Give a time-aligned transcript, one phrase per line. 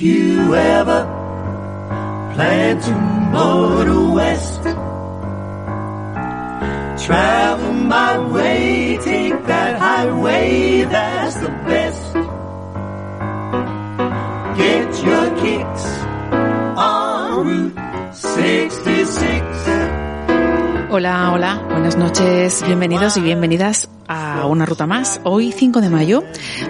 [0.00, 1.04] If you ever
[2.32, 2.94] plan to
[3.36, 4.62] motor west,
[7.04, 12.14] travel my way, take that highway, that's the best.
[14.56, 15.84] Get your kicks
[16.78, 18.89] on Route 66.
[21.00, 25.18] Hola, hola, buenas noches, bienvenidos y bienvenidas a una ruta más.
[25.24, 26.24] Hoy 5 de mayo,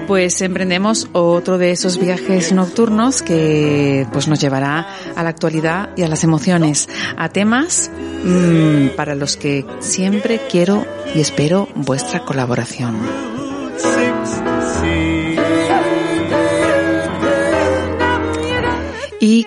[0.06, 6.04] pues emprendemos otro de esos viajes nocturnos que pues nos llevará a la actualidad y
[6.04, 7.90] a las emociones, a temas
[8.22, 12.98] mmm, para los que siempre quiero y espero vuestra colaboración.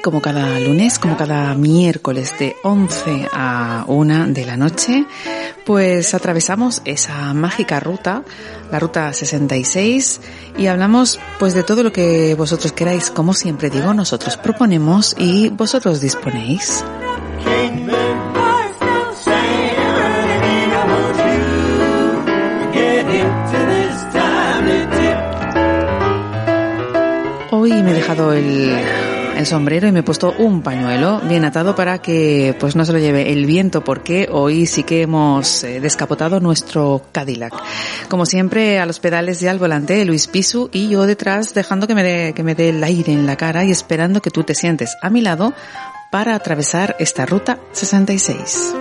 [0.01, 5.05] Como cada lunes, como cada miércoles de 11 a 1 de la noche,
[5.65, 8.23] pues atravesamos esa mágica ruta,
[8.71, 10.21] la ruta 66,
[10.57, 13.09] y hablamos pues de todo lo que vosotros queráis.
[13.09, 16.83] Como siempre digo, nosotros proponemos y vosotros disponéis.
[27.51, 28.75] Hoy me he dejado el,
[29.35, 32.93] el sombrero y me he puesto un pañuelo bien atado para que pues no se
[32.93, 37.53] lo lleve el viento porque hoy sí que hemos eh, descapotado nuestro Cadillac.
[38.09, 41.95] Como siempre a los pedales y al volante Luis Pisu y yo detrás dejando que
[41.95, 44.55] me dé que me dé el aire en la cara y esperando que tú te
[44.55, 45.53] sientes a mi lado
[46.11, 48.73] para atravesar esta ruta 66.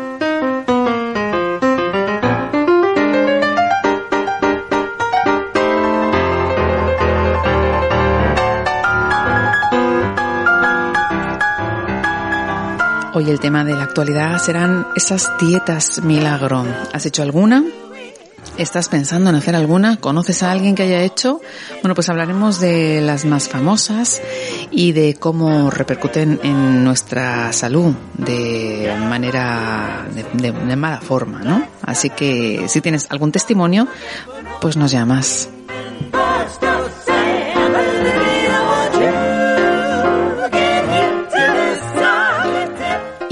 [13.14, 16.64] Hoy el tema de la actualidad serán esas dietas milagro.
[16.94, 17.62] ¿Has hecho alguna?
[18.56, 19.98] ¿Estás pensando en hacer alguna?
[19.98, 21.42] ¿Conoces a alguien que haya hecho?
[21.82, 24.22] Bueno, pues hablaremos de las más famosas
[24.70, 31.66] y de cómo repercuten en nuestra salud de manera, de, de, mala forma, ¿no?
[31.82, 33.88] Así que si tienes algún testimonio,
[34.62, 35.50] pues nos llamas.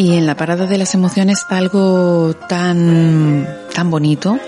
[0.00, 4.38] Y en la parada de las emociones algo tan, tan bonito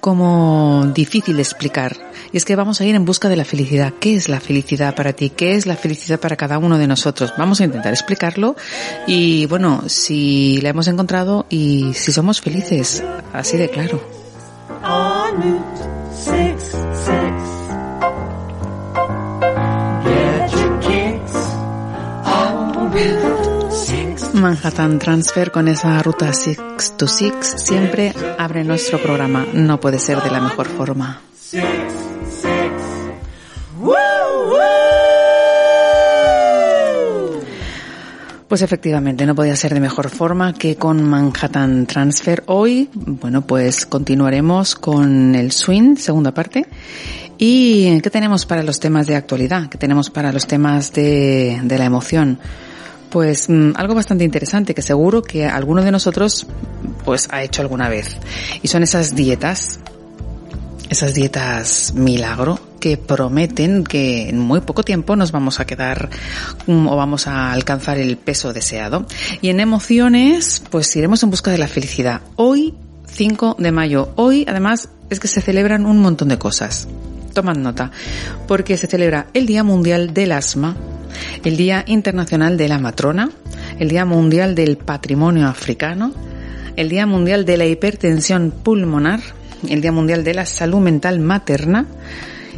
[0.00, 1.96] como difícil de explicar.
[2.32, 3.92] Y es que vamos a ir en busca de la felicidad.
[4.00, 5.30] ¿Qué es la felicidad para ti?
[5.30, 7.32] ¿Qué es la felicidad para cada uno de nosotros?
[7.38, 8.56] Vamos a intentar explicarlo
[9.06, 13.00] y bueno, si la hemos encontrado y si somos felices,
[13.32, 14.02] así de claro.
[24.40, 26.58] Manhattan Transfer con esa ruta 6
[26.96, 29.44] to 6 siempre abre nuestro programa.
[29.52, 31.20] No puede ser de la mejor forma.
[38.46, 42.44] Pues efectivamente, no podía ser de mejor forma que con Manhattan Transfer.
[42.46, 46.66] Hoy, bueno, pues continuaremos con el swing, segunda parte.
[47.38, 49.68] ¿Y qué tenemos para los temas de actualidad?
[49.68, 52.38] ¿Qué tenemos para los temas de, de la emoción?
[53.10, 56.46] Pues mmm, algo bastante interesante que seguro que alguno de nosotros
[57.04, 58.16] pues ha hecho alguna vez.
[58.62, 59.80] Y son esas dietas,
[60.90, 66.08] esas dietas milagro que prometen que en muy poco tiempo nos vamos a quedar
[66.66, 69.06] um, o vamos a alcanzar el peso deseado.
[69.40, 72.20] Y en emociones, pues iremos en busca de la felicidad.
[72.36, 72.74] Hoy,
[73.06, 76.88] 5 de mayo, hoy además es que se celebran un montón de cosas.
[77.38, 77.92] Tomad nota,
[78.48, 80.74] porque se celebra el Día Mundial del Asma,
[81.44, 83.30] el Día Internacional de la Matrona,
[83.78, 86.12] el Día Mundial del Patrimonio Africano,
[86.74, 89.20] el Día Mundial de la Hipertensión Pulmonar,
[89.68, 91.86] el Día Mundial de la Salud Mental Materna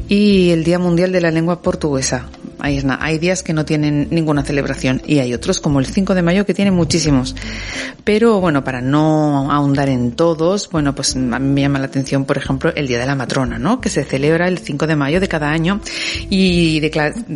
[0.09, 2.31] y el Día Mundial de la Lengua Portuguesa.
[2.63, 3.05] Ahí es nada.
[3.05, 6.47] Hay días que no tienen ninguna celebración y hay otros como el 5 de mayo
[6.47, 7.35] que tienen muchísimos.
[8.05, 12.25] Pero bueno, para no ahondar en todos, bueno, pues a mí me llama la atención,
[12.25, 13.81] por ejemplo, el Día de la Matrona, ¿no?
[13.81, 15.81] Que se celebra el 5 de mayo de cada año
[16.29, 16.81] y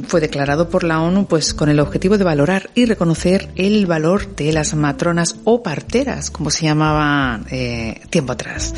[0.07, 4.35] fue declarado por la ONU pues con el objetivo de valorar y reconocer el valor
[4.37, 8.75] de las matronas o parteras, como se llamaba eh, tiempo atrás.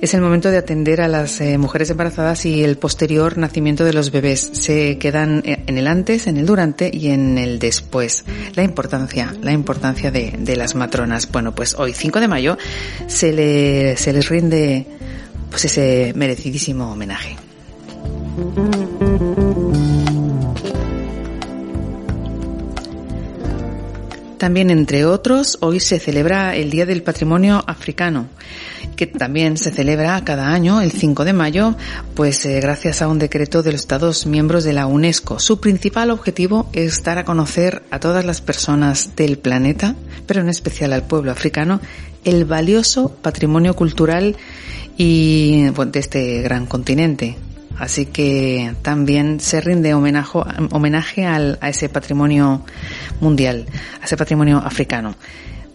[0.00, 3.94] Es el momento de atender a las eh, mujeres embarazadas y el posterior nacimiento de
[3.94, 4.50] los bebés.
[4.52, 8.24] Se quedan en el antes, en el durante y en el después.
[8.54, 11.30] La importancia, la importancia de, de las matronas.
[11.30, 12.58] Bueno, pues hoy 5 de mayo
[13.06, 14.86] se, le, se les rinde
[15.50, 17.36] pues ese merecidísimo homenaje.
[24.38, 28.28] También, entre otros, hoy se celebra el Día del Patrimonio Africano
[28.96, 31.76] que también se celebra cada año, el 5 de mayo,
[32.14, 35.38] pues eh, gracias a un decreto de los Estados miembros de la UNESCO.
[35.38, 39.94] Su principal objetivo es dar a conocer a todas las personas del planeta,
[40.26, 41.80] pero en especial al pueblo africano,
[42.24, 44.36] el valioso patrimonio cultural
[44.96, 47.36] y de este gran continente.
[47.78, 50.38] Así que también se rinde homenaje,
[50.70, 52.64] homenaje al, a ese patrimonio
[53.20, 53.66] mundial,
[54.00, 55.16] a ese patrimonio africano.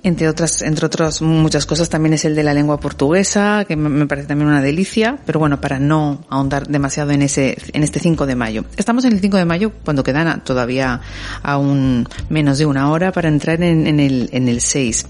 [0.01, 4.07] Entre otras, entre otras muchas cosas también es el de la lengua portuguesa, que me
[4.07, 8.25] parece también una delicia, pero bueno, para no ahondar demasiado en ese, en este 5
[8.25, 8.63] de mayo.
[8.78, 11.01] Estamos en el 5 de mayo cuando quedan todavía
[11.44, 15.06] aún menos de una hora para entrar en, en el, en el 6.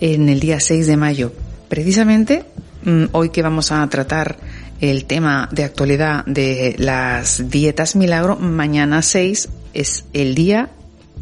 [0.00, 1.32] En el día 6 de mayo.
[1.68, 2.44] Precisamente,
[2.84, 4.36] mm, hoy que vamos a tratar
[4.80, 10.70] el tema de actualidad de las dietas milagro, mañana 6 es el día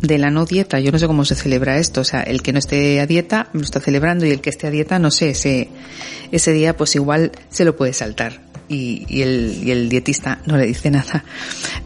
[0.02, 0.80] de la no dieta.
[0.80, 2.02] Yo no sé cómo se celebra esto.
[2.02, 4.66] O sea, el que no esté a dieta lo está celebrando y el que esté
[4.66, 5.68] a dieta, no sé, ese,
[6.30, 8.42] ese día pues igual se lo puede saltar.
[8.68, 11.24] Y, y, el, y el dietista no le dice nada.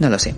[0.00, 0.34] No lo sé.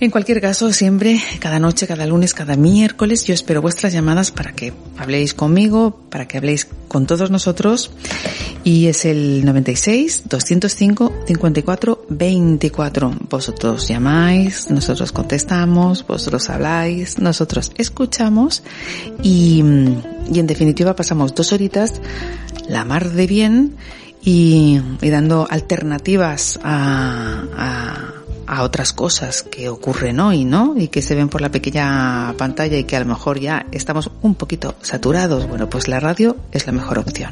[0.00, 4.52] En cualquier caso, siempre, cada noche, cada lunes, cada miércoles, yo espero vuestras llamadas para
[4.52, 7.90] que habléis conmigo, para que habléis con todos nosotros.
[8.64, 13.14] Y es el 96 205 54 24.
[13.28, 18.62] Vosotros llamáis, nosotros contestamos, vosotros habláis, nosotros escuchamos
[19.22, 19.64] y,
[20.30, 22.00] y en definitiva pasamos dos horitas
[22.68, 23.76] la mar de bien
[24.22, 28.14] y, dando alternativas a, a
[28.50, 30.74] a otras cosas que ocurren hoy, ¿no?
[30.76, 34.10] Y que se ven por la pequeña pantalla y que a lo mejor ya estamos
[34.22, 35.46] un poquito saturados.
[35.46, 37.30] Bueno, pues la radio es la mejor opción.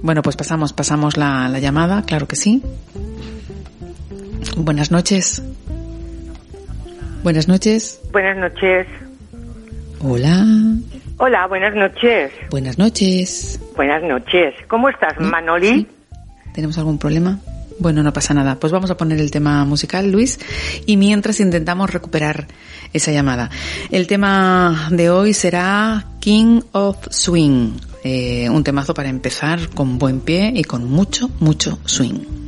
[0.02, 2.62] Bueno, pues pasamos, pasamos la, la llamada, claro que sí.
[4.58, 5.40] Buenas noches.
[7.22, 8.00] Buenas noches.
[8.10, 8.86] Buenas noches.
[10.00, 10.44] Hola.
[11.18, 12.32] Hola, buenas noches.
[12.50, 13.60] Buenas noches.
[13.76, 14.54] Buenas noches.
[14.66, 15.86] ¿Cómo estás, Manoli?
[16.52, 17.38] ¿Tenemos algún problema?
[17.78, 18.56] Bueno, no pasa nada.
[18.56, 20.40] Pues vamos a poner el tema musical, Luis,
[20.86, 22.48] y mientras intentamos recuperar
[22.92, 23.50] esa llamada.
[23.92, 30.18] El tema de hoy será King of Swing, eh, un temazo para empezar con buen
[30.20, 32.47] pie y con mucho, mucho swing.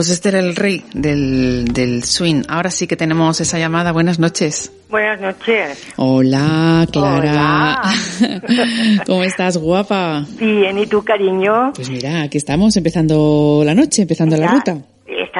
[0.00, 2.44] Pues este era el rey del, del swing.
[2.48, 3.92] Ahora sí que tenemos esa llamada.
[3.92, 4.72] Buenas noches.
[4.88, 5.78] Buenas noches.
[5.96, 7.82] Hola, Clara.
[7.82, 9.02] Hola.
[9.06, 10.24] ¿Cómo estás, guapa?
[10.38, 11.74] Bien, ¿y tú, cariño?
[11.74, 14.78] Pues mira, aquí estamos empezando la noche, empezando la ruta.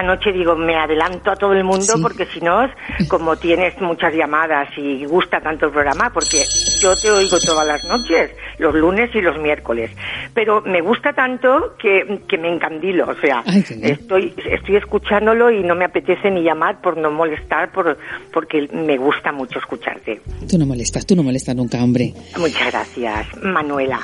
[0.00, 2.00] Esta noche digo, me adelanto a todo el mundo Sí.
[2.00, 2.62] porque si no,
[3.08, 6.38] como tienes muchas llamadas y gusta tanto el programa, porque
[6.80, 9.90] yo te oigo todas las noches, los lunes y los miércoles,
[10.32, 15.62] pero me gusta tanto que, que me encandilo, o sea, Ay, estoy estoy escuchándolo y
[15.62, 17.98] no me apetece ni llamar por no molestar, por
[18.32, 20.22] porque me gusta mucho escucharte.
[20.48, 22.14] Tú no molestas, tú no molestas nunca, hombre.
[22.38, 24.00] Muchas gracias, Manuela.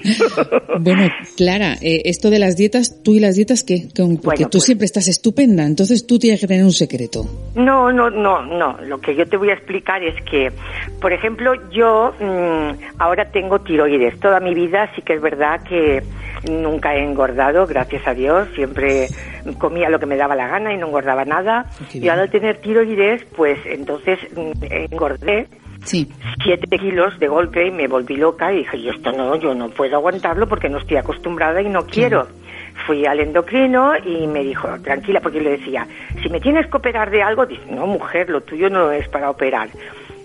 [0.80, 3.88] bueno, Clara, eh, esto de las dietas, tú y las dietas, ¿qué?
[3.94, 7.24] Porque Bueno, tú pues- siempre estás estupenda, entonces tú tienes que tener un secreto.
[7.56, 8.78] No, no, no, no.
[8.82, 10.52] Lo que yo te voy a explicar es que,
[11.00, 14.20] por ejemplo, yo mm, ahora tengo tiroides.
[14.20, 16.02] Toda mi vida sí que es verdad que
[16.48, 18.46] nunca he engordado, gracias a Dios.
[18.54, 19.08] Siempre
[19.58, 21.66] comía lo que me daba la gana y no engordaba nada.
[21.90, 22.18] Qué Y bien.
[22.18, 25.48] al tener tiroides, pues entonces mm, engordé
[25.84, 26.08] Sí.
[26.42, 29.68] siete kilos de golpe y me volví loca y dije, yo esto no, yo no
[29.70, 32.26] puedo aguantarlo porque no estoy acostumbrada y no quiero.
[32.86, 35.86] Fui al endocrino y me dijo, tranquila, porque yo le decía,
[36.22, 39.30] si me tienes que operar de algo, dice, no, mujer, lo tuyo no es para
[39.30, 39.68] operar.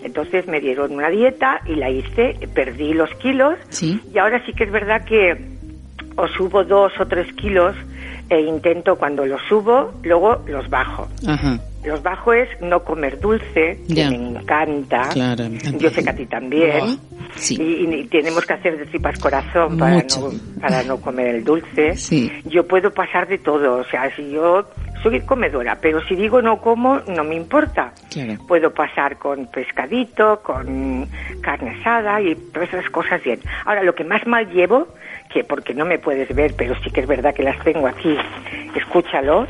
[0.03, 3.99] Entonces me dieron una dieta y la hice, perdí los kilos Sí.
[4.13, 5.37] y ahora sí que es verdad que
[6.17, 7.75] o subo dos o tres kilos
[8.29, 11.07] e intento cuando los subo, luego los bajo.
[11.27, 11.59] Ajá.
[11.83, 15.09] Los bajo es no comer dulce, que me encanta.
[15.09, 15.45] Claro.
[15.79, 16.99] Yo sé que a ti también.
[17.35, 17.55] Sí.
[17.59, 20.31] Y, y tenemos que hacer de tripas corazón para Mucho.
[20.31, 21.95] no, para no comer el dulce.
[21.95, 22.31] Sí.
[22.45, 23.77] Yo puedo pasar de todo.
[23.77, 24.67] O sea, si yo
[25.01, 27.93] soy comedora, pero si digo no como, no me importa.
[28.11, 28.35] Claro.
[28.47, 31.07] Puedo pasar con pescadito, con
[31.41, 33.39] carne asada y todas esas cosas bien.
[33.65, 34.87] Ahora, lo que más mal llevo,
[35.33, 38.15] que porque no me puedes ver, pero sí que es verdad que las tengo aquí,
[38.75, 39.47] escúchalo,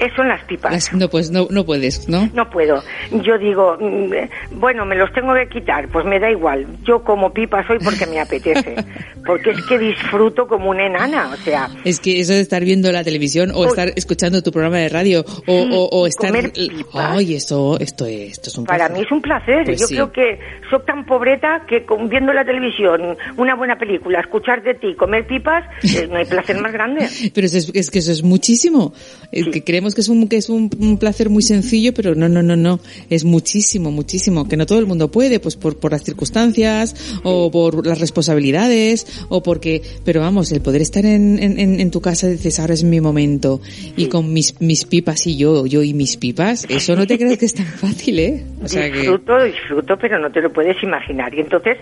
[0.00, 0.72] es- son las pipas.
[0.72, 2.28] Las- no, pues no, no puedes, ¿no?
[2.34, 2.82] No puedo.
[3.22, 6.66] Yo digo, mm, eh, bueno, me los tengo que quitar, pues me da igual.
[6.84, 8.74] Yo como pipas hoy porque me apetece.
[9.26, 12.90] Porque es que disfruto como una enana, o sea, Es que eso de estar viendo
[12.90, 16.30] la televisión o estar escuchando tu programa de radio o, Sí, o, o y estar...
[16.30, 17.16] comer pipas.
[17.18, 18.96] Ay, esto, esto, es, esto es un para placer.
[18.96, 19.64] mí es un placer.
[19.66, 19.94] Pues Yo sí.
[19.94, 20.38] creo que
[20.70, 25.26] soy tan pobreta que con- viendo la televisión, una buena película, escuchar de ti, comer
[25.26, 27.06] pipas, eh, no hay placer más grande.
[27.34, 28.94] Pero es, es que eso es muchísimo.
[29.32, 29.50] Es Sí.
[29.50, 32.56] que creemos que es un que es un, placer muy sencillo, pero no, no, no,
[32.56, 32.80] no.
[33.08, 34.48] Es muchísimo, muchísimo.
[34.48, 39.24] Que no todo el mundo puede, pues por, por las circunstancias o por las responsabilidades
[39.28, 43.00] o porque, pero vamos, el poder estar en, en, tu casa dices ahora es mi
[43.00, 43.60] momento
[43.96, 47.38] y con mis, mis pipas y yo, yo y mis pipas, eso no te crees
[47.38, 48.44] que es tan fácil, ¿eh?
[48.60, 51.34] Disfruto, disfruto, pero no te lo puedes imaginar.
[51.34, 51.78] Y entonces,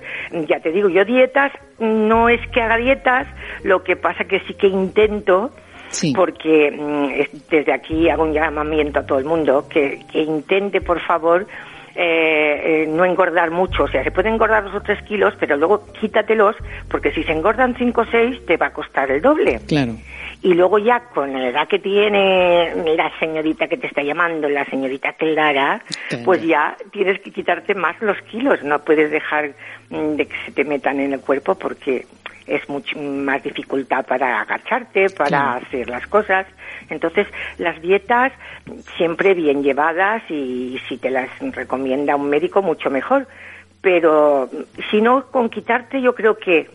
[0.49, 3.27] ya te digo, yo dietas, no es que haga dietas,
[3.62, 5.53] lo que pasa que sí que intento,
[5.90, 6.12] sí.
[6.14, 10.80] porque mm, es- desde aquí hago un llamamiento a todo el mundo que, que intente,
[10.80, 11.47] por favor,
[11.95, 13.85] eh, eh, no engordar mucho.
[13.85, 16.54] O sea, se pueden engordar dos o tres kilos, pero luego quítatelos,
[16.88, 19.61] porque si se engordan cinco o seis, te va a costar el doble.
[19.66, 19.92] Claro.
[20.42, 24.64] Y luego ya con la edad que tiene la señorita que te está llamando, la
[24.66, 26.25] señorita Clara, Claro.
[26.25, 28.62] pues ya tienes que quitarte más los kilos.
[28.62, 29.50] No puedes dejar
[29.90, 32.07] mm, de que se te metan en el cuerpo porque
[32.46, 36.46] es mucho más dificultad para agacharte, para hacer las cosas.
[36.88, 37.27] Entonces,
[37.59, 38.33] las dietas
[38.96, 43.27] siempre bien llevadas y si te las recomienda un médico, mucho mejor.
[43.81, 44.48] Pero
[44.90, 46.68] si no, con quitarte yo creo que,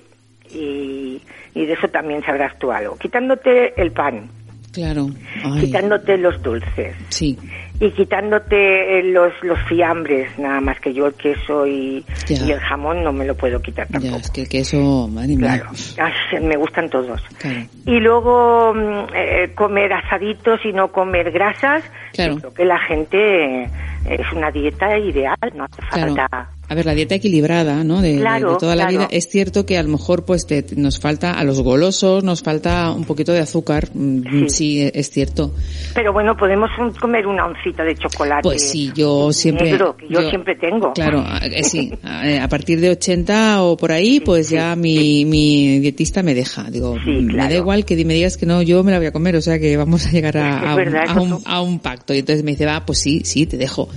[0.51, 1.21] y,
[1.55, 4.29] y de eso también sabrás tú algo, quitándote el pan,
[4.73, 5.05] Claro.
[5.45, 7.37] Ay, quitándote los dulces sí.
[7.79, 12.43] y quitándote eh, los, los fiambres, nada más que yo el queso y, Ya.
[12.43, 14.15] y el jamón no me lo puedo quitar Ya, tampoco.
[14.17, 15.07] es que el queso.
[15.37, 17.21] Claro, Ay, me gustan todos.
[17.37, 17.59] Claro.
[17.85, 21.83] Y luego mm, eh, comer asaditos y no comer grasas.
[22.13, 22.33] Claro.
[22.33, 23.69] Yo creo que la gente eh,
[24.05, 26.49] es una dieta ideal, no hace falta.
[26.69, 28.01] A ver, la dieta equilibrada, ¿no?
[28.01, 28.99] De, Claro, de toda la claro.
[29.05, 29.07] vida.
[29.11, 32.91] Es cierto que a lo mejor pues te- nos falta a los golosos, nos falta
[32.91, 33.89] un poquito de azúcar.
[33.93, 34.63] Mm, Sí.
[34.63, 35.53] Sí, es cierto.
[35.93, 38.41] Pero bueno, podemos un- comer una oncita de chocolate.
[38.43, 39.71] Pues sí, yo siempre...
[39.71, 40.93] negro, que yo, siempre tengo.
[40.93, 41.91] Claro, eh, sí.
[42.03, 46.71] A, a partir de 80 o por ahí, pues ya mi, mi dietista me deja.
[46.71, 47.55] Digo, Sí, me da claro.
[47.55, 49.35] igual que me digas que no, yo me la voy a comer.
[49.35, 52.13] O sea que vamos a llegar a, a un, verdad, a un- a un pacto.
[52.13, 53.89] Y entonces me dice, va, pues sí, sí, te dejo.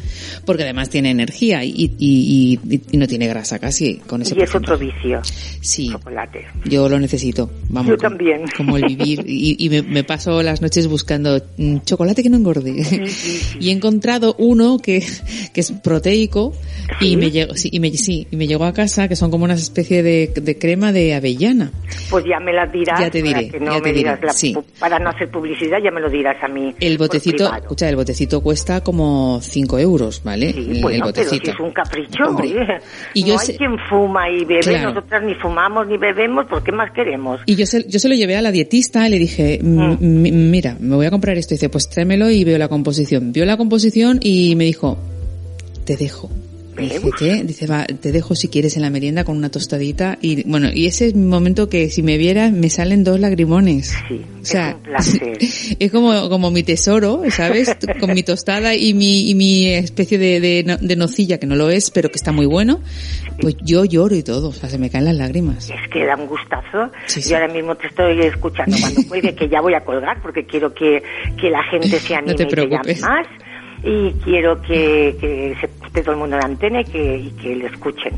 [0.44, 4.35] Porque además tiene energía y, y, y- y- y no tiene grasa casi con ese
[4.38, 5.21] y es otro vicio,
[5.61, 6.47] Sí, chocolate.
[6.64, 7.51] yo lo necesito.
[7.69, 8.42] Vamos, Yo también.
[8.57, 9.25] Como el vivir.
[9.27, 12.73] Y, y me, me paso las noches buscando mm, chocolate que no engorde.
[13.61, 15.05] Y he encontrado uno que,
[15.53, 16.53] que es proteico
[17.01, 19.45] y me llegó, sí, y me, sí, y me llegó a casa que son como
[19.45, 21.73] una especie de, de crema de avellana.
[22.11, 23.01] Pues ya me las dirás.
[23.01, 24.35] Ya te para diré, que no ya te diré, la
[24.79, 26.75] Para no hacer publicidad, ya me lo dirás a mí.
[26.81, 30.53] El botecito, escucha, el botecito cuesta como 5 euros, ¿vale?
[30.53, 31.51] Sí, el, bueno, el pero si botecito.
[31.53, 32.25] es un capricho.
[32.25, 32.45] Hombre.
[32.54, 32.78] Oye.
[33.14, 34.90] Y no yo hay sé- quien fuma y bebe, Claro.
[34.94, 37.40] nosotras ni fumamos ni bebemos, ¿por qué más queremos?
[37.46, 40.32] Y yo se, yo se lo llevé a la dietista y le dije, "Mm, mi-
[40.32, 41.54] mira, me voy a comprar esto.
[41.54, 43.32] Y dice, pues tráemelo y veo la composición.
[43.32, 44.98] Vio la composición y me dijo,
[45.85, 46.30] te dejo.
[46.79, 47.11] Y dije.
[47.19, 47.43] ¿qué?
[47.45, 50.19] Dice, va, te dejo si quieres en la merienda con una tostadita.
[50.21, 53.95] Y bueno, y ese es mi momento que si me vieras me salen dos lagrimones.
[54.09, 55.39] Sí, O es sea, un placer.
[55.79, 57.75] es como, como mi tesoro, ¿sabes?
[58.01, 61.57] Con mi tostada y mi, y mi especie de, de, no- de nocilla, que no
[61.57, 62.81] lo es, pero que está muy bueno.
[63.41, 65.71] Pues yo lloro y todo, o sea, se me caen las lágrimas.
[65.71, 66.91] Es que da un gustazo.
[67.07, 67.31] Sí, sí.
[67.31, 70.73] Yo ahora mismo te estoy escuchando cuando cuelgue, que ya voy a colgar porque quiero
[70.75, 71.03] que,
[71.41, 73.01] que la gente se anime y te preocupes.
[73.03, 73.27] más.
[73.85, 77.30] Y quiero que, que se esté todo el mundo en la antena y que, y
[77.42, 78.12] que le escuchen.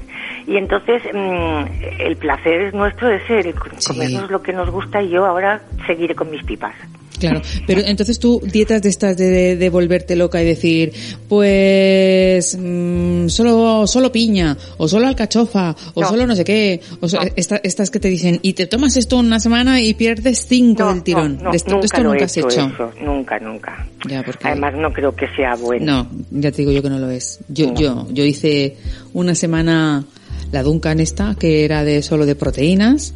[0.46, 3.46] Y entonces, mm, el placer es nuestro de ser,
[3.78, 3.86] Sí.
[3.86, 6.74] comernos lo que nos gusta y yo ahora seguiré con mis pipas.
[7.20, 10.92] Claro, pero entonces tú dietas de estas de, de, de volverte loca y decir,
[11.28, 16.08] pues mm, solo solo piña o solo alcachofa o No.
[16.08, 17.28] solo no sé qué, o so- No.
[17.34, 20.94] esta- estas que te dicen y te tomas esto una semana y pierdes cinco No,
[20.94, 21.38] del tirón.
[21.38, 22.70] de esto nunca esto lo nunca he has hecho, hecho.
[22.72, 23.86] eso, nunca, nunca.
[24.08, 26.04] Ya, porque Además no creo que sea bueno.
[26.30, 27.40] no, ya te digo yo que no lo es.
[27.48, 27.66] Yo.
[27.76, 28.06] Yo.
[28.10, 28.76] Yo hice
[29.12, 30.04] una semana
[30.52, 33.14] la Duncan esta que era de solo de proteínas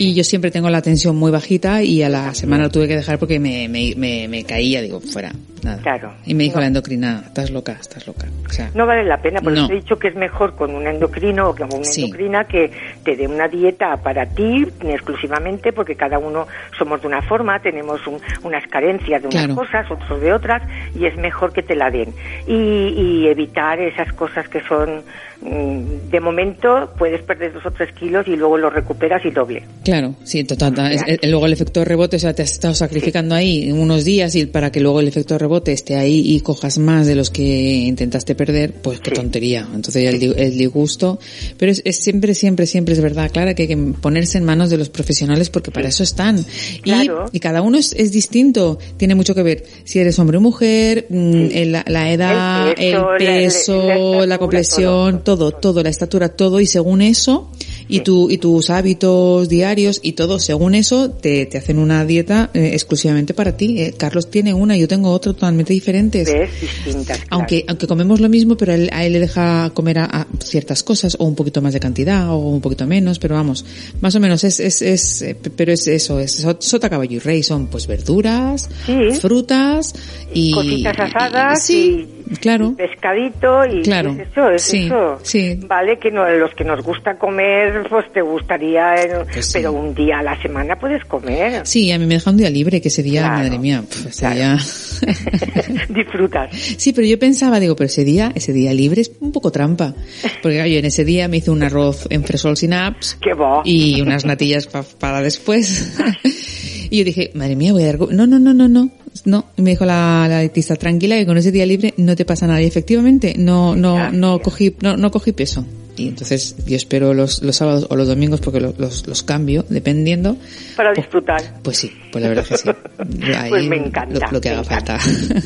[0.00, 2.94] Y yo siempre tengo la tensión muy bajita y a la semana lo tuve que
[2.94, 5.32] dejar porque me, me, me, me caía, digo, fuera,
[5.64, 5.78] nada.
[5.82, 6.12] Claro.
[6.24, 6.60] Y me dijo No.
[6.60, 8.26] la endocrina, estás loca, estás loca.
[8.48, 9.66] O sea, No vale la pena, porque No.
[9.66, 12.04] te he dicho que es mejor con un endocrino o con una Sí.
[12.04, 12.70] endocrina que
[13.02, 16.46] te dé una dieta para ti exclusivamente, porque cada uno
[16.78, 19.56] somos de una forma, tenemos un- unas carencias de unas Claro.
[19.56, 20.62] cosas, otros de otras,
[20.94, 22.10] y es mejor que te la den.
[22.46, 25.02] Y, y evitar esas cosas que son,
[25.40, 29.62] de momento, puedes perder dos o tres kilos y luego lo recuperas y doble.
[29.84, 30.74] Claro, sí, total.
[31.22, 34.72] luego el efecto rebote, o sea, te has estado sacrificando ahí unos días y para
[34.72, 38.72] que luego el efecto rebote esté ahí y cojas más de los que intentaste perder,
[38.82, 39.16] pues qué Sí.
[39.16, 39.66] tontería.
[39.74, 41.18] Entonces ya el, el disgusto.
[41.56, 44.70] Pero es, es siempre, siempre, siempre es verdad, Clara, que hay que ponerse en manos
[44.70, 46.38] de los profesionales porque para eso están.
[46.38, 47.26] Y, Claro.
[47.32, 48.78] y cada uno es, es distinto.
[48.96, 53.12] Tiene mucho que ver si eres hombre o mujer, mm, la, la edad, El peso,
[53.12, 57.50] la- peso, la- la la, estatura, compresión, todo, todo, la estatura, todo, y según eso,
[57.86, 62.48] y tu, y tus hábitos diarios y todo, según eso, te, te hacen una dieta
[62.54, 63.78] eh, exclusivamente para ti.
[63.82, 63.94] eh.
[63.94, 66.32] Carlos tiene una, yo tengo otra totalmente diferentes.
[66.32, 66.48] ¿Ves?
[66.62, 67.04] Distintas.
[67.18, 67.22] claro.
[67.28, 70.26] Aunque, aunque comemos lo mismo, pero a él, a él le deja comer a, a
[70.42, 73.66] ciertas cosas, o un poquito más de cantidad, o un poquito menos, pero vamos,
[74.00, 77.18] más o menos es, es, es, eh, pero es eso, es so- sota, caballo y
[77.18, 79.18] rey, son pues verduras, Sí.
[79.20, 79.92] frutas
[80.32, 80.52] y...
[80.52, 82.70] cositas asadas sí, y, claro.
[82.72, 84.10] y pescadito y Claro.
[84.12, 85.18] es eso, es Sí, eso.
[85.22, 85.58] sí.
[85.66, 89.52] Vale que no, los que nos gusta comer, pues te gustaría, eh, Pues sí.
[89.54, 91.66] pero un día a la semana puedes comer.
[91.66, 93.36] Sí, a mí me deja un día libre, que ese día, Claro.
[93.44, 94.34] madre mía, pf, ese Claro.
[94.36, 94.58] día...
[95.88, 96.50] Disfrutas.
[96.76, 99.94] Sí, pero yo pensaba, digo, pero ese día, ese día libre es un poco trampa.
[100.42, 103.18] Porque claro, yo en ese día me hice un arroz en fresol sin apps
[103.64, 105.96] y unas natillas pa- para después.
[106.90, 107.96] y yo dije, madre mía, voy a dar...
[107.96, 108.08] go-".
[108.10, 108.90] No, no, no, no, no.
[109.28, 112.46] No, me dijo la, la dietista, tranquila que con ese día libre no te pasa
[112.46, 112.62] nada.
[112.62, 114.14] Y efectivamente, no, no, Gracias.
[114.14, 115.66] no cogí, no, no cogí peso.
[115.98, 119.66] Y entonces yo espero los, los sábados o los domingos porque lo- los, los cambio,
[119.68, 120.36] dependiendo.
[120.76, 121.42] Para disfrutar.
[121.62, 122.68] Pues sí, pues la verdad que sí.
[123.36, 124.98] Ahí Pues me encanta, Lo, lo que haga encanta.
[124.98, 125.38] falta.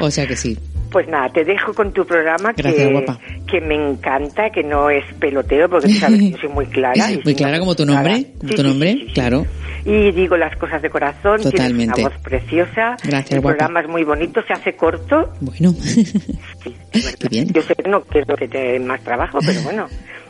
[0.00, 0.56] o sea que sí.
[0.90, 2.88] Pues nada, te dejo con tu programa Gracias,
[3.46, 6.94] que, que me encanta, que no es peloteo, porque tú sabes que soy muy clara.
[7.24, 8.02] Muy clara como tu clara.
[8.02, 9.12] nombre, como Sí, tu nombre, sí, sí, sí.
[9.12, 9.46] claro.
[9.84, 11.94] Y digo las cosas de corazón, Totalmente.
[11.94, 13.56] tienes una voz preciosa, Gracias, el guapa.
[13.58, 15.74] programa es muy bonito, se hace corto, Bueno.
[16.92, 17.48] Qué bien.
[17.52, 19.86] Yo sé que no quiero que te dé más trabajo, pero bueno,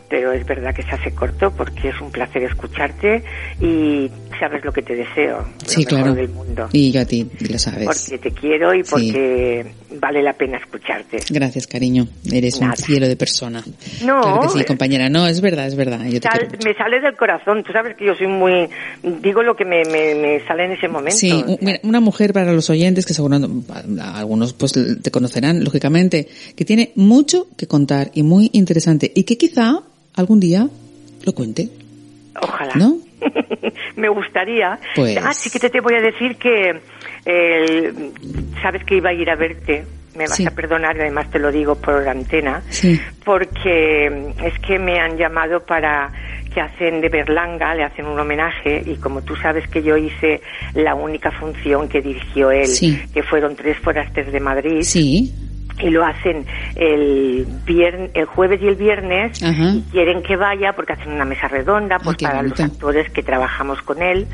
[0.09, 3.23] pero es verdad que se hace corto porque es un placer escucharte
[3.61, 6.15] y sabes lo que te deseo, lo Sí, mejor claro.
[6.15, 6.69] del mundo.
[6.73, 7.87] Y yo a ti, lo sabes.
[7.87, 8.91] Porque te quiero y Sí.
[8.91, 9.67] porque
[9.99, 11.19] vale la pena escucharte.
[11.31, 12.07] Gracias, cariño.
[12.31, 13.65] Eres un cielo de persona.
[14.05, 15.09] No, Claro que sí, compañera.
[15.09, 16.05] No, es verdad, es verdad.
[16.07, 16.69] Yo te Sal- quiero mucho.
[16.69, 18.69] me sale del corazón, tú sabes que yo soy muy...
[19.23, 21.17] Digo lo que me, me, me sale en ese momento.
[21.17, 26.65] Sí, mira, una mujer para los oyentes que seguramente algunos pues te conocerán lógicamente, que
[26.65, 29.81] tiene mucho que contar y muy interesante y que quizá
[30.17, 30.67] algún día
[31.25, 31.69] lo cuente,
[32.41, 32.75] Ojalá.
[32.75, 32.99] ¿no?
[33.97, 34.79] me gustaría.
[34.95, 36.81] Pues- Ah, sí que te, te voy a decir que
[37.25, 37.93] eh,
[38.63, 39.85] sabes que iba a ir a verte.
[40.17, 40.47] Me vas Sí.
[40.47, 42.99] a perdonar, y además te lo digo por antena, Sí.
[43.23, 46.11] porque es que me han llamado para
[46.55, 50.41] que hacen de Berlanga, le hacen un homenaje y como tú sabes que yo hice
[50.73, 52.99] la única función que dirigió él, Sí.
[53.13, 55.35] que fueron tres forastes de Madrid, Sí,
[55.79, 59.71] y lo hacen el viernes, el jueves y el viernes Ajá.
[59.75, 62.63] y quieren que vaya porque hacen una mesa redonda pues para bonito.
[62.63, 64.27] los actores que trabajamos con él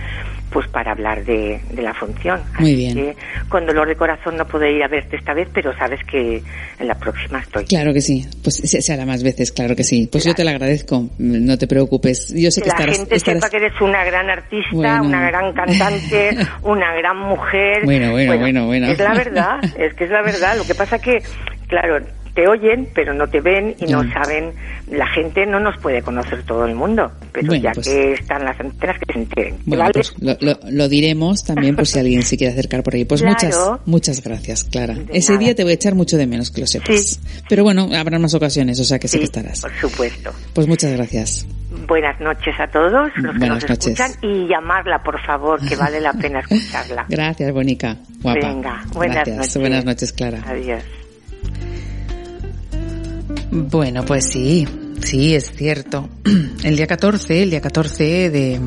[0.53, 2.95] pues para hablar de, de la función Muy bien.
[2.95, 3.17] que
[3.49, 6.43] con dolor de corazón no puedo ir a verte esta vez pero sabes que
[6.79, 8.27] en la próxima estoy claro que sí.
[8.43, 10.09] Pues se, se hará más veces, claro que sí.
[10.11, 11.09] Pues yo te lo agradezco.
[11.19, 12.33] No te preocupes.
[12.35, 15.05] Yo sé que que la gente estarás- sepa que eres una gran artista, Bueno.
[15.05, 17.85] una gran cantante, una gran mujer.
[17.85, 18.87] Bueno, bueno, bueno, bueno.
[18.89, 20.57] Es la verdad, es que es la verdad.
[20.57, 21.23] Lo que pasa que,
[21.69, 21.99] claro,
[22.35, 24.53] te oyen, pero no te ven y no saben.
[24.91, 28.45] La gente no nos puede conocer todo el mundo, pero Bueno, ya pues- que están
[28.45, 29.57] las antenas que se enteren.
[29.65, 29.93] Bueno, ¿vale?
[29.95, 33.05] pues lo, lo- lo diremos también por si alguien se quiere acercar por ahí.
[33.05, 33.37] Pues Claro.
[33.41, 34.95] muchas, muchas gracias, Clara.
[34.95, 35.45] De Ese nada.
[35.45, 37.01] día te voy a echar mucho de menos, que lo sepas.
[37.01, 37.21] Sí.
[37.49, 39.61] Pero bueno, habrá más ocasiones, o sea que sí, Sí, que estarás.
[39.61, 40.31] por supuesto.
[40.55, 41.47] Pues muchas gracias.
[41.87, 43.99] Buenas noches a todos los que Buenas nos noches.
[43.99, 47.07] escuchan y llamarla, por favor, que vale la pena escucharla.
[47.09, 47.97] Gracias, Bonica.
[48.21, 48.41] Guapa.
[48.41, 49.37] Venga, buenas gracias.
[49.37, 49.57] noches.
[49.59, 50.43] Buenas noches, Clara.
[50.47, 50.83] Adiós.
[53.55, 54.67] Bueno, pues sí,
[55.03, 56.09] sí, es cierto.
[56.65, 58.59] El día 14, el día 14 de,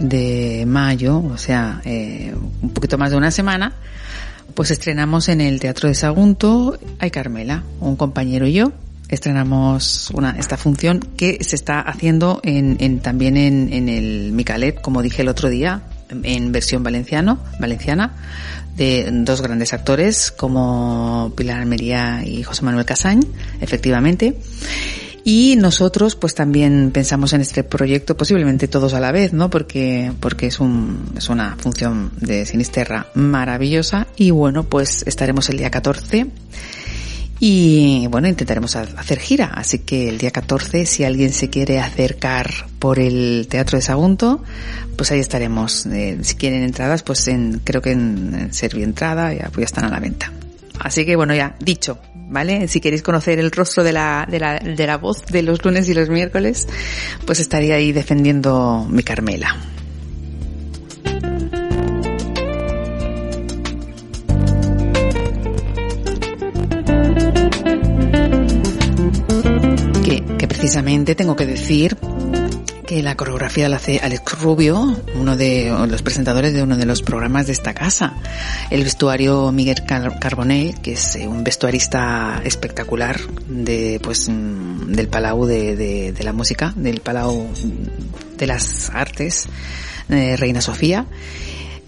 [0.00, 3.72] de mayo, o sea, eh, un poquito más de una semana,
[4.54, 8.72] pues estrenamos en el Teatro de Sagunto, hay Carmela, un compañero y yo,
[9.08, 14.78] estrenamos una, esta función que se está haciendo en, en también en, en el Micalet,
[14.82, 15.84] como dije el otro día,
[16.22, 18.12] en versión valenciano, valenciana,
[18.76, 23.20] de dos grandes actores como Pilar Almería y José Manuel Casañ,
[23.60, 24.36] efectivamente.
[25.24, 29.50] Y nosotros pues también pensamos en este proyecto posiblemente todos a la vez, ¿no?
[29.50, 35.58] Porque, porque es un, es una función de Sinisterra maravillosa y bueno, pues estaremos el
[35.58, 36.26] día 14
[37.44, 39.46] y bueno, intentaremos hacer gira.
[39.46, 44.44] Así que el día 14, si alguien se quiere acercar por el Teatro de Sagunto,
[44.96, 45.84] pues ahí estaremos.
[45.86, 49.88] Eh, si quieren entradas, pues en, creo que en, Servientrada ya, pues ya están a
[49.88, 50.30] la venta.
[50.78, 52.68] Así que bueno, ya dicho, ¿vale?
[52.68, 55.88] Si queréis conocer el rostro de la, de la, de la voz de los lunes
[55.88, 56.68] y los miércoles,
[57.26, 59.56] pues estaría ahí defendiendo mi Carmela.
[70.62, 71.96] Precisamente tengo que decir
[72.86, 77.02] que la coreografía la hace Alex Rubio, uno de los presentadores de uno de los
[77.02, 78.14] programas de esta casa.
[78.70, 85.46] El vestuario Miguel Carbonell, que es eh, un vestuarista espectacular de, pues, mm, del Palau
[85.46, 87.48] de, la música, del Palau
[88.38, 89.48] de las artes,
[90.06, 91.06] de Reina Sofía,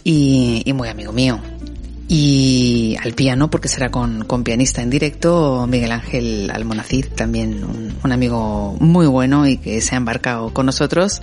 [0.03, 1.41] y muy amigo mío
[2.09, 8.13] y al piano porque será con, con pianista en directo Miguel Ángel Almonacid, también un,
[8.13, 11.23] amigo muy bueno y que se ha embarcado con nosotros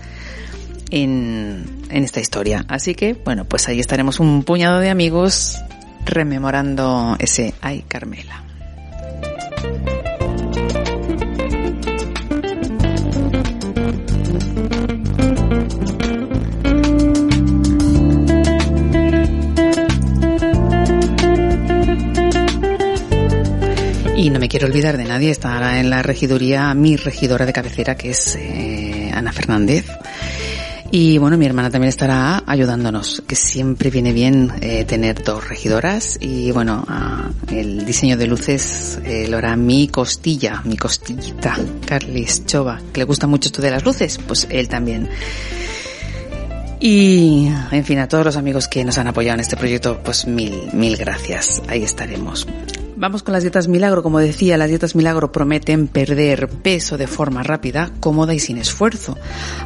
[0.90, 2.66] en, en esta historia.
[2.68, 5.58] Así que, bueno, pues ahí estaremos un puñado de amigos
[6.06, 8.44] rememorando ese Ay Carmela.
[24.22, 27.96] Y no me quiero olvidar de nadie, estará en la regiduría mi regidora de cabecera,
[27.96, 29.88] que es eh, Ana Fernández.
[30.92, 36.20] Y bueno, mi hermana también estará ayudándonos, que siempre viene bien eh, tener dos regidoras.
[36.22, 36.86] Y bueno,
[37.50, 41.58] el diseño de luces eh, lo hará mi costilla, mi costillita,
[41.88, 45.10] Carlis Chova, que le gusta mucho esto de las luces, pues él también.
[46.80, 50.28] Y, en fin, a todos los amigos que nos han apoyado en este proyecto, pues
[50.28, 51.64] mil, mil gracias.
[51.68, 52.46] Ahí estaremos.
[53.02, 54.04] Vamos con las dietas milagro.
[54.04, 59.18] Como decía, las dietas milagro prometen perder peso de forma rápida, cómoda y sin esfuerzo,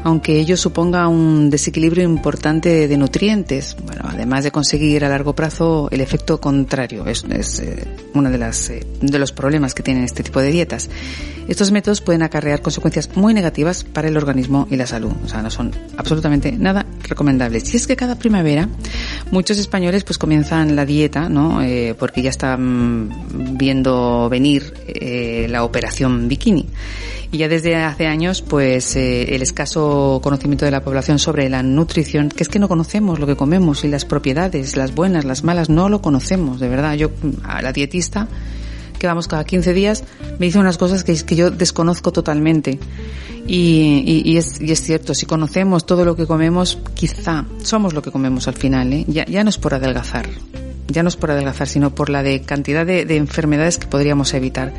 [0.05, 3.75] aunque ello suponga un desequilibrio importante de nutrientes.
[3.83, 8.85] Bueno, además de conseguir a largo plazo el efecto contrario, es, es eh, uno eh,
[9.01, 10.89] de los problemas que tienen este tipo de dietas.
[11.47, 15.11] Estos métodos pueden acarrear consecuencias muy negativas para el organismo y la salud.
[15.23, 17.71] O sea, no son absolutamente nada recomendables.
[17.73, 18.67] Y es que cada primavera
[19.29, 21.61] muchos españoles pues comienzan la dieta, ¿no?
[21.61, 26.67] Eh, porque ya están viendo venir eh, la operación bikini.
[27.31, 31.63] Y ya desde hace años, pues eh, el escaso conocimiento de la población sobre la
[31.63, 35.43] nutrición, que es que no conocemos lo que comemos y las propiedades, las buenas, las
[35.43, 36.93] malas, no lo conocemos, de verdad.
[36.95, 37.09] Yo,
[37.43, 38.27] a la dietista,
[38.99, 40.03] que vamos cada 15 días,
[40.39, 42.79] me dice unas cosas que, que yo desconozco totalmente.
[43.47, 48.01] Y, y, es, y, es, cierto, si conocemos todo lo que comemos, quizá somos lo
[48.01, 49.05] que comemos al final, ¿eh?
[49.07, 50.27] ya, ya no es por adelgazar,
[50.87, 54.73] ya no es por adelgazar, sino por la de cantidad de, enfermedades que podríamos evitar.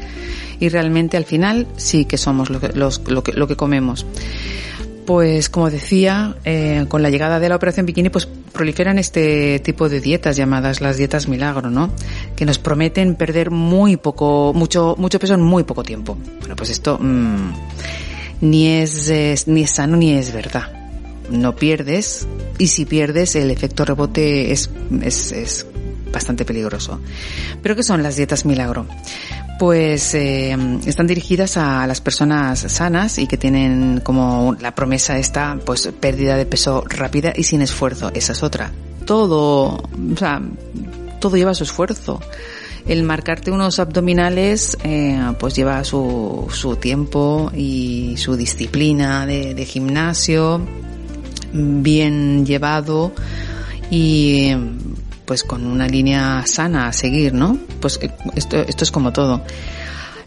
[0.59, 2.91] Y realmente al final sí que somos lo que, lo
[3.23, 4.07] que, lo que comemos.
[5.07, 9.89] Pues como decía, eh, con la llegada de la operación bikini, pues proliferan este tipo
[9.89, 11.93] de dietas llamadas las dietas milagro, ¿no?
[12.35, 16.19] Que nos prometen perder muy poco, mucho, mucho peso en muy poco tiempo.
[16.41, 17.53] Bueno, pues esto mmm,
[18.41, 20.73] ni es, ni es sano ni es verdad.
[21.31, 22.27] No pierdes
[22.59, 24.71] y si pierdes el efecto rebote es,
[25.03, 25.67] es, es
[26.13, 27.01] bastante peligroso.
[27.63, 28.87] ¿Pero qué son las dietas milagro?
[29.59, 35.59] Pues eh, están dirigidas a las personas sanas y que tienen como la promesa esta,
[35.65, 38.11] pues pérdida de peso rápida y sin esfuerzo.
[38.15, 38.73] Esa es otra.
[39.05, 40.43] Todo, o sea,
[41.21, 42.21] todo lleva su esfuerzo.
[42.87, 49.65] El marcarte unos abdominales, eh, pues lleva su, su tiempo y su disciplina de, de
[49.65, 50.61] gimnasio
[51.53, 53.13] bien llevado
[53.91, 54.53] y
[55.27, 57.59] pues con una línea sana a seguir, ¿no?
[57.81, 59.43] Pues eh, esto, esto es como todo.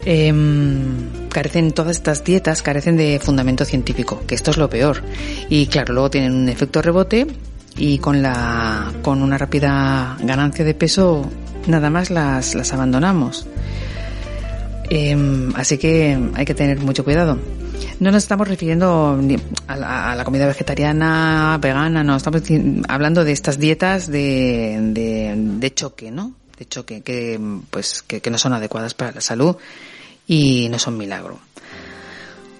[0.04, 5.02] Em, carecen todas estas dietas carecen de fundamento científico, que esto es lo peor.
[5.48, 7.26] Y claro, luego tienen un efecto rebote
[7.76, 11.28] y con la con una rápida ganancia de peso
[11.66, 13.46] nada más las, las abandonamos.
[14.92, 17.38] Em, así que hay que tener mucho cuidado.
[18.00, 19.20] No nos estamos refiriendo
[19.68, 22.42] a la, comida vegetariana, vegana, no, estamos
[22.88, 24.78] hablando de estas dietas de,
[25.60, 26.34] de, choque, ¿no?
[26.58, 29.56] De choque, que, pues, que, no son adecuadas para la salud
[30.26, 31.38] y no son milagro.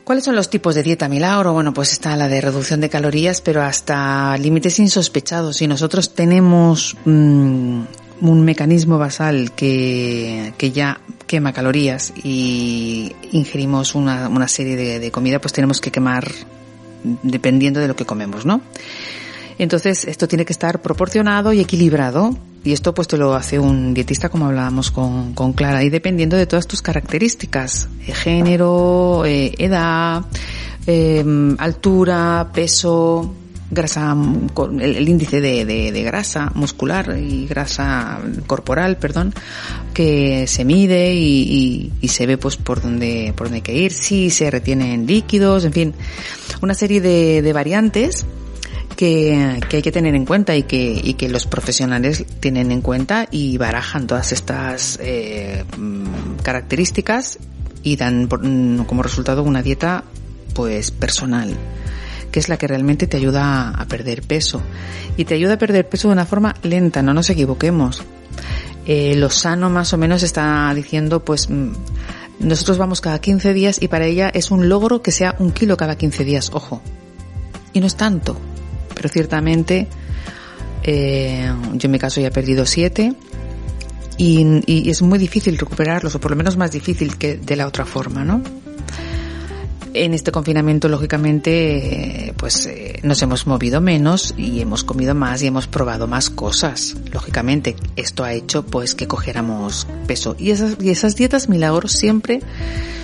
[0.05, 1.53] ¿Cuáles son los tipos de dieta milagro?
[1.53, 5.63] Bueno, pues está la de reducción de calorías, pero hasta límites insospechados.
[5.63, 7.83] Y nosotros tenemos mm,
[8.21, 15.11] un mecanismo basal que, que ya quema calorías y ingerimos una, una serie de, de
[15.11, 16.31] comida, pues tenemos que quemar
[17.23, 18.61] dependiendo de lo que comemos, ¿no?
[19.59, 22.35] Entonces, esto tiene que estar proporcionado y equilibrado.
[22.63, 26.37] Y esto pues te lo hace un dietista como hablábamos con, con Clara y dependiendo
[26.37, 30.25] de todas tus características, eh, género, eh, edad,
[30.87, 31.25] eh,
[31.59, 33.35] altura, peso,
[33.71, 34.17] grasa,
[34.53, 39.33] con el, índice de, de, grasa muscular y grasa corporal, perdón,
[39.95, 43.93] que se mide y, y, se ve pues por dónde, por dónde hay que ir,
[43.93, 45.95] si se retienen líquidos, en fin,
[46.61, 48.27] una serie de, de variantes
[48.97, 52.83] que, que, hay que tener en cuenta y que, y que los profesionales tienen en
[52.83, 55.65] cuenta y barajan todas estas eh,
[56.43, 57.39] características
[57.83, 60.05] y dan como resultado una dieta
[60.55, 61.57] pues personal
[62.31, 64.63] que es la que realmente te ayuda a perder peso.
[65.17, 68.03] Y te ayuda a perder peso de una forma lenta no nos equivoquemos.
[68.87, 71.49] Eh, lo sano más o menos está diciendo pues
[72.39, 75.77] nosotros vamos cada 15 días y para ella es un logro que sea un kilo
[75.77, 76.81] cada 15 días ojo.
[77.73, 78.37] Y no es tanto
[79.01, 79.87] pero ciertamente
[80.83, 83.15] eh, yo en mi caso ya he perdido siete
[84.19, 87.67] y, y, es muy difícil recuperarlos, o por lo menos más difícil que de la
[87.67, 88.43] otra forma, ¿no?
[89.93, 95.49] En este confinamiento, lógicamente, pues eh, nos hemos movido menos y hemos comido más y
[95.49, 96.97] hemos probado más cosas.
[97.13, 100.37] Lógicamente, esto ha hecho pues que cogiéramos peso.
[100.39, 102.41] Y esas, y esas dietas milagros siempre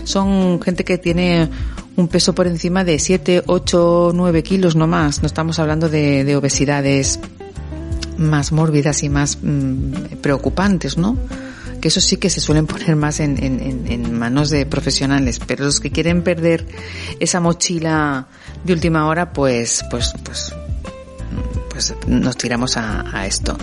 [0.05, 1.49] son gente que tiene
[1.97, 5.23] un peso por encima de 7, 8, 9 kilos no más.
[5.23, 7.19] No estamos hablando de, de obesidades
[8.17, 11.17] más mórbidas y más mmm, preocupantes, ¿no?
[11.87, 16.23] Eso sí que se suelen poner más en, manos de profesionales, pero los que quieren
[16.23, 16.67] perder
[17.21, 18.27] esa mochila
[18.65, 20.53] de última hora, pues, pues, pues,
[21.71, 23.57] pues nos tiramos a, a esto.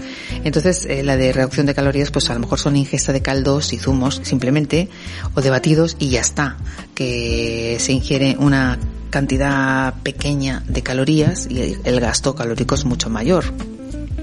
[0.46, 3.74] Entonces, eh, la de reducción de calorías, pues a lo mejor son ingesta de caldos
[3.74, 4.88] y zumos, simplemente,
[5.34, 6.58] o de batidos y ya está.
[6.96, 13.44] Que se ingiere una cantidad pequeña de calorías y el gasto calórico es mucho mayor.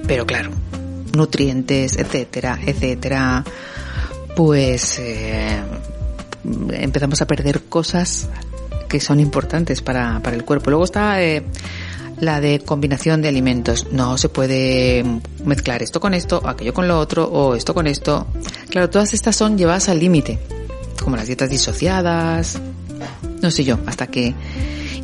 [0.06, 0.50] Pero claro,
[1.14, 3.44] nutrientes, etcétera, etcétera,
[4.40, 5.62] pues eh,
[6.70, 8.26] empezamos a perder cosas
[8.88, 10.70] que son importantes para, para el cuerpo.
[10.70, 11.42] Luego está eh,
[12.20, 13.88] la de combinación de alimentos.
[13.92, 15.04] No se puede
[15.44, 18.28] mezclar esto con esto, aquello con lo otro, o esto con esto.
[18.70, 20.38] Claro, todas estas son llevadas al límite,
[21.04, 22.58] como las dietas disociadas,
[23.42, 24.34] no sé yo, hasta que...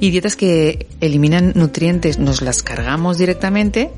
[0.00, 3.90] Y dietas que eliminan nutrientes, nos las cargamos directamente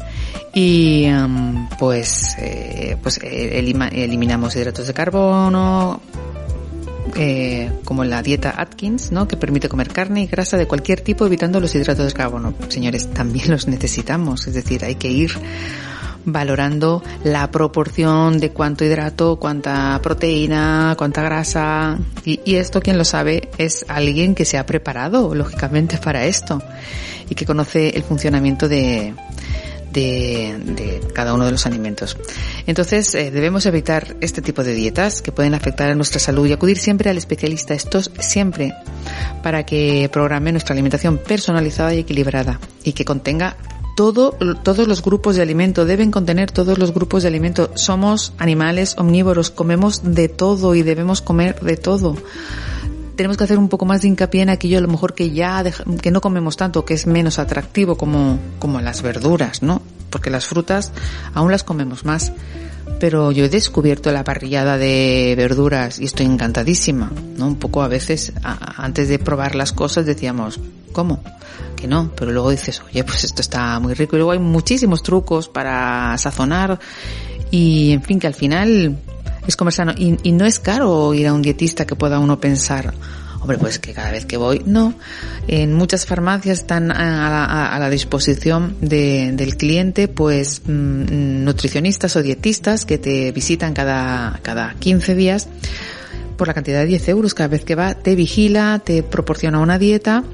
[0.55, 6.01] y um, pues, eh, pues eh, eliminamos hidratos de carbono,
[7.17, 9.27] eh, como la dieta Atkins, ¿no?
[9.27, 12.55] Que permite comer carne y grasa de cualquier tipo evitando los hidratos de carbono.
[12.69, 15.33] Señores, también los necesitamos, es decir, hay que ir
[16.33, 21.99] valorando la proporción de cuánto hidrato, cuánta proteína, cuánta grasa.
[22.25, 26.62] Y, esto quien lo sabe es alguien que se ha preparado, lógicamente, para esto
[27.31, 29.14] y que conoce el funcionamiento de,
[29.93, 32.17] de, de, cada uno de los alimentos.
[32.67, 36.53] Entonces, eh, debemos evitar este tipo de dietas que pueden afectar a nuestra salud y
[36.53, 38.75] acudir siempre al especialista, estos siempre,
[39.43, 43.57] para que programe nuestra alimentación personalizada y equilibrada y que contenga
[43.99, 47.73] todo, todos los grupos de alimento, deben contener todos los grupos de alimento.
[47.75, 52.15] Somos animales omnívoros, comemos de todo y debemos comer de todo
[53.17, 55.65] tenemos que hacer un poco más de hincapié en aquello a lo mejor que ya
[56.01, 59.83] que no comemos tanto, que es menos atractivo como, como las verduras, ¿no?
[60.11, 60.93] Porque las frutas
[61.35, 62.33] aún las comemos más.
[63.01, 67.49] Pero yo he descubierto la parrillada de verduras y estoy encantadísima, ¿no?
[67.49, 70.61] Un poco a veces, antes de probar las cosas decíamos,
[70.92, 71.22] ¿cómo?
[71.77, 74.16] Que no, pero luego dices, oye, pues esto está muy rico.
[74.16, 76.79] Y luego hay muchísimos trucos para sazonar
[77.51, 78.98] y, en fin, que al final
[79.46, 79.92] es comer sano.
[79.96, 82.92] Y, y, no es caro ir a un dietista que pueda uno pensar,
[83.40, 84.94] hombre, pues que cada vez que voy, no.
[85.46, 92.16] En muchas farmacias están a la, a la disposición de, del cliente, pues, mmm, nutricionistas
[92.16, 95.49] o dietistas que te visitan cada, cada 15 días
[96.36, 99.78] por la cantidad de 10 euros cada vez que va, te vigila, te proporciona una
[99.78, 100.24] dieta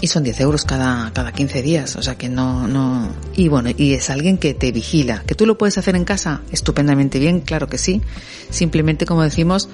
[0.00, 3.70] y son 10 euros cada, cada 15 días, o sea que no, no, y bueno,
[3.76, 7.40] y es alguien que te vigila, que tú lo puedes hacer en casa estupendamente bien,
[7.40, 8.00] claro que sí,
[8.48, 9.68] simplemente como decimos,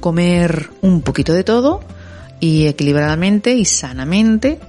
[0.00, 1.80] comer un poquito de todo
[2.40, 4.60] y equilibradamente y sanamente,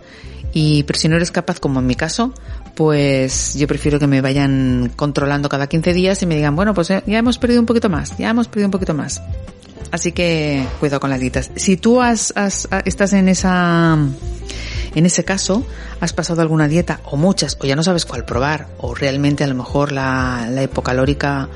[0.53, 2.33] y pero si no eres capaz, como en mi caso,
[2.75, 6.87] pues yo prefiero que me vayan controlando cada 15 días y me digan, bueno, pues
[6.87, 9.21] ya hemos perdido un poquito más, ya hemos perdido un poquito más.
[9.91, 11.51] Así que cuidado con las dietas.
[11.55, 13.97] Si tú has, has, estás en esa
[14.95, 15.65] En ese caso,
[15.99, 19.47] has pasado alguna dieta o muchas, o ya no sabes cuál probar, o realmente a
[19.47, 21.49] lo mejor la, la hipocalórica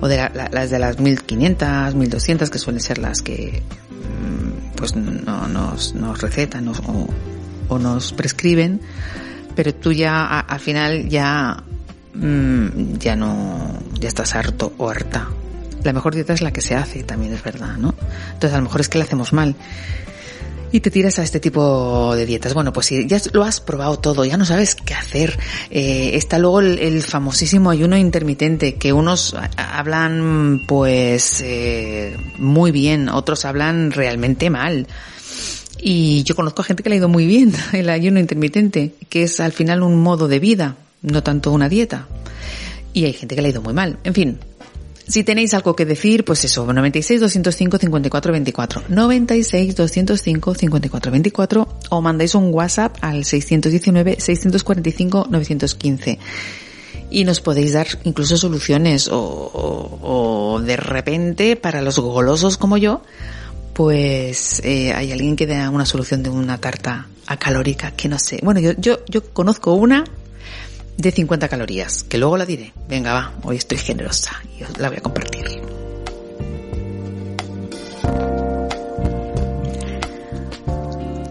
[0.00, 4.74] o de la- la- las de las 1500, 1200, que suelen ser las que mm,
[4.76, 6.74] pues no, nos, nos recetan o,
[7.68, 8.80] o nos prescriben,
[9.54, 11.62] pero tú ya a- al final ya
[12.14, 15.28] mm, ya no ya estás harto o harta.
[15.84, 17.94] La mejor dieta es la que se hace, también es verdad, ¿no?
[18.34, 19.56] Entonces a lo mejor es que la hacemos mal.
[20.74, 22.54] Y te tiras a este tipo de dietas.
[22.54, 25.38] Bueno, pues si ya lo has probado todo, ya no sabes qué hacer.
[25.70, 33.10] Eh, está luego el, el famosísimo ayuno intermitente, que unos hablan pues eh, muy bien,
[33.10, 34.86] otros hablan realmente mal.
[35.78, 39.24] Y yo conozco a gente que le ha ido muy bien el ayuno intermitente, que
[39.24, 42.06] es al final un modo de vida, no tanto una dieta.
[42.94, 43.98] Y hay gente que le ha ido muy mal.
[44.04, 44.38] En fin,
[45.12, 51.68] si tenéis algo que decir, pues eso, 96 205 54 24, 96 205 54 24
[51.90, 56.18] o mandáis un WhatsApp al 619 645 915
[57.10, 62.78] y nos podéis dar incluso soluciones o, o- o de repente para los golosos como
[62.78, 63.02] yo,
[63.74, 68.40] pues eh, hay alguien que da una solución de una tarta acalórica que no sé.
[68.42, 70.04] Bueno, yo, yo, yo conozco una
[70.96, 72.72] de 50 calorías, que luego la diré.
[72.88, 75.42] Venga, va, hoy estoy generosa y os la voy a compartir.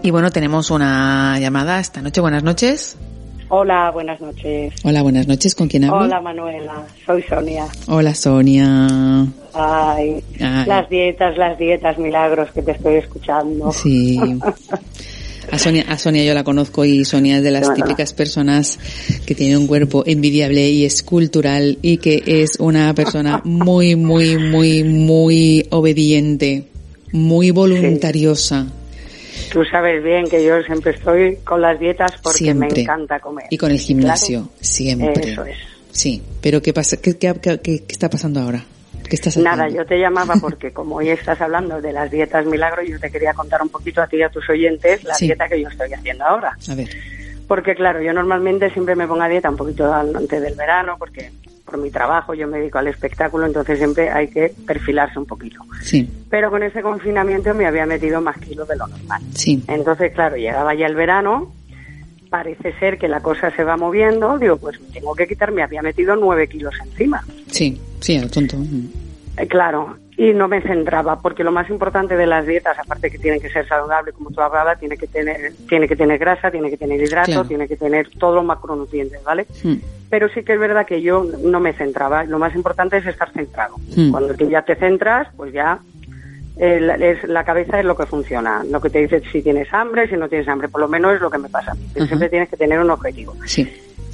[0.04, 2.20] Y bueno, tenemos una llamada esta noche.
[2.20, 2.96] Buenas noches.
[3.54, 4.74] Hola, buenas noches.
[4.82, 5.54] Hola, buenas noches.
[5.54, 6.06] ¿Con quién hablo?
[6.06, 6.84] Hola, Manuela.
[7.06, 7.66] Soy Sonia.
[7.86, 8.88] Hola, Sonia.
[9.52, 10.66] Ay, Ay.
[10.66, 13.70] las dietas, las dietas, milagros que te estoy escuchando.
[13.70, 14.18] Sí.
[15.50, 18.78] A Sonia, a Sonia yo la conozco y Sonia es de las típicas personas
[19.26, 24.84] que tiene un cuerpo envidiable y escultural y que es una persona muy, muy, muy,
[24.84, 26.68] muy obediente,
[27.12, 28.66] muy voluntariosa
[29.50, 32.68] Tú sabes bien que yo siempre estoy con las dietas porque Siempre.
[32.74, 33.46] me encanta comer.
[33.50, 34.56] y con el gimnasio, Claro.
[34.60, 35.32] siempre.
[35.32, 35.56] Eso es.
[35.90, 36.96] Sí, pero ¿qué pasa?
[36.98, 38.64] ¿Qué, qué, qué- qué- qué está pasando ahora?
[39.12, 39.50] ¿Qué estás haciendo?
[39.54, 43.10] Nada, yo te llamaba porque como hoy estás hablando de las dietas milagros, yo te
[43.10, 45.26] quería contar un poquito a ti y a tus oyentes la Sí.
[45.26, 46.56] dieta que yo estoy haciendo ahora.
[46.66, 46.88] A ver,
[47.46, 51.30] Porque claro, yo normalmente siempre me pongo a dieta un poquito antes del verano porque
[51.66, 55.60] por mi trabajo yo me dedico al espectáculo, entonces siempre hay que perfilarse un poquito.
[55.82, 59.20] sí, Pero con ese confinamiento me había metido más kilos de lo normal.
[59.34, 61.52] sí, Entonces, claro, llegaba ya el verano,
[62.32, 65.82] parece ser que la cosa se va moviendo, digo, pues tengo que quitar, me había
[65.82, 67.22] metido nueve kilos encima.
[67.46, 68.56] sí, sí, a lo tonto.
[69.36, 73.18] Eh, claro, y no me centraba, porque lo más importante de las dietas, aparte que
[73.18, 76.70] tienen que ser saludables, como tú hablabas, tiene que tener, tiene que tener grasa, tiene
[76.70, 77.44] que tener hidrato, Claro.
[77.48, 79.46] tiene que tener todos los macronutrientes, ¿vale?
[79.62, 79.74] Mm.
[80.08, 82.24] Pero sí que es verdad que yo no me centraba.
[82.24, 83.76] Lo más importante es estar centrado.
[83.94, 84.10] Mm.
[84.10, 85.80] Cuando tú ya te centras, pues ya
[86.56, 88.62] eh, la- es, la cabeza es lo que funciona.
[88.68, 90.68] Lo que te dice si tienes hambre, si no tienes hambre.
[90.68, 91.72] Por lo menos es lo que me pasa.
[91.72, 92.06] Ajá.
[92.06, 93.34] Siempre tienes que tener un objetivo.
[93.46, 93.66] Sí,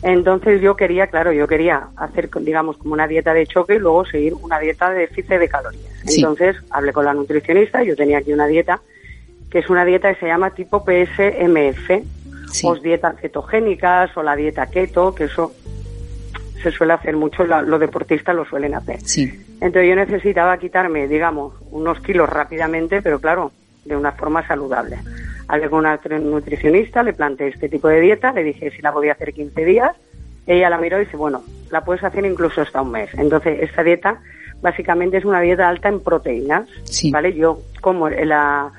[0.03, 4.05] Entonces yo quería, claro, yo quería hacer, digamos, como una dieta de choque y luego
[4.05, 5.84] seguir una dieta de déficit de calorías.
[6.07, 6.20] Sí.
[6.20, 8.80] Entonces hablé con la nutricionista, yo tenía aquí una dieta
[9.51, 11.91] que es una dieta que se llama tipo PSMF,
[12.53, 15.53] sí, o dietas cetogénicas o la dieta keto, que eso
[16.62, 19.00] se suele hacer mucho, la- los deportistas lo suelen hacer.
[19.00, 19.24] sí,
[19.61, 23.50] Entonces yo necesitaba quitarme, digamos, unos kilos rápidamente, pero claro,
[23.84, 24.98] de una forma saludable.
[25.48, 29.12] Hablé con una nutricionista, le planteé este tipo de dieta, le dije si la podía
[29.12, 29.92] hacer 15 días.
[30.46, 33.11] Ella la miró y dice, bueno, la puedes hacer incluso hasta un mes.
[33.14, 34.18] Entonces, esta dieta
[34.62, 37.11] básicamente es una dieta alta en proteínas, Sí.
[37.11, 37.32] ¿vale?
[37.34, 38.70] Yo como la,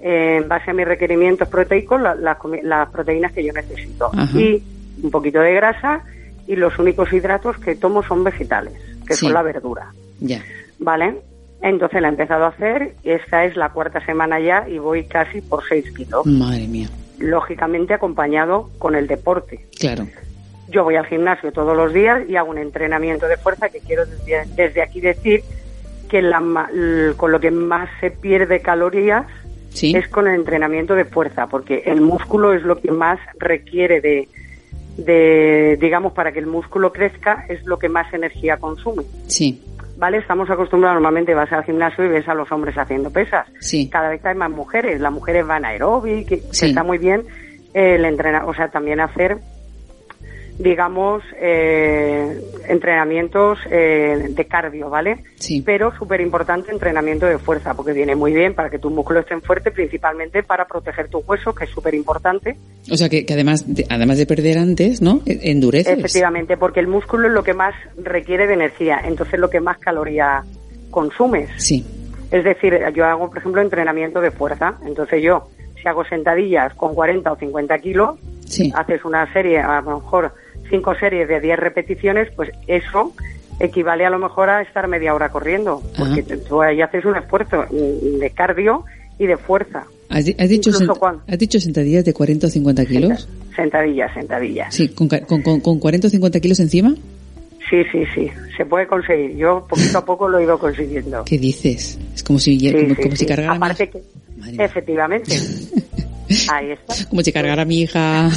[0.00, 4.10] eh, en base a mis requerimientos proteicos la- las proteínas que yo necesito.
[4.12, 4.38] Ajá.
[4.38, 4.62] Y
[5.02, 6.02] un poquito de grasa
[6.48, 8.72] y los únicos hidratos que tomo son vegetales,
[9.06, 9.26] que Sí.
[9.26, 9.92] son la verdura.
[10.20, 10.42] ya.
[10.80, 11.14] ¿Vale?
[11.62, 15.40] Entonces la he empezado a hacer, esta es la cuarta semana ya y voy casi
[15.40, 16.88] por 6 kilos, Madre mía,
[17.18, 19.66] lógicamente acompañado con el deporte.
[19.78, 20.06] claro.
[20.70, 24.04] Yo voy al gimnasio todos los días y hago un entrenamiento de fuerza que quiero
[24.04, 25.42] desde, desde aquí decir
[26.10, 26.40] que la
[27.16, 29.24] con lo que más se pierde calorías
[29.70, 34.00] Sí, es con el entrenamiento de fuerza, porque el músculo es lo que más requiere
[34.00, 34.28] de,
[34.98, 39.04] de, digamos, para que el músculo crezca, es lo que más energía consume.
[39.26, 39.62] sí,
[39.96, 40.18] ¿vale?
[40.18, 43.46] Estamos acostumbrados normalmente vas al gimnasio y ves a los hombres haciendo pesas.
[43.60, 46.66] sí, Cada vez hay más mujeres, las mujeres van a aeróbic, Sí.
[46.66, 47.22] está muy bien
[47.74, 49.38] eh, el entrenar, o sea, también hacer
[50.58, 55.22] digamos eh, entrenamientos eh, de cardio, ¿vale?
[55.36, 55.62] sí.
[55.64, 59.40] Pero súper importante entrenamiento de fuerza, porque viene muy bien para que tus músculos estén
[59.40, 62.56] fuertes, principalmente para proteger tus huesos, que es súper importante.
[62.90, 65.20] O sea que, que además, de, además de perder antes, ¿no?
[65.26, 65.96] E- Endureces.
[65.96, 69.78] Efectivamente, porque el músculo es lo que más requiere de energía, entonces lo que más
[69.78, 70.44] calorías
[70.90, 71.50] consumes.
[71.58, 71.84] Sí,
[72.30, 74.74] Es decir, yo hago, por ejemplo, entrenamiento de fuerza.
[74.84, 75.48] Entonces yo
[75.80, 78.72] si hago sentadillas con 40 o 50 kilos, Sí.
[78.74, 80.32] haces una serie, a lo mejor
[80.68, 83.12] cinco series de 10 repeticiones, pues eso
[83.60, 86.42] equivale a lo mejor a estar media hora corriendo, porque Ajá.
[86.48, 88.84] tú ahí haces un esfuerzo de cardio
[89.18, 89.84] y de fuerza.
[90.10, 90.70] ¿Has, di- has dicho,
[91.26, 93.28] ¿Has dicho sentadillas de 40 o 50 kilos?
[93.56, 94.72] Sentadillas, sentadillas.
[94.74, 96.94] Sí, con, con, con, con 40 o 50 kilos encima.
[97.68, 99.36] Sí, sí, sí, se puede conseguir.
[99.36, 101.24] Yo poquito a poco lo he ido consiguiendo.
[101.24, 101.98] ¿Qué dices?
[102.14, 103.16] Es como si, Sí, como, sí, como sí.
[103.16, 104.00] si cargara Aparte que,
[104.38, 104.64] Madre mía.
[104.64, 105.36] efectivamente,
[106.52, 106.94] ahí está.
[107.10, 108.28] como si cargara a mi hija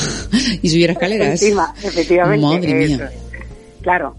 [0.61, 1.41] y subiera escaleras.
[1.41, 2.45] Encima, efectivamente.
[2.45, 3.09] Madre mía.
[3.11, 3.81] es.
[3.81, 4.15] Claro,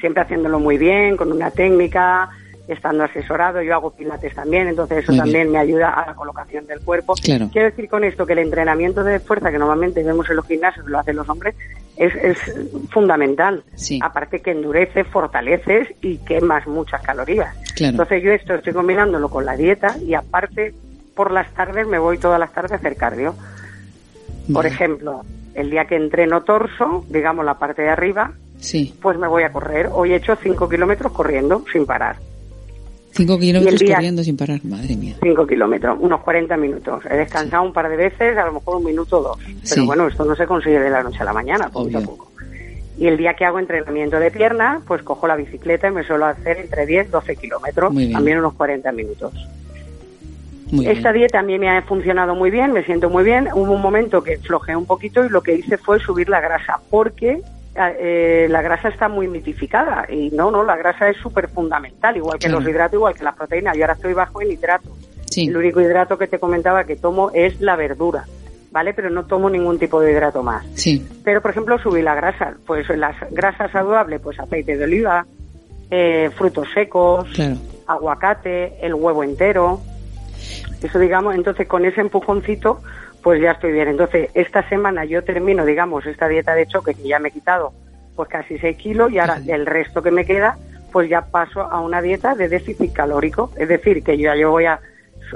[0.00, 2.30] siempre haciéndolo muy bien, con una técnica,
[2.68, 3.62] estando asesorado.
[3.62, 5.52] Yo hago pilates también, entonces eso Muy también bien.
[5.52, 7.14] me ayuda a la colocación del cuerpo.
[7.14, 7.48] Claro.
[7.52, 10.86] Quiero decir con esto que el entrenamiento de fuerza que normalmente vemos en los gimnasios,
[10.86, 11.54] lo hacen los hombres,
[11.96, 12.38] es, es
[12.90, 13.62] fundamental.
[13.74, 13.98] Sí.
[14.02, 17.54] Aparte que endurece, fortaleces y quemas muchas calorías.
[17.74, 17.92] Claro.
[17.92, 20.74] Entonces yo esto estoy combinándolo con la dieta y aparte
[21.18, 23.34] por las tardes me voy todas las tardes a hacer cardio.
[24.46, 24.68] Por Vale.
[24.68, 29.42] ejemplo, el día que entreno torso, digamos la parte de arriba, Sí, pues me voy
[29.42, 29.88] a correr.
[29.92, 32.16] Hoy he hecho 5 kilómetros corriendo sin parar.
[33.12, 34.60] 5 kilómetros día- corriendo sin parar.
[34.64, 35.16] Madre mía.
[35.20, 37.04] 5 kilómetros, unos 40 minutos.
[37.10, 39.38] He descansado un par de veces, a lo mejor un minuto o dos.
[39.44, 39.86] Pero Sí.
[39.86, 41.98] bueno, esto no se consigue de la noche a la mañana, Obvio.
[41.98, 42.30] a poco.
[42.96, 46.26] Y el día que hago entrenamiento de pierna, pues cojo la bicicleta y me suelo
[46.26, 49.32] hacer entre 10 y 12 kilómetros, también unos 40 minutos.
[50.70, 51.22] Muy Esta bien.
[51.22, 53.48] dieta a mí me ha funcionado muy bien, me siento muy bien.
[53.54, 56.78] Hubo un momento que flojeé un poquito y lo que hice fue subir la grasa,
[56.90, 57.40] porque
[57.76, 60.04] eh, la grasa está muy mitificada.
[60.10, 62.60] Y no, no, la grasa es súper fundamental, igual que Claro.
[62.60, 63.76] los hidratos, igual que las proteínas.
[63.76, 64.92] Yo ahora estoy bajo en hidratos.
[65.26, 68.24] Sí, El único hidrato que te comentaba que tomo es la verdura,
[68.70, 68.94] ¿vale?
[68.94, 70.66] Pero no tomo ningún tipo de hidrato más.
[70.74, 72.54] sí, Pero, por ejemplo, subí la grasa.
[72.66, 75.24] Pues las grasas saludables, pues aceite de oliva,
[75.90, 77.56] eh, frutos secos, claro.
[77.86, 79.80] aguacate, el huevo entero.
[80.82, 82.80] Eso, digamos, entonces con ese empujoncito,
[83.22, 83.88] pues ya estoy bien.
[83.88, 87.72] Entonces, esta semana yo termino, digamos, esta dieta de choque que ya me he quitado,
[88.14, 90.56] pues casi 6 kilos y ahora el resto que me queda,
[90.92, 93.50] pues ya paso a una dieta de déficit calórico.
[93.56, 94.80] Es decir, que yo ya yo voy a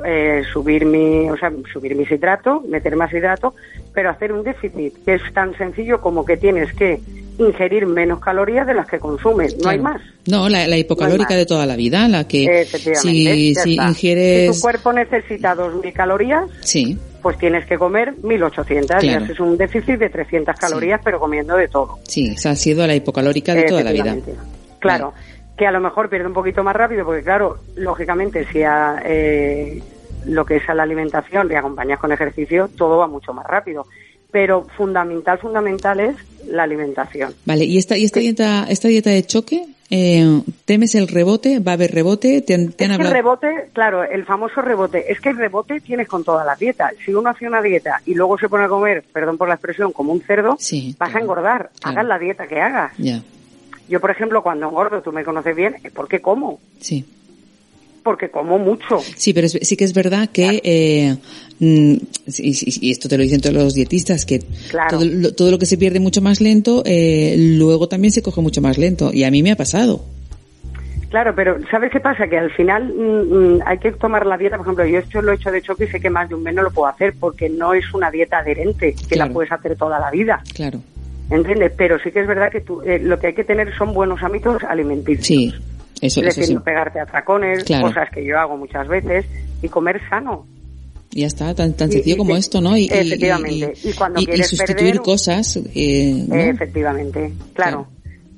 [0.04, 3.54] eh, subir mi, o sea, subir mis hidratos, meter más hidratos,
[3.92, 7.00] pero hacer un déficit que es tan sencillo como que tienes que
[7.38, 9.56] ingerir menos calorías de las que consumes.
[9.62, 10.00] No hay más.
[10.26, 14.54] No, la, la hipocalórica de toda la vida, la que si, si ingieres...
[14.54, 18.86] Si tu cuerpo necesita 2.000 calorías, Sí, pues tienes que comer 1.800.
[18.86, 19.06] Claro.
[19.06, 21.98] Y haces un déficit de 300 calorías, pero comiendo de todo.
[22.02, 24.16] sí, esa ha sido la hipocalórica de toda la vida.
[24.80, 25.14] Claro.
[25.56, 29.80] Que a lo mejor pierde un poquito más rápido, porque claro, lógicamente, si a, eh,
[30.26, 33.86] lo que es a la alimentación le acompañas con ejercicio, todo va mucho más rápido.
[34.32, 36.16] Pero fundamental, fundamental es
[36.48, 37.34] la alimentación.
[37.44, 41.60] Vale, y esta, y esta dieta, esta dieta de choque, eh, ¿temes el rebote?
[41.60, 42.40] ¿Va a haber rebote?
[42.40, 45.36] ¿Te han, te han Es que el rebote, claro, el famoso rebote, es que el
[45.36, 46.94] rebote tienes con todas las dietas.
[47.04, 49.92] Si uno hace una dieta y luego se pone a comer, perdón por la expresión,
[49.92, 51.70] como un cerdo, Sí, vas a engordar.
[51.78, 51.98] claro.
[52.00, 52.92] Hagas la dieta que hagas.
[52.96, 53.22] Ya,
[53.88, 56.58] Yo, por ejemplo, cuando engordo, tú me conoces bien, es porque como.
[56.80, 57.04] sí.
[58.02, 58.98] Porque como mucho.
[59.16, 61.16] Sí, pero es- sí que es verdad que, eh,
[61.62, 64.40] y, y- esto te lo dicen todos los dietistas, que
[64.70, 64.98] Claro.
[64.98, 68.40] todo, lo, todo lo que se pierde mucho más lento, eh, luego también se coge
[68.40, 69.10] mucho más lento.
[69.12, 70.04] Y a mí me ha pasado.
[71.10, 72.26] Claro, pero ¿sabes qué pasa?
[72.26, 74.56] Que al final mm, mm, hay que tomar la dieta.
[74.56, 76.42] Por ejemplo, yo esto lo he hecho de choque y sé que más de un
[76.42, 79.28] mes no lo puedo hacer porque no es una dieta adherente, que Claro.
[79.28, 80.42] la puedes hacer toda la vida.
[80.54, 80.80] Claro.
[81.30, 81.72] ¿Entiendes?
[81.76, 84.22] Pero sí que es verdad que tú, eh, lo que hay que tener son buenos
[84.22, 85.26] hábitos alimenticios.
[85.26, 85.52] Sí,
[86.00, 86.54] eso, es eso decir, sí.
[86.54, 87.88] no pegarte a tracones, Claro.
[87.88, 89.24] cosas que yo hago muchas veces,
[89.62, 90.46] y comer sano.
[91.14, 92.76] Ya está, tan, tan sencillo y como esto, ¿no?
[92.76, 93.74] Y, efectivamente.
[93.84, 96.34] Y, cuando quieres sustituir perder- cosas, eh, ¿no?
[96.36, 97.86] Efectivamente, claro.
[97.86, 97.86] Claro.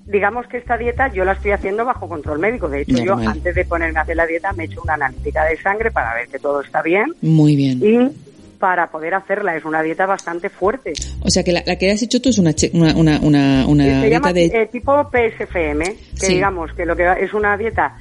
[0.07, 2.69] Digamos que esta dieta yo la estoy haciendo bajo control médico.
[2.69, 5.45] De hecho, yo antes de ponerme a hacer la dieta me he hecho una analítica
[5.45, 7.81] de sangre para ver que todo está bien Muy bien.
[7.83, 8.11] y
[8.59, 10.93] para poder hacerla es una dieta bastante fuerte.
[11.23, 13.85] O sea que la, la que has hecho tú es una, una, una, una, una
[13.85, 14.45] se dieta llama de...
[14.47, 15.85] eh, tipo PSFM,
[16.21, 16.35] que Sí.
[16.35, 17.97] digamos que lo que es una dieta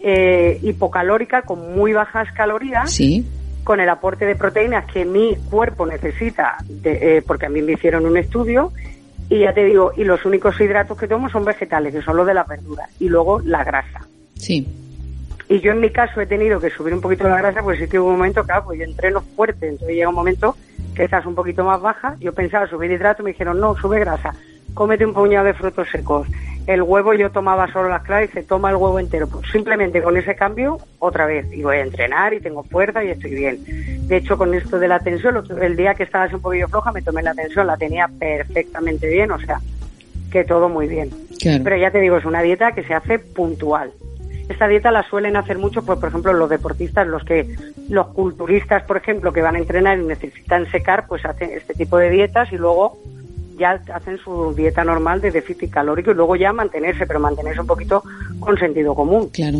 [0.00, 2.90] eh, hipocalórica con muy bajas calorías.
[2.90, 3.24] Sí,
[3.68, 7.72] con el aporte de proteínas que mi cuerpo necesita, de- eh, porque a mí me
[7.72, 8.72] hicieron un estudio,
[9.28, 12.26] y ya te digo, y los únicos hidratos que tomo son vegetales, que son los
[12.26, 14.00] de las verduras, y luego la grasa.
[14.36, 14.66] sí,
[15.50, 17.86] Y yo en mi caso he tenido que subir un poquito la grasa, pues sí
[17.88, 20.56] que hubo un momento, claro, pues yo entreno fuerte, entonces llega un momento
[20.94, 24.32] que estás un poquito más baja, yo pensaba subir hidrato, me dijeron, no, sube grasa,
[24.72, 26.26] cómete un puñado de frutos secos.
[26.68, 29.26] El huevo yo tomaba solo las claras y se toma el huevo entero.
[29.26, 33.08] Pues simplemente con ese cambio, otra vez, y voy a entrenar y tengo fuerza y
[33.08, 33.58] estoy bien.
[34.06, 37.00] De hecho, con esto de la tensión, el día que estaba un poquillo floja, me
[37.00, 39.62] tomé la tensión, la tenía perfectamente bien, o sea,
[40.30, 41.08] que todo muy bien.
[41.40, 41.64] claro.
[41.64, 43.90] Pero ya te digo, es una dieta que se hace puntual.
[44.50, 47.46] esta dieta la suelen hacer mucho, pues por ejemplo los deportistas, los que,
[47.88, 51.96] los culturistas, por ejemplo, que van a entrenar y necesitan secar, pues hacen este tipo
[51.96, 52.98] de dietas y luego
[53.58, 57.66] ya hacen su dieta normal de déficit calórico y luego ya mantenerse, pero mantenerse un
[57.66, 58.02] poquito
[58.40, 59.28] con sentido común.
[59.30, 59.58] Claro.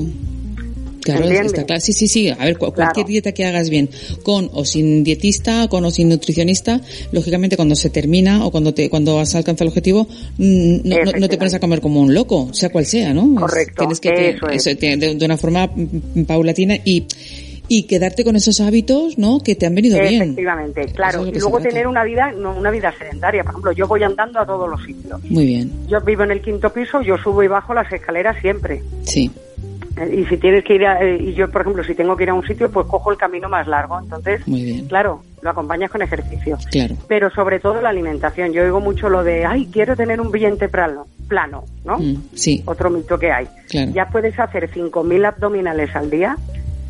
[1.03, 1.81] Claro, está claro.
[1.81, 2.29] Sí, sí, sí.
[2.29, 3.89] A ver, cualquier dieta que hagas bien,
[4.23, 6.81] con o sin dietista, con o sin nutricionista,
[7.13, 11.29] lógicamente cuando se termina o cuando te cuando has alcanzado el objetivo, mm, no, no,
[11.29, 13.35] te pones a comer como un loco, sea cual sea, ¿no?
[13.35, 13.75] Correcto.
[13.79, 15.71] Tienes que eso de, una forma
[16.27, 17.07] paulatina y
[17.69, 19.41] y quedarte con esos hábitos, ¿no?
[19.41, 20.23] Que te han venido bien.
[20.23, 21.27] Efectivamente, claro.
[21.27, 23.43] Y luego tener una vida, no, una vida sedentaria.
[23.45, 25.23] Por ejemplo, yo voy andando a todos los sitios.
[25.31, 25.71] Muy bien.
[25.87, 28.83] Yo vivo en el quinto piso, yo subo y bajo las escaleras siempre.
[29.03, 29.31] Sí.
[29.99, 32.23] Eh, y si tienes que ir a, eh, y yo por ejemplo si tengo que
[32.23, 34.87] ir a un sitio pues cojo el camino más largo entonces Muy bien.
[34.87, 39.25] claro lo acompañas con ejercicio claro pero sobre todo la alimentación yo oigo mucho lo
[39.25, 43.49] de ay quiero tener un vientre plano plano no Mm, sí otro mito que hay
[43.69, 43.91] Claro.
[43.93, 46.37] ya puedes hacer 5.000 abdominales al día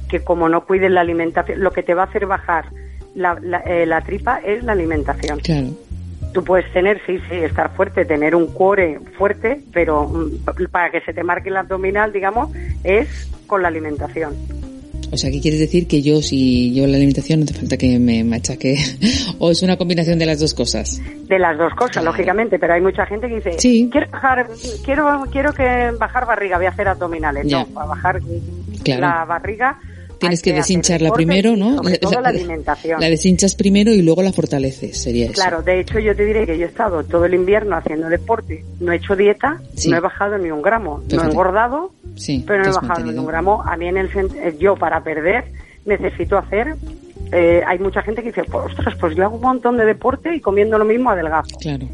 [0.09, 2.67] que como no cuides la alimentación lo que te va a hacer bajar
[3.15, 5.69] la, la, eh, la tripa es la alimentación claro
[6.33, 11.01] Tú puedes tener, sí, sí, estar fuerte, tener un core fuerte, pero mm, para que
[11.01, 12.51] se te marque el abdominal, digamos,
[12.85, 13.09] es
[13.47, 14.35] con la alimentación.
[15.11, 15.89] O sea, ¿qué quieres decir?
[15.89, 18.77] Que yo, si yo la alimentación, no hace falta que me machaque.
[19.39, 21.01] o es una combinación de las dos cosas.
[21.27, 23.89] De las dos cosas, lógicamente, pero hay mucha gente que dice, Sí.
[23.91, 24.47] quiero bajar,
[24.85, 27.47] quiero, quiero que bajar barriga, voy a hacer abdominales.
[27.47, 27.61] Ya.
[27.61, 28.21] No, para bajar
[28.85, 29.01] Claro.
[29.01, 29.79] la barriga
[30.19, 31.77] Tienes que hacer deshincharla primero, ¿no?
[31.77, 33.01] Sobre todo la alimentación.
[33.01, 35.35] La deshinchas primero y luego la fortaleces, sería eso.
[35.35, 38.65] Claro, de hecho yo te diré que yo he estado todo el invierno haciendo deporte,
[38.81, 39.91] no he hecho dieta, Sí.
[39.91, 43.19] no he bajado ni un gramo, no he engordado, Sí, pero no he bajado ni
[43.19, 43.63] un gramo.
[43.65, 45.45] A mí en el eh, yo para perder
[45.85, 46.75] necesito hacer,
[47.33, 50.41] eh, hay mucha gente que dice, ostras, pues yo hago un montón de deporte y
[50.41, 51.57] comiendo lo mismo adelgazo.
[51.59, 51.87] Claro.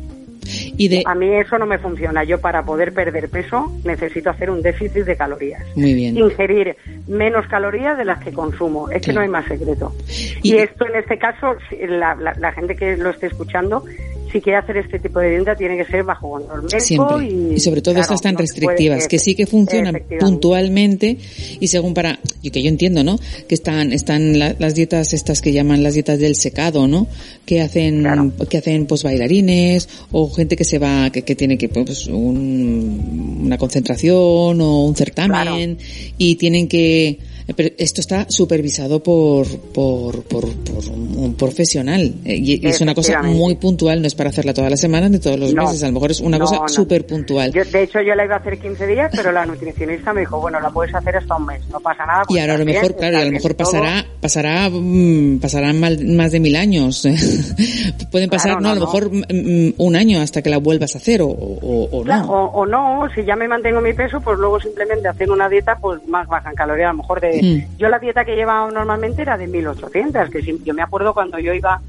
[0.45, 1.03] Y de...
[1.07, 2.24] A mí eso no me funciona.
[2.24, 5.62] Yo para poder perder peso necesito hacer un déficit de calorías.
[5.76, 6.16] Muy bien.
[6.16, 6.76] Ingerir
[7.09, 8.90] menos calorías de las que consumo.
[8.90, 9.92] Es que no hay más secreto.
[10.42, 11.57] Y- Y, esto en este caso,
[11.88, 13.84] la- la gente que lo esté escuchando,
[14.35, 16.80] si quiere hacer este tipo de dieta, tiene que ser bajo control médico.
[16.80, 17.26] Siempre.
[17.28, 21.16] Y, Y, sobre todo claro, estas tan no restrictivas, que sí que funcionan puntualmente
[21.61, 23.18] y según para, y que yo entiendo, ¿no?
[23.49, 27.07] Que están, están la- las dietas estas que llaman las dietas del secado, ¿no?
[27.47, 28.32] Que hacen, Claro.
[28.51, 33.41] que hacen pues bailarines o gente que se va, que, que tiene que, pues, un-
[33.45, 35.78] una concentración o un certamen
[36.18, 42.80] y tienen que, esto está supervisado por, por, por, por un profesional eh, y, es
[42.80, 45.64] una cosa muy puntual, no es para hacerla todas las semanas ni todos los No.
[45.64, 46.68] meses, a lo mejor es una No, cosa no.
[46.68, 47.53] súper puntual.
[47.53, 50.40] Yo, de hecho, yo la iba a hacer 15 días, pero la nutricionista me dijo,
[50.40, 52.22] bueno, la puedes hacer hasta un mes, no pasa nada.
[52.22, 55.78] Y pues ahora a lo mejor, bien, claro, a lo mejor pasará, pasará, mm, pasarán
[55.80, 57.07] mal- más de mil años.
[58.11, 59.22] Pueden pasar, Claro, no, a lo mejor mm,
[59.68, 62.32] mm, un año hasta que la vuelvas a hacer o, o, o Claro, no.
[62.32, 65.76] o, o no, si ya me mantengo mi peso, pues luego simplemente hacer una dieta
[65.80, 66.88] pues más baja en calorías.
[66.88, 67.34] A lo mejor de...
[67.43, 67.78] Mm.
[67.78, 71.39] Yo la dieta que llevaba normalmente era de 1800, que sí, yo me acuerdo cuando
[71.39, 71.80] yo iba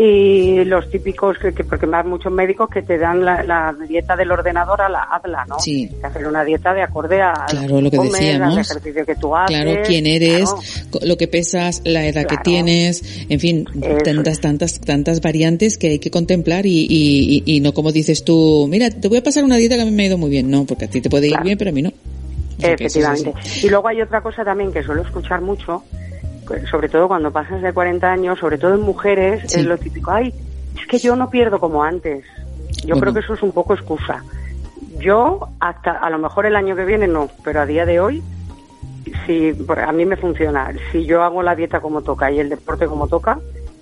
[0.00, 4.14] y los típicos, que, que- porque más muchos médicos que te dan la, la dieta
[4.14, 5.58] del ordenador a la hazla, ¿no?
[5.58, 5.90] Sí.
[6.00, 8.54] Que hacer una dieta de acorde a Claro, lo que comes, decíamos.
[8.54, 9.56] al ejercicio que tú haces.
[9.60, 10.48] Claro, quién eres,
[10.92, 11.04] claro.
[11.06, 15.88] lo que pesas, la edad que tienes, en fin, Eso tantas, tantas, tantas variantes que
[15.88, 19.22] hay que contemplar y, y, y- y no como dices tú, mira, te voy a
[19.24, 20.48] pasar una dieta que a mí me ha ido muy bien.
[20.48, 21.44] No, porque a ti te puede ir Claro.
[21.44, 21.92] bien, pero a mí no.
[22.62, 23.34] Efectivamente.
[23.62, 25.82] Y luego hay otra cosa también que suelo escuchar mucho,
[26.70, 29.60] sobre todo cuando pasas de 40 años, sobre todo en mujeres, Sí.
[29.60, 30.32] es lo típico, ay,
[30.80, 32.24] es que yo no pierdo como antes.
[32.84, 33.00] Yo Bueno.
[33.00, 34.22] creo que eso es un poco excusa.
[34.98, 38.22] Yo, hasta a lo mejor el año que viene no, pero a día de hoy,
[39.26, 40.72] si a mí me funciona.
[40.92, 43.38] Si yo hago la dieta como toca y el deporte como toca,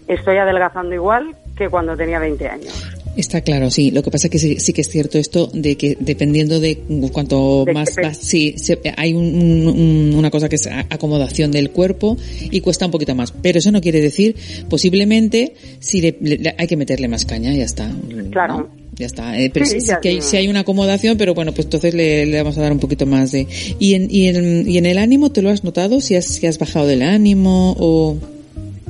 [0.07, 2.96] estoy adelgazando igual que cuando tenía 20 años.
[3.17, 3.91] Está claro, sí.
[3.91, 6.79] Lo que pasa es que sí, sí que es cierto esto de que dependiendo de
[7.13, 11.51] cuanto De más vas, sí, se- hay un- un- un- una cosa que es acomodación
[11.51, 12.19] del cuerpo
[12.51, 13.33] y cuesta un poquito más.
[13.33, 14.37] Pero eso no quiere decir,
[14.69, 17.91] posiblemente, si le- le- hay que meterle más caña, ya está.
[18.31, 18.59] Claro.
[18.59, 18.69] ¿no?
[18.99, 19.39] Ya está.
[19.39, 21.67] Eh, pero Sí, sí, sí ya- que hay, sí hay una acomodación, pero bueno, pues
[21.67, 23.47] entonces le, le vamos a dar un poquito más de...
[23.79, 26.01] ¿Y en, y en, y en el ánimo te lo has notado?
[26.01, 28.17] ¿Si has, si has bajado del ánimo o...?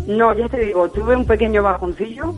[0.07, 2.37] No, ya te digo, tuve un pequeño bajoncillo,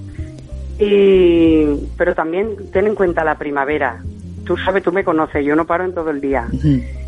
[0.79, 1.67] y,
[1.97, 4.03] pero también ten en cuenta la primavera.
[4.45, 6.49] Tú sabes, tú me conoces, yo no paro en todo el día.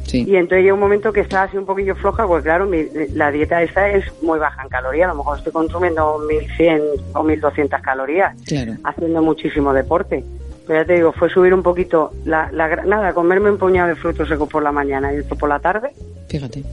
[0.05, 0.25] Sí.
[0.27, 3.31] Y entonces llega un momento que está así un poquillo floja, pues claro, mi- la
[3.31, 6.83] dieta esta es muy baja en calorías, a lo mejor estoy consumiendo 1100
[7.14, 8.73] o 1200 calorías, Claro.
[8.85, 10.25] haciendo muchísimo deporte.
[10.66, 13.95] Pero ya te digo, fue subir un poquito, la, la, nada, comerme un puñado de
[13.95, 15.91] frutos secos por la mañana y esto por la tarde,
[16.29, 16.64] Fíjate.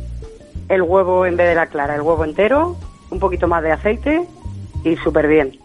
[0.70, 2.76] el huevo en vez de la clara, el huevo entero,
[3.12, 4.24] un poquito más de aceite
[4.84, 5.58] y súper bien.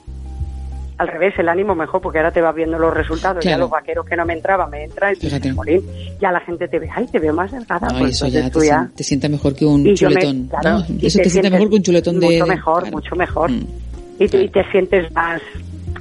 [1.02, 3.44] Al revés, el ánimo mejor, porque ahora te vas viendo los resultados.
[3.44, 5.54] Ya los vaqueros que no me entraban, me entran y dices.
[5.54, 5.82] "Jolín",
[6.20, 7.88] ya la gente te ve, ay, te veo más delgada.
[7.90, 10.14] Ay, pues eso ya tú te, ya- te sienta mejor que un y yo me-
[10.16, 10.48] chuletón.
[10.48, 10.84] claro, ¿no?
[10.88, 12.26] y Eso te, sienta sientes mejor que un chuletón de...
[12.26, 12.96] Mucho de- mejor, claro.
[12.96, 13.50] mucho mejor.
[13.50, 13.66] Mm.
[14.18, 15.40] Y, te, y te sientes más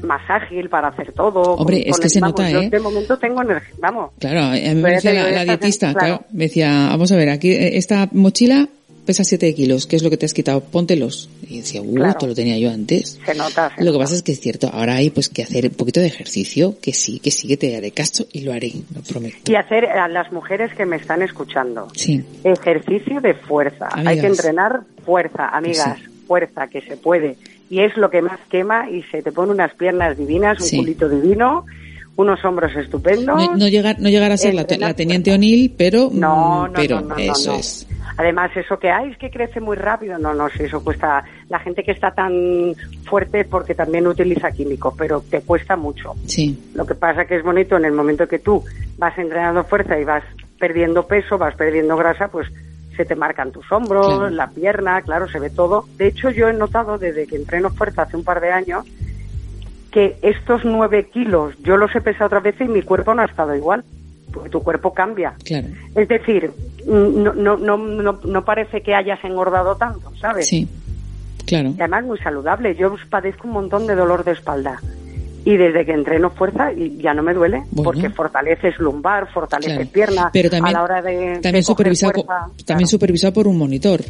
[0.04, 1.42] más ágil para hacer todo.
[1.42, 2.70] Hombre, es que se vamos, nota, yo ¿eh?
[2.72, 4.12] De momento tengo energía, vamos.
[4.20, 6.18] Claro, a mí me decía te la, dietista, claro.
[6.18, 8.68] claro, me decía, vamos a ver, aquí eh, esta mochila
[9.12, 10.62] pesa 7 kilos, ¿qué es lo que te has quitado?
[10.62, 11.30] Póntelos.
[11.48, 12.12] Y decía, uh, Claro.
[12.12, 13.20] esto lo tenía yo antes.
[13.26, 13.74] Se nota.
[13.78, 16.00] se Lo que pasa es que es cierto, ahora hay pues que hacer un poquito
[16.00, 19.52] de ejercicio, que sí, que sí, que te haré caso y lo haré, lo prometo.
[19.52, 21.88] Y hacer a las mujeres que me están escuchando.
[21.96, 23.90] Sí, Ejercicio de fuerza.
[23.92, 24.22] Hay Amigas.
[24.22, 26.06] que entrenar fuerza, amigas, Sí.
[26.28, 27.36] fuerza, que se puede.
[27.70, 30.78] Y es lo que más quema y se te pone unas piernas divinas, un Sí.
[30.78, 31.66] culito divino,
[32.22, 33.36] unos hombros estupendos.
[33.36, 37.02] no, no llegar, no llegar a ser la, teniente O'Neill, pero, No, mm, no, pero
[37.02, 37.88] no, eso es.
[38.18, 40.18] Además, eso que hay es que crece muy rápido.
[40.18, 41.24] No, no, si eso cuesta.
[41.50, 42.74] La gente que está tan
[43.06, 46.14] fuerte porque también utiliza químicos, pero te cuesta mucho.
[46.26, 48.64] Sí, Lo que pasa que es bonito en el momento que tú
[48.98, 50.24] vas entrenando fuerza y vas
[50.60, 52.48] perdiendo peso, vas perdiendo grasa, pues
[52.96, 54.30] se te marcan tus hombros, Claro.
[54.30, 55.86] la pierna, claro, se ve todo.
[55.98, 58.86] De hecho, yo he notado desde que entreno fuerza hace un par de años
[59.92, 63.26] que estos nueve kilos yo los he pesado otras veces y mi cuerpo no ha
[63.26, 63.84] estado igual,
[64.34, 65.34] porque tu cuerpo cambia.
[65.46, 65.68] claro.
[65.96, 66.52] Es decir,
[66.88, 70.48] no, no, no, no, no parece que hayas engordado tanto, ¿sabes?
[70.48, 70.68] Sí,
[71.46, 71.70] claro.
[71.78, 72.76] Y además muy saludable.
[72.76, 74.80] Yo padezco un montón de dolor de espalda.
[75.44, 77.84] Y desde que entreno fuerza y ya no me duele, Bueno.
[77.92, 79.92] porque fortaleces lumbar, fortaleces Claro.
[79.92, 80.30] pierna.
[80.32, 82.34] Pero también, a la hora de, también supervisado, fuerza,
[82.66, 82.88] también claro.
[82.88, 84.02] supervisado por un monitor.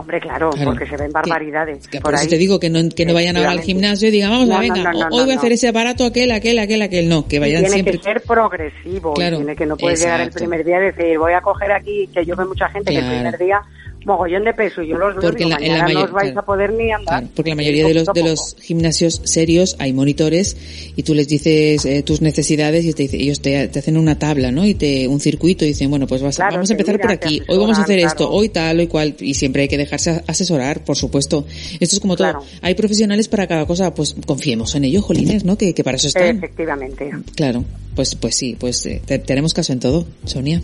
[0.00, 0.70] Hombre, claro, Claro.
[0.70, 1.86] porque se ven barbaridades.
[1.88, 2.28] que por por eso ahí.
[2.30, 4.60] te digo que no, que no vayan ahora al gimnasio y digan, vamos No, a
[4.60, 7.08] venga, no, no, hoy voy a hacer ese aparato, aquel, aquel, aquel, aquel.
[7.08, 7.98] No, que vayan tiene siempre.
[7.98, 11.32] que ser progresivo, Claro, tiene que no puedes llegar el primer día y decir voy
[11.34, 13.60] a coger aquí, que yo veo mucha gente que el primer día
[14.04, 16.40] mogollón de peso yo los Porque y digo, la- en la no os vais claro.
[16.40, 17.06] a poder ni andar.
[17.20, 20.56] Claro, porque la mayoría de los, de los gimnasios serios hay monitores
[20.96, 24.18] y tú les dices eh, tus necesidades y te dice- ellos te, te hacen una
[24.18, 24.64] tabla, ¿no?
[24.66, 27.42] Y te un circuito y dicen, bueno, pues vas, Claro, vamos a empezar por aquí.
[27.48, 29.14] Hoy vamos a hacer esto, hoy tal, hoy cual.
[29.20, 31.46] Y siempre hay que dejarse asesorar, por supuesto.
[31.78, 32.42] Esto es como todo.
[32.62, 35.58] Hay profesionales para cada cosa, pues confiemos en ellos, jolines, ¿no?
[35.58, 36.36] Que, que para eso están.
[36.38, 37.10] Efectivamente.
[37.36, 37.64] Claro,
[38.00, 40.62] pues pues sí, pues eh, te, te haremos caso en todo, Sonia.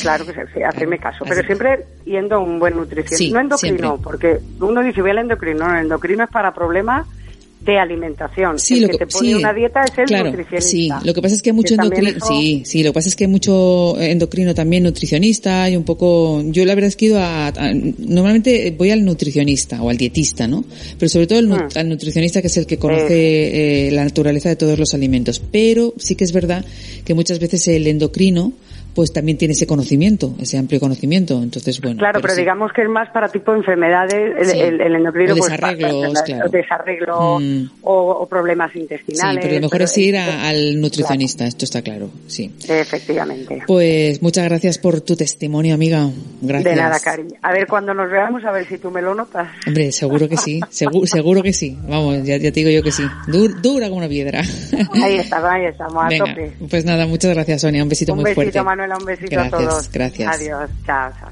[0.00, 1.24] Claro que sí, hacerme caso.
[1.24, 3.16] Así- Pero siempre yendo a un buen nutricionista.
[3.18, 4.02] Sí, no endocrino, siempre.
[4.02, 5.66] porque uno dice voy al endocrino.
[5.68, 7.06] No, el endocrino es para problemas
[7.60, 8.58] de alimentación.
[8.58, 10.68] Sí, el lo que que- te pone sí, una dieta es el claro, nutricionista.
[10.70, 13.16] Sí, lo que pasa es que hay mucho endocrino, sí, sí, lo que pasa es
[13.16, 17.18] que mucho endocrino también nutricionista y un poco, yo la verdad es que he ido
[17.18, 20.64] a, a- normalmente voy al nutricionista o al dietista, ¿no?
[20.98, 21.68] Pero sobre todo el Mm.
[21.74, 25.40] al nutricionista que es el que conoce eh, la naturaleza de todos los alimentos.
[25.50, 26.64] Pero sí que es verdad
[27.04, 28.52] que muchas veces el endocrino
[28.98, 31.40] pues también tiene ese conocimiento, ese amplio conocimiento.
[31.40, 31.98] Entonces, bueno.
[31.98, 32.40] Claro, pero, sí.
[32.40, 34.58] digamos que es más para tipo de enfermedades, el, Sí.
[34.58, 36.48] el- el endocrino O pues, desarreglos, para- para- claro.
[36.50, 37.70] desarreglo Mm.
[37.82, 39.38] o, o problemas Sí, intestinales.
[39.40, 42.50] pero lo mejor pero es ir a- al nutricionista, esto está claro, sí.
[42.68, 43.62] Efectivamente.
[43.68, 46.10] Pues muchas gracias por tu testimonio, amiga.
[46.42, 46.74] Gracias.
[46.74, 47.22] De nada, Cari.
[47.42, 49.48] A ver, cuando nos veamos, a ver si tú me lo notas.
[49.64, 51.78] Hombre, seguro que sí, seguro, seguro que sí.
[51.88, 53.04] Vamos, ya, ya te digo yo que sí.
[53.28, 54.40] Dur- dura como una piedra.
[55.04, 56.52] Ahí estamos, ahí estamos, a Venga, tope.
[56.68, 57.82] pues nada, muchas gracias, Sonia.
[57.84, 58.58] Un besito Un muy besito, fuerte.
[58.88, 59.90] Manuela, un besito gracias, a todos.
[59.92, 60.34] Gracias.
[60.36, 61.30] Adiós, chao, chao.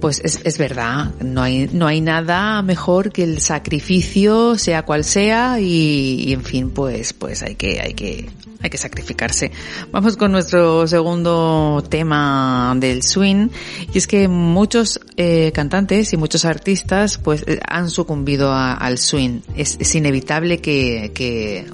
[0.00, 5.04] Pues es, es verdad, no hay, no hay nada mejor que el sacrificio, sea cual
[5.04, 8.28] sea, y, y en fin, pues, pues hay que, hay que,
[8.60, 9.50] hay que sacrificarse.
[9.92, 13.48] Vamos con nuestro segundo tema del swing,
[13.92, 18.98] y es que muchos eh, cantantes y muchos artistas, pues, eh, han sucumbido a- al
[18.98, 19.40] swing.
[19.56, 21.66] Es, es inevitable que, que,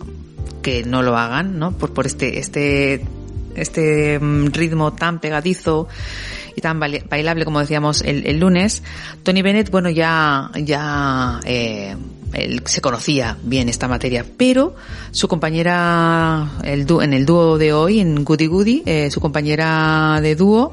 [0.62, 1.72] que no lo hagan, ¿no?
[1.72, 3.04] Por, por este, este,
[3.54, 5.88] este mm, ritmo tan pegadizo
[6.56, 8.82] y tan bailable como decíamos el, lunes.
[9.22, 11.96] Tony Bennett, bueno, ya, ya, eh,
[12.32, 14.74] él se conocía bien esta materia, pero
[15.10, 20.34] su compañera, el en el dúo de hoy, en Goody Goody, eh, su compañera de
[20.34, 20.72] dúo,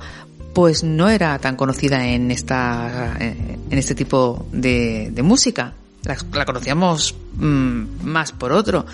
[0.54, 5.74] pues no era tan conocida en esta, eh, en este tipo de música.
[6.04, 8.86] La, la conocíamos mm, más por otro.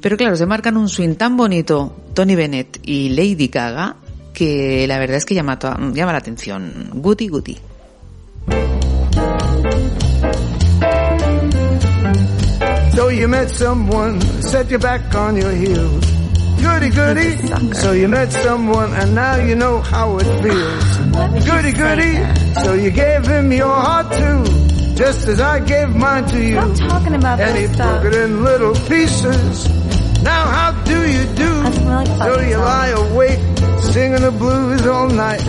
[0.00, 3.96] Pero claro, se marcan un swing tan bonito, Tony Bennett y Lady Gaga,
[4.32, 5.58] que la verdad es que llama,
[5.94, 6.90] llama la atención.
[6.94, 7.58] Goody Goody.
[12.94, 16.04] So you met someone, set you back on your heels.
[16.62, 17.36] Goody goody.
[17.74, 21.44] So you met someone and now you know how it feels.
[21.44, 22.14] Goody goody.
[22.64, 24.65] So you gave him your heart too.
[24.96, 26.54] Just as I gave mine to you.
[26.74, 28.00] Stop talking about And he this stuff.
[28.02, 29.68] broke it in little pieces.
[30.22, 31.52] Now how do you do?
[31.84, 33.40] Like So you lie awake,
[33.92, 35.42] singing the blues all night.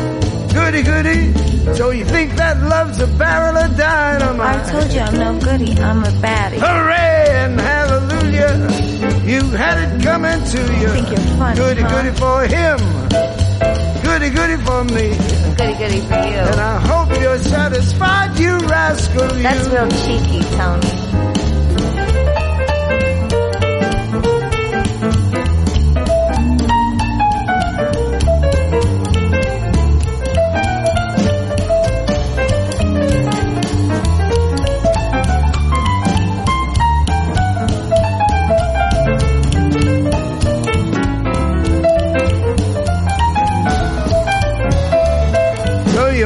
[0.53, 1.33] Goody goody.
[1.75, 4.65] So you think that love's a barrel of dynamite.
[4.67, 5.71] I told you I'm no goody.
[5.81, 6.59] I'm a baddie.
[6.59, 9.23] Hooray and hallelujah!
[9.25, 10.87] You had it coming to you.
[10.87, 11.89] I Think you're funny, Goody huh?
[11.95, 13.96] goody for him.
[14.17, 15.09] Goody goody for me.
[15.57, 16.41] Goody goody for you.
[16.49, 19.37] And I hope you're satisfied, you rascal.
[19.37, 19.43] You.
[19.43, 21.16] That's real cheeky, Tony.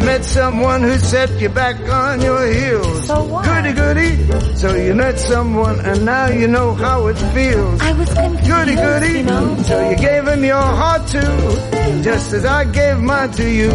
[0.01, 3.05] You met someone who set you back on your heels.
[3.07, 3.45] So what?
[3.45, 4.55] Goody goody.
[4.55, 7.79] So you met someone and now you know how it feels.
[7.81, 9.17] I was confused, Goody goody.
[9.19, 9.57] you know.
[9.63, 13.69] So you gave him your heart too, just as I gave mine to you.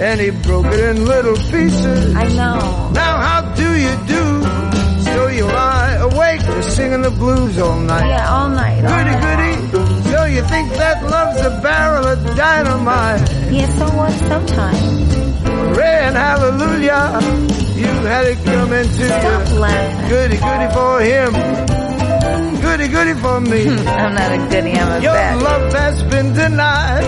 [0.00, 2.14] And he broke it in little pieces.
[2.14, 2.90] I know.
[2.94, 4.24] Now how do you do?
[5.12, 8.08] So you lie awake just singing the blues all night.
[8.08, 8.82] Yeah, all night.
[8.84, 9.70] all Goody night.
[9.70, 10.02] goody.
[10.12, 13.20] So you think that love's a barrel of dynamite.
[13.52, 15.11] Yeah, so what sometimes?
[15.80, 17.20] And hallelujah.
[17.76, 19.54] You had it coming to Stop you.
[19.54, 20.08] laughing.
[20.08, 21.32] Goody goody for him.
[22.62, 23.68] Goody goody for me.
[23.88, 25.42] I'm not a goodie, I'm a Your bad.
[25.42, 27.04] love has been denied.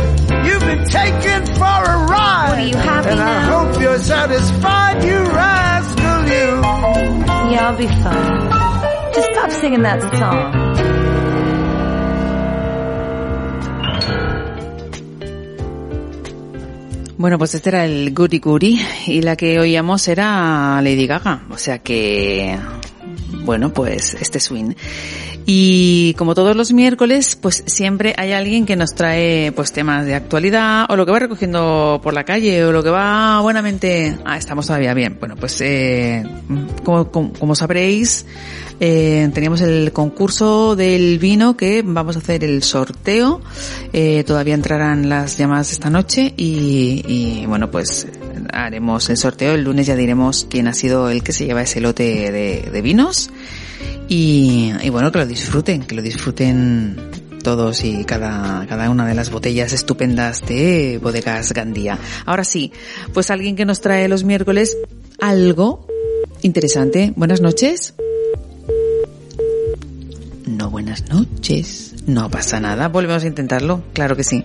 [0.47, 2.49] You've been taken for a ride.
[2.51, 3.65] What, are you happy and I now?
[3.73, 7.53] hope you're satisfied, you rascal, you.
[7.53, 9.13] Yeah, I'll be fine.
[9.15, 11.04] Just stop singing that song.
[17.17, 21.43] Bueno, pues este era el Goody Goody y la que oíamos era Lady Gaga.
[21.51, 22.59] O sea que,
[23.45, 24.75] bueno, pues este swing.
[25.47, 30.15] Y como todos los miércoles, pues siempre hay alguien que nos trae pues temas de
[30.15, 34.17] actualidad o lo que va recogiendo por la calle o lo que va buenamente.
[34.25, 35.19] Ah, estamos todavía bien.
[35.21, 36.25] Bueno, pues eh,
[36.83, 38.25] como, como, como sabréis,
[38.81, 43.41] eh, teníamos el concurso del vino que vamos a hacer el sorteo.
[43.93, 48.07] Eh, todavía entrarán las llamadas esta noche y, y bueno, pues
[48.53, 49.55] haremos el sorteo.
[49.55, 52.83] El lunes ya diremos quién ha sido el que se lleva ese lote de, de
[52.83, 53.31] vinos.
[54.09, 56.97] Y, y bueno, que lo disfruten, que lo disfruten
[57.43, 61.99] todos y cada, cada una de las botellas estupendas de bodegas Gandía.
[62.27, 62.73] Ahora sí,
[63.13, 64.77] pues alguien que nos trae los miércoles
[65.21, 65.87] algo
[66.43, 67.13] interesante.
[67.17, 67.95] Buenas noches.
[70.75, 71.95] Buenas noches.
[72.09, 74.45] No pasa nada, volvemos a intentarlo, claro que sí.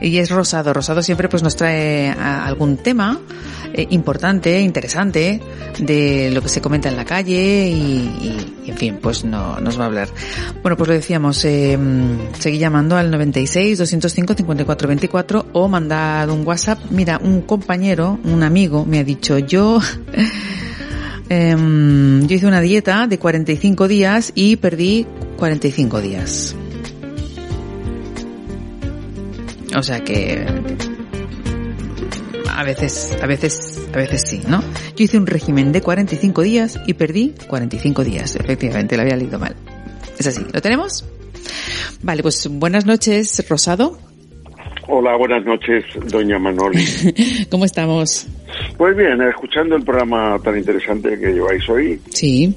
[0.00, 0.72] Y es Rosado.
[0.72, 3.20] Rosado siempre pues nos trae a- algún tema
[3.72, 5.40] eh, importante, interesante,
[5.78, 8.36] de lo que se comenta en la calle y,
[8.66, 10.08] en fin, pues no, nos va a hablar.
[10.62, 11.78] Bueno, pues lo decíamos, eh,
[12.40, 16.80] seguí llamando al 96 205 54 24 o mandad un WhatsApp.
[16.90, 19.78] Mira, un compañero, un amigo me ha dicho, yo
[21.28, 25.06] Em, yo hice una dieta de 45 días y perdí
[25.42, 26.54] 45 días.
[29.76, 30.46] O sea que
[32.48, 34.62] a veces, a veces, a veces sí, ¿no?
[34.94, 38.36] Yo hice un régimen de 45 días y perdí 45 días.
[38.36, 39.56] Efectivamente, lo había leído mal.
[40.16, 40.46] Es así.
[40.52, 41.04] ¿Lo tenemos?
[42.04, 43.98] Vale, pues buenas noches, Rosado.
[44.86, 46.84] Hola, buenas noches, doña Manoli.
[47.50, 48.28] ¿Cómo estamos?
[48.78, 52.54] Pues bien, escuchando el programa tan interesante que lleváis hoy, Sí.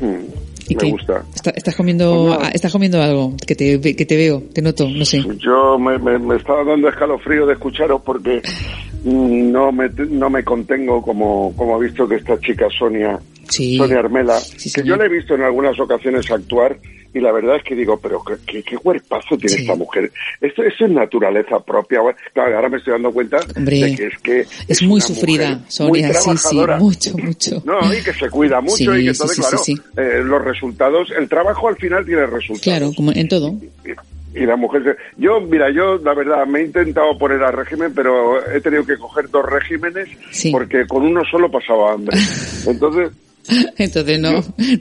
[0.00, 1.24] mm, ¿Y me gusta.
[1.34, 3.34] Está- ¿Estás comiendo, Pues ah, estás comiendo algo?
[3.46, 5.22] Que te, que te veo, te noto, no sé.
[5.38, 8.40] Yo me, me, me estaba dando escalofrío de escucharos porque
[9.04, 13.18] mm, no me, no me contengo como, como ha visto que esta chica Sonia,
[13.48, 13.76] Sí.
[13.76, 16.78] Sonia Armela, Sí, que yo la he visto en algunas ocasiones actuar
[17.14, 19.62] y la verdad es que digo, pero qué, qué, cuerpazo tiene Sí.
[19.62, 20.10] esta mujer.
[20.40, 22.00] Esto, eso es naturaleza propia.
[22.32, 26.08] Claro, ahora me estoy dando cuenta Hombre, de que es que Es muy sufrida, Sonia,
[26.08, 27.62] muy sí, sí, mucho, mucho.
[27.66, 29.58] No, y que se cuida mucho Sí, y que sí, claro,
[29.98, 32.62] eh, los resultados, el trabajo al final tiene resultados.
[32.62, 33.54] Claro, como en todo.
[34.34, 38.42] Y, la mujer, yo, mira, yo la verdad me he intentado poner a régimen, pero
[38.50, 40.08] he tenido que coger dos regímenes
[40.50, 42.16] porque con uno solo pasaba hambre.
[42.66, 43.10] Entonces,
[43.78, 44.32] Entonces no,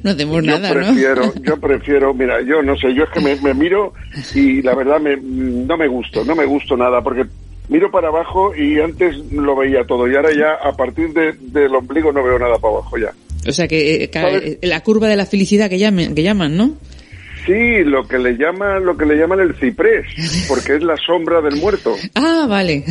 [0.03, 0.76] no hacemos yo nada, ¿no?
[0.88, 3.93] prefiero, yo prefiero, mira, yo no sé, yo es que me, me miro
[4.36, 7.26] y la verdad me, no me gusto, no me gusto nada porque
[7.70, 11.74] miro para abajo y antes lo veía todo y ahora ya a partir de- del
[11.76, 13.14] ombligo no veo nada para abajo ya.
[13.47, 16.76] O sea que eh, eh, la curva de la felicidad que llaman, que llaman, ¿no?
[17.46, 20.06] Sí, lo que le llaman, lo que le llaman el ciprés,
[20.48, 21.96] porque es la sombra del muerto.
[22.16, 22.84] Ah, vale.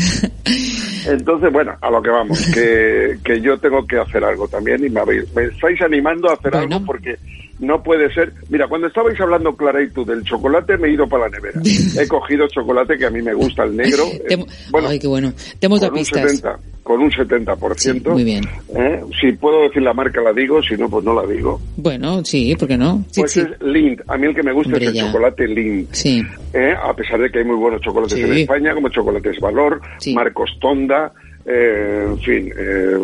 [1.07, 4.91] Entonces, bueno, a lo que vamos, que, que yo tengo que hacer algo también y
[4.91, 6.77] me, habéis- me estáis animando a hacer Bueno.
[6.77, 7.17] algo porque
[7.61, 8.33] no puede ser.
[8.49, 11.61] Mira, cuando estabais hablando, Clara, y tú del chocolate, me he ido para la nevera.
[12.01, 14.05] He cogido chocolate que a mí me gusta, el negro.
[14.27, 14.47] Te Eh, hemo-
[14.89, 15.33] Ay, qué bueno.
[15.59, 16.31] Te hemos dado con un pistas.
[16.33, 17.79] 70, con un 70%.
[17.79, 18.45] Sí, muy bien.
[18.75, 19.01] ¿eh?
[19.21, 21.61] Si puedo decir la marca, la digo, si no, pues no la digo.
[21.77, 23.05] Bueno, sí, ¿por qué no?
[23.11, 23.41] Sí, Pues sí.
[23.41, 24.03] es Lind.
[24.09, 25.07] A mí el que me gusta Hombre, es el ya.
[25.07, 25.89] chocolate Lind.
[25.93, 26.23] Sí.
[26.55, 26.75] ¿eh?
[26.83, 29.81] A pesar de que hay muy buenos chocolates en España, como chocolates Valor.
[30.15, 31.13] Marcos Tonda,
[31.45, 32.97] eh, en fin, eh,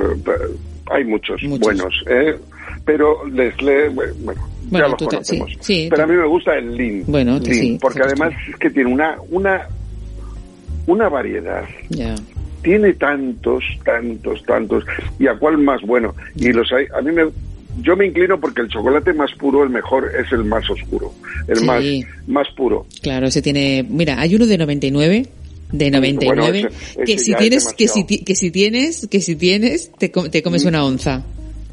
[0.91, 1.61] hay muchos, Muchos.
[1.61, 2.05] buenos.
[2.09, 2.37] ¿eh?
[2.87, 5.51] Pero Nestlé, bueno, bueno, Bueno, ya los te- conocemos.
[5.51, 7.05] sí, sí, Pero a mí me gusta el Lind.
[7.07, 9.66] Bueno, te- sí, porque además es que tiene una, una,
[10.87, 11.64] una variedad
[12.62, 14.84] tiene tantos, tantos, tantos,
[15.20, 16.14] y a cuál más bueno.
[16.34, 17.26] Y los hay, a mí me,
[17.80, 21.12] yo me inclino porque el chocolate más puro, el mejor, es el más oscuro,
[21.47, 21.64] el Sí.
[21.64, 21.84] más,
[22.26, 22.87] más puro.
[23.03, 25.26] Claro, ese tiene, mira, hay uno de 99
[25.70, 29.91] de 99 Bueno, ese- que si tienes que si, que si tienes que si tienes
[29.99, 31.24] te, te comes una onza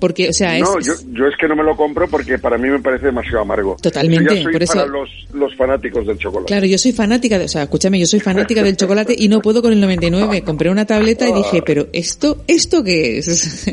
[0.03, 2.57] porque o sea es No, yo, yo es que no me lo compro porque para
[2.57, 3.77] mí me parece demasiado amargo.
[3.81, 6.47] Totalmente, Yo ya soy por eso- para los, los fanáticos del chocolate.
[6.47, 9.39] Claro, yo soy fanática, de, o sea, escúchame, yo soy fanática del chocolate y no
[9.39, 10.41] puedo con el 99.
[10.41, 13.65] Compré una tableta y dije, pero esto, ¿esto qué es?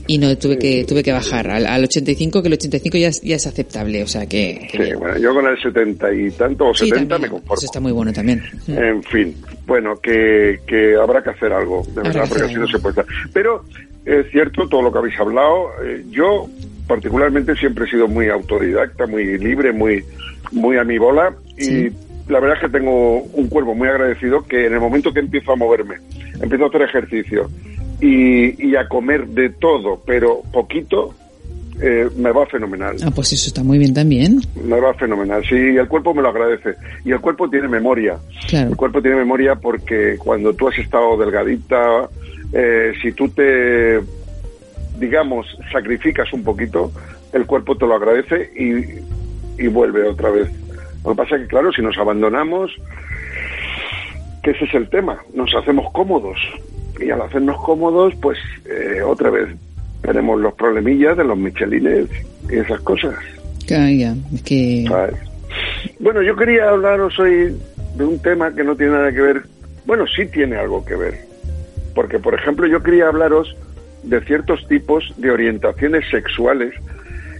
[0.06, 3.20] y no, tuve que, tuve que bajar al, al 85, que el 85 ya es,
[3.20, 4.66] ya es aceptable, o sea que...
[4.72, 7.54] que Sí, bueno, yo con el 70 y tanto o Sí, 70 también, me conformo.
[7.56, 8.42] Eso está muy bueno también.
[8.68, 9.36] En fin,
[9.66, 13.00] bueno, que, que habrá que hacer algo, de verdad, que porque así no se puede
[13.00, 13.06] estar.
[13.32, 13.64] Pero
[14.04, 15.68] es cierto todo lo que habéis hablado.
[15.82, 16.46] eh, yo,
[16.86, 20.04] particularmente, siempre he sido muy autodidacta, muy libre, muy,
[20.52, 21.34] muy a mi bola.
[21.56, 21.90] Y Sí.
[22.28, 25.52] la verdad es que tengo un cuerpo muy agradecido que en el momento que empiezo
[25.52, 25.96] a moverme,
[26.42, 27.48] empiezo a hacer ejercicio
[28.00, 31.14] y, y a comer de todo, pero poquito,
[31.80, 32.96] eh, me va fenomenal.
[33.04, 34.40] Ah, pues eso está muy bien también.
[34.62, 36.74] Me va fenomenal, sí, y el cuerpo me lo agradece.
[37.04, 38.16] Y el cuerpo tiene memoria.
[38.48, 38.70] Claro.
[38.70, 42.08] El cuerpo tiene memoria porque cuando tú has estado delgadita,
[42.52, 44.00] eh, si tú te,
[44.98, 46.92] digamos, sacrificas un poquito,
[47.32, 50.48] el cuerpo te lo agradece y, y vuelve otra vez.
[51.04, 52.70] Lo que pasa es que, claro, si nos abandonamos,
[54.42, 56.38] que ese es el tema, nos hacemos cómodos.
[57.00, 59.48] Y al hacernos cómodos, pues eh, otra vez
[60.04, 62.08] tenemos los problemillas de los michelines
[62.50, 63.14] y esas cosas.
[63.70, 64.84] Ah, ya, es que...
[64.88, 65.16] ¿sabes?
[65.98, 67.56] Bueno, yo quería hablaros hoy
[67.96, 69.42] de un tema que no tiene nada que ver,
[69.86, 71.20] bueno, sí tiene algo que ver,
[71.94, 73.54] porque por ejemplo yo quería hablaros
[74.02, 76.74] de ciertos tipos de orientaciones sexuales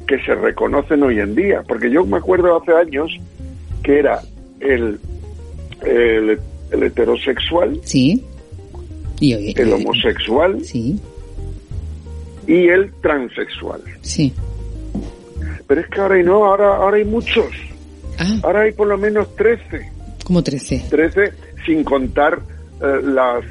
[0.07, 3.11] que se reconocen hoy en día, porque yo me acuerdo hace años
[3.83, 4.21] que era
[4.61, 4.99] el,
[5.83, 6.39] el,
[6.71, 8.25] el heterosexual, Sí.
[9.21, 11.01] Y oye, el eh, homosexual Sí,
[12.47, 13.80] y el transexual.
[14.03, 14.32] sí.
[15.66, 17.47] Pero es que ahora hay no, ahora, ahora hay muchos,
[18.18, 19.90] Ah, ahora hay por lo menos 13.
[20.24, 20.84] como 13.
[20.90, 21.32] 13
[21.66, 22.38] sin contar
[22.82, 23.42] eh, las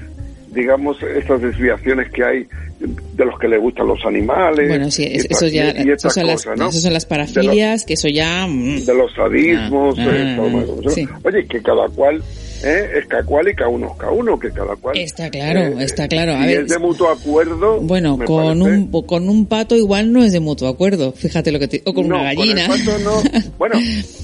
[0.52, 2.48] digamos estas desviaciones que hay
[2.80, 6.72] de los que le gustan los animales Bueno, sí, es- eso ya, estas son, ¿no?
[6.72, 8.46] son las parafilias, que eso ya...
[8.48, 11.08] mm, los, de los sadismos Ah, eh, ah, todo sí.
[11.24, 12.22] oye que cada cual
[12.64, 15.60] eh, es cada cual y cada uno es cada uno que cada cual Está claro,
[15.60, 16.34] eh, está claro.
[16.34, 20.24] A ver, es de mutuo acuerdo Bueno, con parece- un, con un pato igual no
[20.24, 21.82] es de mutuo acuerdo, fíjate lo que te...
[21.86, 22.68] O con No, una gallina.
[22.68, 23.42] Con el pato no.
[23.58, 23.76] Bueno,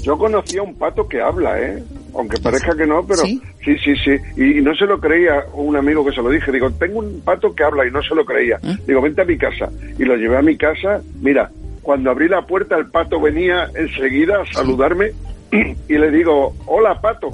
[0.04, 1.84] yo conocía un pato que habla, ¿eh?
[2.16, 3.40] Aunque parezca que no, pero ¿Sí?
[3.64, 4.12] sí, sí, sí.
[4.36, 6.52] Y, y no se lo creía un amigo que se lo dije.
[6.52, 8.58] Digo, tengo un pato que habla y no se lo creía.
[8.64, 8.76] ¿Ah?
[8.88, 9.70] Digo, vente a mi casa.
[9.98, 11.02] Y lo llevé a mi casa.
[11.22, 11.52] Mira,
[11.84, 15.12] cuando abrí la puerta, el pato venía enseguida a saludarme
[15.52, 17.30] y le digo, hola, pato.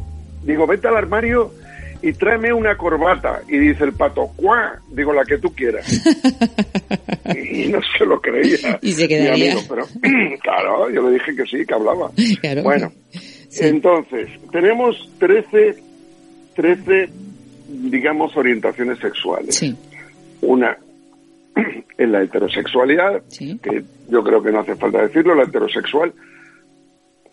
[0.45, 1.51] Digo, vete al armario
[2.01, 3.41] y tráeme una corbata.
[3.49, 4.79] Y dice el pato, ¡cuá!
[4.91, 5.85] Digo, la que tú quieras.
[7.35, 8.79] y no se lo creía.
[8.81, 9.53] Y se mi quedaría.
[9.53, 9.85] amigo, pero
[10.43, 12.11] claro, yo le dije que sí, que hablaba.
[12.41, 12.63] Claro.
[12.63, 12.91] Bueno,
[13.49, 13.65] Sí.
[13.67, 15.75] entonces, tenemos 13,
[16.55, 17.09] 13,
[17.69, 19.55] digamos, orientaciones sexuales.
[19.55, 19.75] Sí,
[20.41, 20.77] Una
[21.97, 23.57] en la heterosexualidad, Sí.
[23.63, 26.13] que yo creo que no hace falta decirlo, la heterosexual,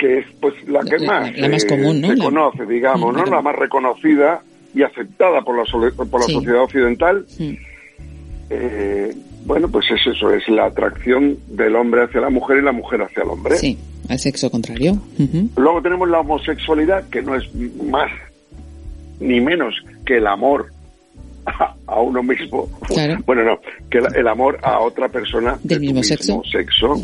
[0.02, 2.08] que es pues la que La- más, la más eh, común, ¿no?
[2.08, 3.24] se conoce, digamos, ¿no?
[3.24, 4.42] la- más reconocida
[4.74, 6.32] y aceptada por la, por la Sí.
[6.32, 7.24] sociedad occidental.
[8.50, 9.14] Eh,
[9.46, 13.02] bueno, pues es eso, es la atracción del hombre hacia la mujer y la mujer
[13.02, 13.56] hacia el hombre.
[13.56, 13.78] sí,
[14.08, 14.98] al sexo contrario.
[15.56, 17.44] Luego tenemos la homosexualidad, que no es
[17.84, 18.10] más
[19.20, 19.74] ni menos
[20.04, 20.66] que el amor
[21.46, 22.68] a, a uno mismo.
[22.88, 23.18] Claro.
[23.26, 23.58] Bueno, no,
[23.90, 26.94] que el, el amor a otra persona Del de tu mismo sexo.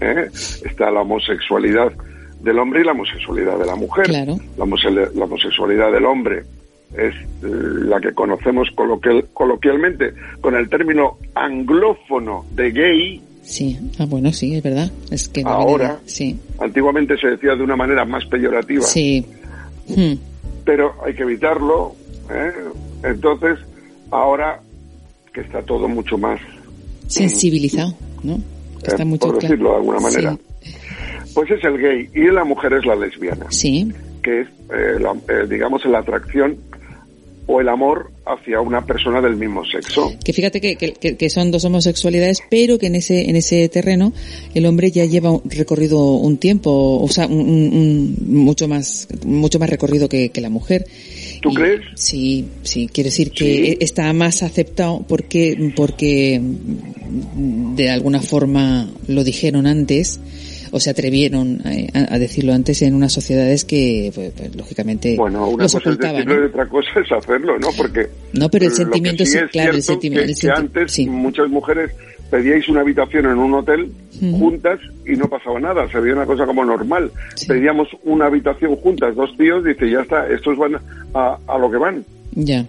[0.00, 0.28] ¿eh?
[0.64, 1.92] Está la homosexualidad
[2.40, 4.04] del hombre y la homosexualidad de la mujer.
[4.06, 4.36] Claro.
[4.56, 6.42] La, homose- la homosexualidad del hombre
[6.96, 7.46] es eh,
[7.86, 14.54] la que conocemos coloquial- coloquialmente con el término anglófono de gay, Sí, ah, bueno, sí,
[14.56, 14.90] es verdad.
[15.10, 15.98] Es que Ahora.
[16.04, 18.82] Sí, antiguamente se decía de una manera más peyorativa.
[18.82, 19.24] sí.
[19.88, 20.12] Mm,
[20.66, 21.94] pero hay que evitarlo.
[22.30, 22.52] ¿eh?
[23.04, 23.58] Entonces,
[24.10, 24.60] ahora
[25.32, 26.38] que está todo mucho más,
[27.06, 28.38] Sensibilizado, ¿no?
[28.84, 30.38] Está eh, mucho por decirlo de alguna manera, Sí.
[31.38, 33.86] Pues es el gay y la mujer es la lesbiana, Sí.
[34.24, 36.56] que es, eh, la- eh, digamos, la atracción
[37.46, 40.12] o el amor hacia una persona del mismo sexo.
[40.24, 44.12] Que fíjate que, que- son dos homosexualidades, pero que en ese, en ese terreno
[44.52, 46.70] el hombre ya lleva un- recorrido un tiempo,
[47.00, 50.86] o sea, un, mucho más, mucho más recorrido que, que la mujer.
[51.40, 51.80] ¿Tú Y- crees?
[51.94, 53.76] Sí, sí, quiero decir que Sí.
[53.80, 56.40] está más aceptado porque, porque
[57.76, 60.20] de alguna forma lo dijeron antes,
[60.70, 65.16] o se atrevieron eh, a, a decirlo antes en unas sociedades que, pues, pues, lógicamente,
[65.16, 66.40] Bueno, una los cosa es decirlo ¿no?
[66.42, 67.68] y otra cosa es hacerlo, ¿no?
[67.76, 71.06] Porque No, pero el sentimiento sí es claro, el sentimiento- que, el que antes sí.
[71.06, 71.90] muchas mujeres
[72.30, 73.90] pedíais una habitación en un hotel
[74.38, 77.10] juntas y no pasaba nada, se veía una cosa como normal.
[77.34, 77.46] Sí.
[77.46, 80.76] Pedíamos una habitación juntas, dos tíos, dice, ya está, estos van
[81.14, 82.04] a, a lo que van.
[82.32, 82.66] Ya.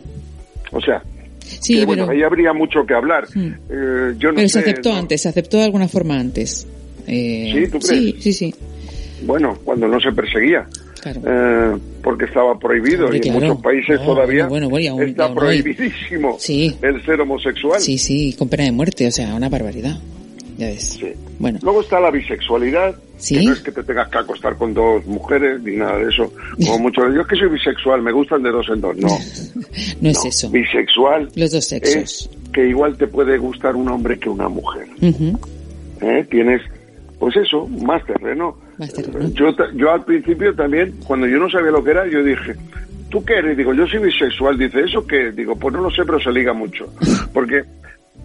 [0.72, 1.02] O sea,
[1.42, 3.26] Sí, que, pero, bueno, ahí habría mucho que hablar.
[3.34, 3.48] Hmm.
[3.70, 4.98] Eh, yo no pero se aceptó ¿no?
[4.98, 6.68] antes, se aceptó de alguna forma antes.
[7.10, 7.72] Eh, ¿Sí?
[7.72, 8.16] ¿Tú crees?
[8.24, 8.56] sí, sí.
[9.26, 10.66] Bueno, cuando no se perseguía.
[11.02, 11.22] Claro.
[11.26, 16.36] Eh, porque estaba prohibido Hombre, y en muchos países todavía bueno, bueno, aún- está prohibidísimo
[16.40, 16.76] Sí.
[16.82, 17.80] el ser homosexual.
[17.80, 19.98] Sí, sí, con pena de muerte, o sea, una barbaridad.
[20.58, 20.98] Ya ves.
[21.00, 21.08] Sí.
[21.40, 23.38] Bueno, Luego está la bisexualidad, Sí.
[23.38, 26.34] que no es que te tengas que acostar con dos mujeres ni nada de eso.
[26.66, 28.98] Como muchos yo es que soy bisexual, me gustan de dos en dos.
[28.98, 29.08] No,
[30.02, 30.30] no es no.
[30.30, 30.50] eso.
[30.50, 32.30] Bisexual Los dos es sexos.
[32.54, 34.86] que igual te puede gustar un hombre que una mujer.
[35.02, 35.40] Ujú.
[36.02, 36.28] ¿eh?
[36.30, 36.62] Tienes,
[37.20, 38.58] pues eso, más terreno.
[38.78, 39.30] Más terreno.
[39.76, 42.56] Yo, al principio también, cuando yo no sabía lo que era, yo dije,
[43.10, 43.58] ¿tú qué eres?
[43.58, 44.58] Digo, yo soy bisexual.
[44.58, 45.32] Dice, ¿eso qué?
[45.32, 46.92] Digo, pues no lo sé, pero se liga mucho.
[47.34, 47.64] Porque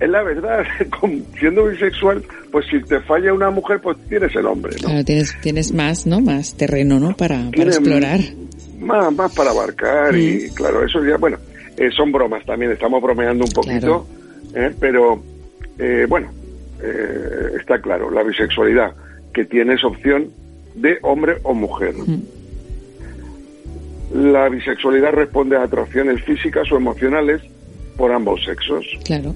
[0.01, 0.64] es la verdad,
[1.38, 4.88] siendo bisexual, pues si te falla una mujer, pues tienes el hombre, ¿no?
[4.88, 6.20] Claro, tienes, tienes más, ¿no?
[6.20, 7.16] Más terreno, ¿no?
[7.16, 8.20] Para, explorar.
[8.80, 11.38] Más, más para abarcar y claro, eso ya, bueno,
[11.76, 14.07] eh, son bromas también, estamos bromeando un poquito,
[14.53, 14.68] Claro.
[14.68, 14.74] ¿eh?
[14.78, 15.22] pero
[15.78, 16.28] eh, bueno,
[16.85, 18.93] eh, está claro, la bisexualidad,
[19.32, 20.28] que tienes opción
[20.74, 21.95] de hombre o mujer.
[24.12, 27.43] La bisexualidad responde a atracciones físicas o emocionales
[27.97, 28.85] por ambos sexos.
[29.05, 29.35] Claro.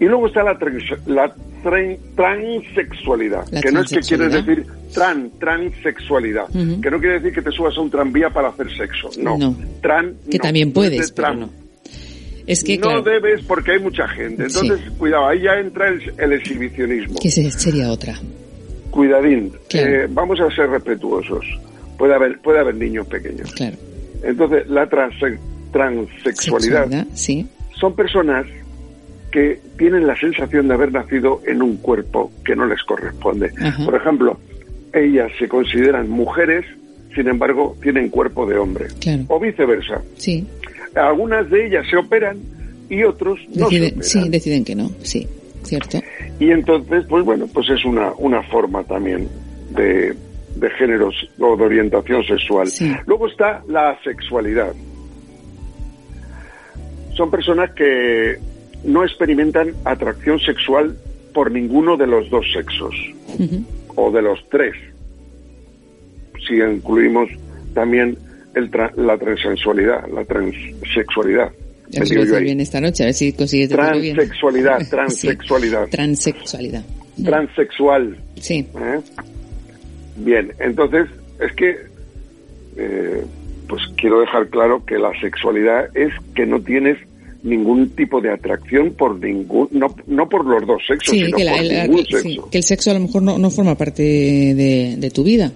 [0.00, 4.66] Y luego está la, trans- la tran- transexualidad, La que no es que quieres decir
[4.92, 9.10] tran, transexualidad, que no quiere decir que te subas a un tranvía para hacer sexo,
[9.20, 9.38] no.
[9.38, 9.56] No.
[9.80, 10.42] Tran, Que no.
[10.42, 11.50] también No es de puedes, pero no.
[12.46, 14.44] Es que, no claro, debes porque hay mucha gente.
[14.44, 17.18] Entonces, cuidado, ahí ya entra el, el exhibicionismo.
[17.20, 18.14] que se- sería otra.
[18.90, 19.88] Cuidadín, Claro.
[19.90, 21.44] eh, vamos a ser respetuosos.
[21.98, 23.52] Puede haber, puede haber niños pequeños.
[23.54, 23.76] Claro.
[24.22, 25.38] Entonces, la transe-
[27.14, 27.46] sí.
[27.80, 28.46] son personas
[29.32, 33.50] que tienen la sensación de haber nacido en un cuerpo que no les corresponde.
[33.60, 33.84] Ajá.
[33.84, 34.38] Por ejemplo,
[34.92, 36.64] ellas se consideran mujeres,
[37.14, 38.86] sin embargo, tienen cuerpo de hombre.
[39.00, 39.24] Claro.
[39.28, 40.00] O viceversa.
[40.16, 40.46] Sí.
[40.96, 42.38] Algunas de ellas se operan
[42.88, 44.02] y otros no se Deciden, operan.
[44.04, 44.90] sí, deciden que no.
[45.02, 45.28] Sí,
[45.62, 45.98] cierto.
[46.38, 49.28] Y entonces, pues bueno, pues es una, una forma también
[49.70, 50.14] de,
[50.56, 52.68] de géneros o de orientación sexual.
[52.68, 52.92] Sí.
[53.06, 54.72] Luego está la asexualidad.
[57.16, 58.38] Son personas que
[58.84, 60.96] no experimentan atracción sexual
[61.32, 62.94] por ninguno de los dos sexos,
[63.96, 64.74] o de los tres,
[66.46, 67.28] si incluimos
[67.74, 68.16] también
[68.54, 71.50] el tra- la transensualidad, la transexualidad.
[71.90, 74.14] Ya Me digo yo bien esta noche, a ver si consigues decirlo bien.
[74.16, 74.90] Transexualidad, Sí.
[74.90, 75.88] transexualidad.
[75.88, 76.84] Transexualidad.
[77.24, 78.16] Transexual.
[78.40, 78.66] Sí.
[78.76, 79.00] ¿eh?
[80.16, 81.06] Bien, entonces
[81.40, 81.76] es que,
[82.76, 83.22] eh,
[83.68, 86.98] pues quiero dejar claro que la sexualidad es que no tienes
[87.42, 91.44] ningún tipo de atracción por ningún, no, no por los dos sexos, Sí, sino que,
[91.44, 92.50] la- por el- ningún sí, sexo.
[92.50, 95.52] que el sexo a lo mejor no, no forma parte de, de tu vida.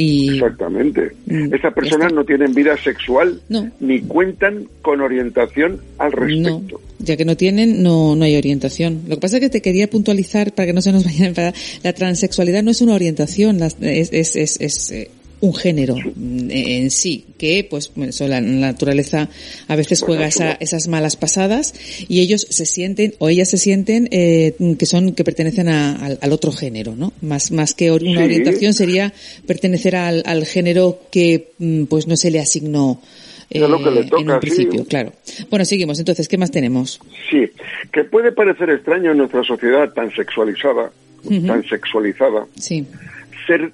[0.00, 1.12] Y Exactamente.
[1.26, 3.70] Mm, Estas personas no tienen vida sexual No.
[3.80, 6.80] ni cuentan con orientación al no, respecto.
[7.00, 9.02] ya que no tienen, no, no hay orientación.
[9.08, 11.28] Lo que pasa es que te quería puntualizar para que no se nos vayan a
[11.28, 11.54] enfadar.
[11.82, 13.76] La transexualidad no es una orientación, es,
[14.12, 15.10] es, es, eh,
[15.42, 19.28] un género mm, en sí, que pues eso, la naturaleza
[19.68, 21.72] a veces juega esa- esas malas pasadas
[22.08, 26.18] y ellos se sienten o ellas se sienten eh, que son que pertenecen a- al,
[26.20, 27.12] al otro género, ¿no?
[27.22, 28.24] Más más que or- una Sí.
[28.26, 29.12] orientación sería
[29.46, 33.00] pertenecer al, al género que mm, pues no se le asignó
[33.48, 34.40] Es lo que le eh, toca, en un sí.
[34.40, 35.12] principio, claro.
[35.48, 35.98] Bueno, seguimos.
[35.98, 37.00] Entonces, ¿qué más tenemos?
[37.30, 37.48] Sí,
[37.92, 40.92] que puede parecer extraño en nuestra sociedad tan sexualizada,
[41.46, 42.84] tan sexualizada, Sí,
[43.46, 43.72] ser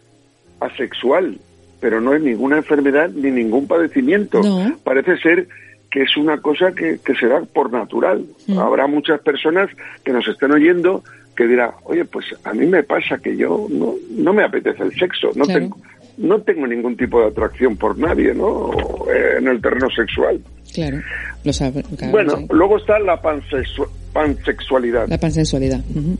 [0.60, 1.38] asexual,
[1.86, 4.40] pero no es ninguna enfermedad ni ningún padecimiento.
[4.42, 4.76] No.
[4.82, 5.46] Parece ser
[5.88, 8.24] que es una cosa que, que se da por natural.
[8.48, 8.58] Mm.
[8.58, 9.70] Habrá muchas personas
[10.02, 11.04] que nos estén oyendo
[11.36, 14.92] que dirán, oye, pues a mí me pasa que yo no, no me apetece el
[14.98, 15.60] sexo, no, Claro.
[15.60, 15.76] tengo,
[16.18, 18.72] no tengo ningún tipo de atracción por nadie, ¿no?
[19.14, 20.40] Eh, En el terreno sexual.
[20.74, 20.98] claro.
[21.44, 21.84] Lo sabe.
[21.96, 22.46] claro, bueno, sí.
[22.50, 25.06] luego está la pansexu- pansexualidad.
[25.08, 25.78] La pansensualidad.
[25.94, 26.16] Ujú.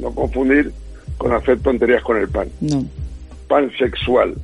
[0.00, 0.72] No confundir
[1.16, 2.48] con hacer tonterías con el pan.
[2.60, 2.84] No.
[3.46, 4.34] pansexual.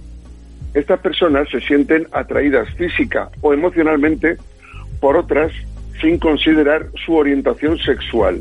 [0.74, 4.36] Estas personas se sienten atraídas física o emocionalmente
[5.00, 5.52] por otras
[6.00, 8.40] sin considerar su orientación sexual,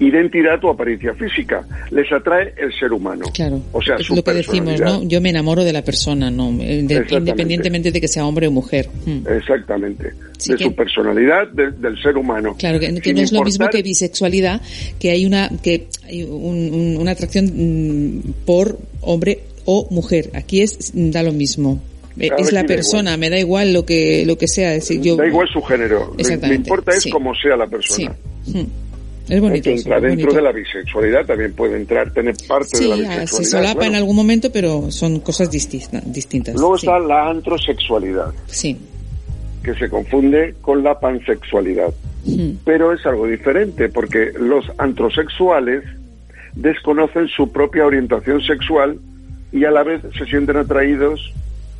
[0.00, 1.66] identidad o apariencia física.
[1.90, 3.24] Les atrae el ser humano.
[3.34, 3.60] Claro.
[3.72, 4.80] O sea, es su lo que decimos.
[4.80, 5.02] ¿no?
[5.02, 8.52] Yo me enamoro de la persona, no, Eh, de- independientemente de que sea hombre o
[8.52, 8.88] mujer.
[9.06, 9.26] Mm.
[9.28, 10.12] Exactamente.
[10.38, 12.54] Sí, de que- su personalidad, de- del ser humano.
[12.56, 14.60] Claro, que, no es lo mismo que bisexualidad,
[15.00, 20.30] que hay una que hay un- un- una atracción mm, por hombre o mujer.
[20.32, 21.78] Aquí es da lo mismo.
[22.16, 24.70] Claro, es la da persona, me da igual lo que lo que sea.
[24.70, 26.14] Decir, yo Da igual su género.
[26.16, 27.10] Lo- importa es sí.
[27.10, 27.70] cómo sea la sí.
[27.70, 28.16] persona.
[28.46, 28.62] Mm.
[29.28, 29.68] Es bonito.
[29.68, 30.34] eso, entra es dentro bonito.
[30.36, 33.26] de la bisexualidad, también puede entrar, tener parte Sí, de la ya, bisexualidad.
[33.44, 33.90] se solapa claro.
[33.90, 36.10] en algún momento, pero son cosas distintas.
[36.10, 36.54] distintas.
[36.54, 36.86] Luego sí.
[36.86, 38.74] está la antrosexualidad, Sí.
[39.62, 41.92] que se confunde con la pansexualidad.
[42.24, 42.52] Mm.
[42.64, 45.84] Pero es algo diferente, porque los antrosexuales
[46.54, 48.98] desconocen su propia orientación sexual
[49.52, 51.32] y a la vez se sienten atraídos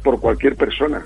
[0.03, 1.05] por cualquier persona.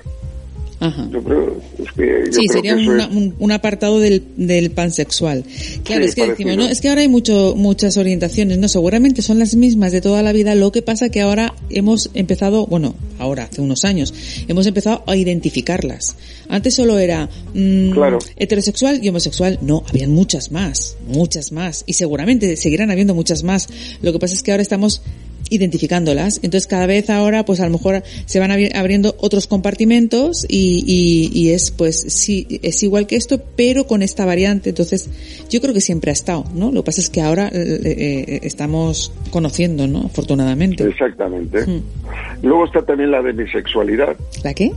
[0.79, 1.07] Ajá.
[1.13, 3.99] Yo creo, es que yo Sí, creo sería que eso un, es- un, un apartado
[4.01, 5.45] del, del pansexual.
[5.85, 9.21] Claro, Sí, es que decimos, no, es que ahora hay mucho, muchas orientaciones, no, seguramente
[9.21, 12.95] son las mismas de toda la vida, lo que pasa que ahora hemos empezado, bueno,
[13.17, 14.13] ahora, hace unos años,
[14.49, 16.17] hemos empezado a identificarlas.
[16.49, 18.19] Antes solo era mm, Claro.
[18.35, 23.69] heterosexual y homosexual, no, habían muchas más, muchas más, y seguramente seguirán habiendo muchas más.
[24.01, 25.01] Lo que pasa es que ahora estamos
[25.49, 26.39] identificándolas.
[26.43, 30.83] Entonces cada vez ahora pues a lo mejor se van abri- abriendo otros compartimentos y,
[30.85, 34.69] y, y es pues sí, es igual que esto pero con esta variante.
[34.69, 35.09] Entonces
[35.49, 36.71] yo creo que siempre ha estado, ¿no?
[36.71, 40.01] Lo que pasa es que ahora eh, eh, estamos conociendo, ¿no?
[40.05, 40.83] Afortunadamente.
[40.85, 41.65] Exactamente.
[41.65, 41.81] Mm.
[42.43, 44.15] Luego está también la demisexualidad.
[44.43, 44.71] ¿La qué?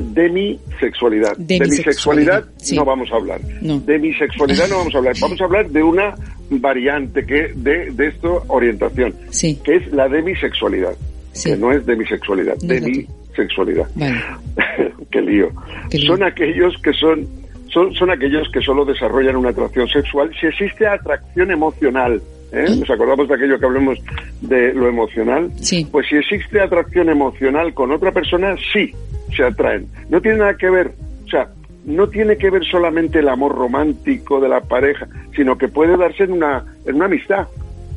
[0.00, 1.36] Demisexualidad.
[1.36, 2.76] Demisexualidad, Demisexualidad sí.
[2.76, 3.40] no vamos a hablar.
[3.60, 3.78] No.
[3.80, 5.14] Demisexualidad no vamos a hablar.
[5.20, 6.14] Vamos a hablar de una
[6.50, 9.58] variante que de, de esto orientación, Sí.
[9.64, 10.94] que es la demisexualidad.
[11.32, 11.50] Sí.
[11.50, 13.88] Que no es demisexualidad, No es la demisexualidad.
[13.94, 14.26] Vale.
[15.10, 15.48] Qué lío.
[15.90, 16.06] Qué lío.
[16.08, 17.26] Son aquellos que son,
[17.72, 22.20] son son aquellos que solo desarrollan una atracción sexual si existe atracción emocional.
[22.52, 22.76] ¿Eh?
[22.76, 23.98] ¿Nos acordamos de aquello que hablamos
[24.40, 25.50] de lo emocional?
[25.60, 25.86] Sí.
[25.90, 28.92] Pues si existe atracción emocional con otra persona, sí,
[29.36, 29.86] se atraen.
[30.08, 30.92] No tiene nada que ver,
[31.24, 31.48] o sea,
[31.84, 36.24] no tiene que ver solamente el amor romántico de la pareja, sino que puede darse
[36.24, 37.46] en una, en una amistad.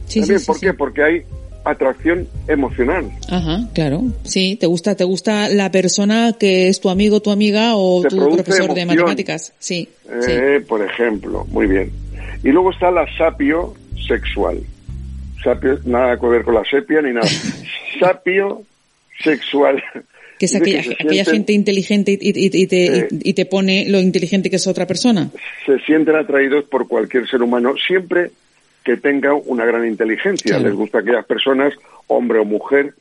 [0.08, 0.74] Sí, También, sí, sí, ¿Por qué?
[0.74, 1.22] Porque hay
[1.66, 3.10] atracción emocional.
[3.30, 4.04] Ajá, claro.
[4.24, 8.10] Sí, te gusta, te gusta la persona que es tu amigo, tu amiga o Te
[8.10, 9.54] tu profesor de matemáticas.
[9.60, 9.88] Sí.
[10.04, 10.32] sí.
[10.32, 11.92] Eh, Por ejemplo, muy bien.
[12.44, 13.74] Y luego está la sapio
[14.08, 14.60] sexual.
[15.44, 17.28] Sapio, nada que ver con la sepia ni nada.
[18.00, 18.64] sapio
[19.24, 19.84] sexual.
[20.40, 24.00] Que es aquella, se aquella sienten- gente inteligente y, y- y te, y, pone lo
[24.00, 25.30] inteligente que es otra persona.
[25.66, 28.32] se sienten atraídos por cualquier ser humano siempre
[28.84, 30.56] que tenga una gran inteligencia.
[30.56, 30.66] Claro.
[30.66, 31.74] Les gusta aquellas personas,
[32.08, 32.94] hombre o mujer,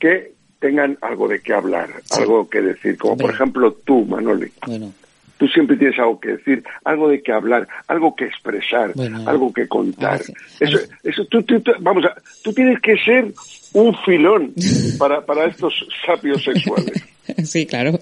[0.00, 2.20] que tengan algo de qué hablar, Sí.
[2.20, 2.96] algo que decir.
[2.98, 4.50] Como por ejemplo tú, Manoli.
[4.66, 4.92] Bueno,
[5.40, 9.50] Tú siempre tienes algo que decir, algo de qué hablar, algo que expresar, Bueno, algo
[9.52, 10.20] que contar.
[10.60, 12.14] eso, eso tú, tú- tú- vamos a,
[12.44, 13.32] tú tienes que ser
[13.72, 14.52] un filón
[14.98, 15.72] para, para estos
[16.04, 16.92] sapios sexuales.
[17.44, 17.98] sí, claro.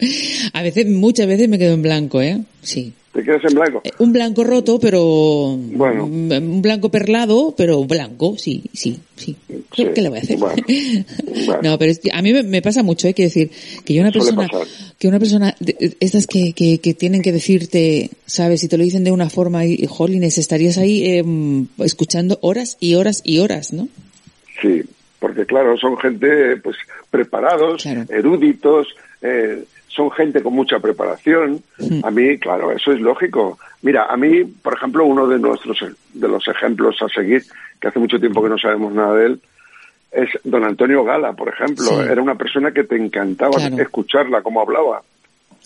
[0.52, 2.40] A veces, muchas veces me quedo en blanco, ¿eh?
[2.60, 2.92] Sí.
[3.18, 3.80] ¿Te quedas en blanco?
[3.82, 5.56] Eh, Un blanco roto, pero...
[5.58, 6.04] Bueno.
[6.04, 9.34] Un un blanco perlado, pero blanco, sí, sí, sí.
[9.74, 10.36] Sí, ¿Qué le voy a hacer?
[10.38, 10.62] bueno,
[11.46, 11.60] bueno.
[11.64, 13.14] No, pero es que a mí me, pasa mucho, ¿eh?
[13.14, 13.50] Quiero decir,
[13.84, 14.66] que yo una Suele persona, pasar.
[15.00, 15.56] que una persona,
[15.98, 18.60] estas que, que, que tienen que decirte, ¿sabes?
[18.60, 22.94] Si te lo dicen de una forma, y, jolines, estarías ahí em, escuchando horas y
[22.94, 23.88] horas y horas, ¿no?
[24.62, 24.82] Sí,
[25.18, 26.76] porque claro, son gente pues
[27.10, 28.04] preparados, Claro.
[28.10, 28.86] eruditos,
[29.22, 31.62] eh, son gente con mucha preparación.
[32.02, 33.58] A mí, claro, eso es lógico.
[33.82, 35.78] Mira, a mí, por ejemplo, uno de nuestros
[36.14, 37.42] de los ejemplos a seguir,
[37.80, 39.40] que hace mucho tiempo que no sabemos nada de él,
[40.12, 41.84] es don Antonio Gala, por ejemplo.
[41.84, 41.94] Sí.
[42.10, 43.76] Era una persona que te encantaba Claro.
[43.82, 45.02] escucharla, cómo hablaba.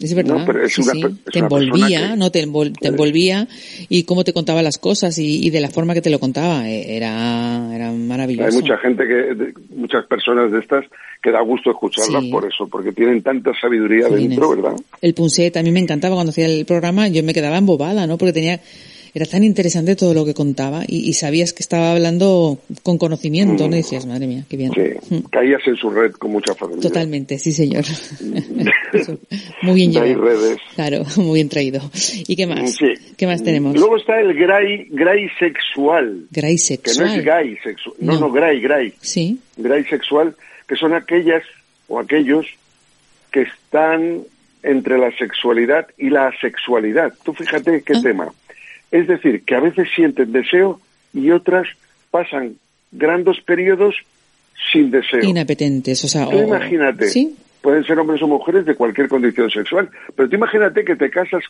[0.03, 1.03] Es verdad, No, pero es sí, una sí.
[1.03, 2.31] pe- es te una envolvía, que- ¿no?
[2.31, 3.47] Te, envol- te envolvía
[3.89, 6.69] y cómo te contaba las cosas y, y de la forma que te lo contaba.
[6.69, 8.49] eh, Era, era maravilloso.
[8.49, 10.85] Hay mucha gente que, de- muchas personas de estas
[11.23, 12.31] que da gusto escucharlas Sí.
[12.31, 14.75] por eso, porque tienen tanta sabiduría dentro, ¿verdad?
[15.01, 18.19] El Punset a mí me encantaba cuando hacía el programa, yo me quedaba embobada, ¿no?
[18.19, 18.61] Porque tenía,
[19.15, 23.69] era tan interesante todo lo que contaba y, y sabías que estaba hablando con conocimiento,
[23.69, 23.75] ¿no?
[23.75, 24.71] Y decías, madre mía, qué bien.
[24.71, 24.75] Mm.
[24.75, 26.83] Sí, Mm, caías en su red con mucha facilidad.
[26.83, 27.85] Totalmente, sí señor.
[28.93, 29.19] Eso,
[29.63, 30.21] muy bien llevado.
[30.23, 30.59] redes.
[30.75, 31.81] Claro, muy bien traído.
[32.27, 32.73] ¿Y qué más?
[32.75, 32.95] Sí.
[33.17, 33.75] ¿Qué más tenemos?
[33.77, 37.19] Luego está el gray, gray sexual, Gray que no sexual.
[37.19, 38.21] es gay sexual, no, No.
[38.21, 40.35] no, gray, gray, Sí, gray sexual,
[40.67, 41.43] que son aquellas
[41.89, 42.47] o aquellos
[43.31, 44.23] que están
[44.63, 47.13] entre la sexualidad y la asexualidad.
[47.25, 48.01] Tú fíjate qué Ah.
[48.03, 48.33] tema.
[48.93, 50.81] Es decir, que a veces sienten deseo
[51.13, 51.67] y otras
[52.13, 52.55] pasan
[52.93, 53.97] grandes periodos
[54.73, 55.25] sin deseo.
[55.25, 56.29] Inapetentes, o sea...
[56.29, 57.35] Tú o- imagínate, ¿Sí?
[57.63, 61.43] pueden ser hombres o mujeres de cualquier condición sexual, pero tú imagínate que te casas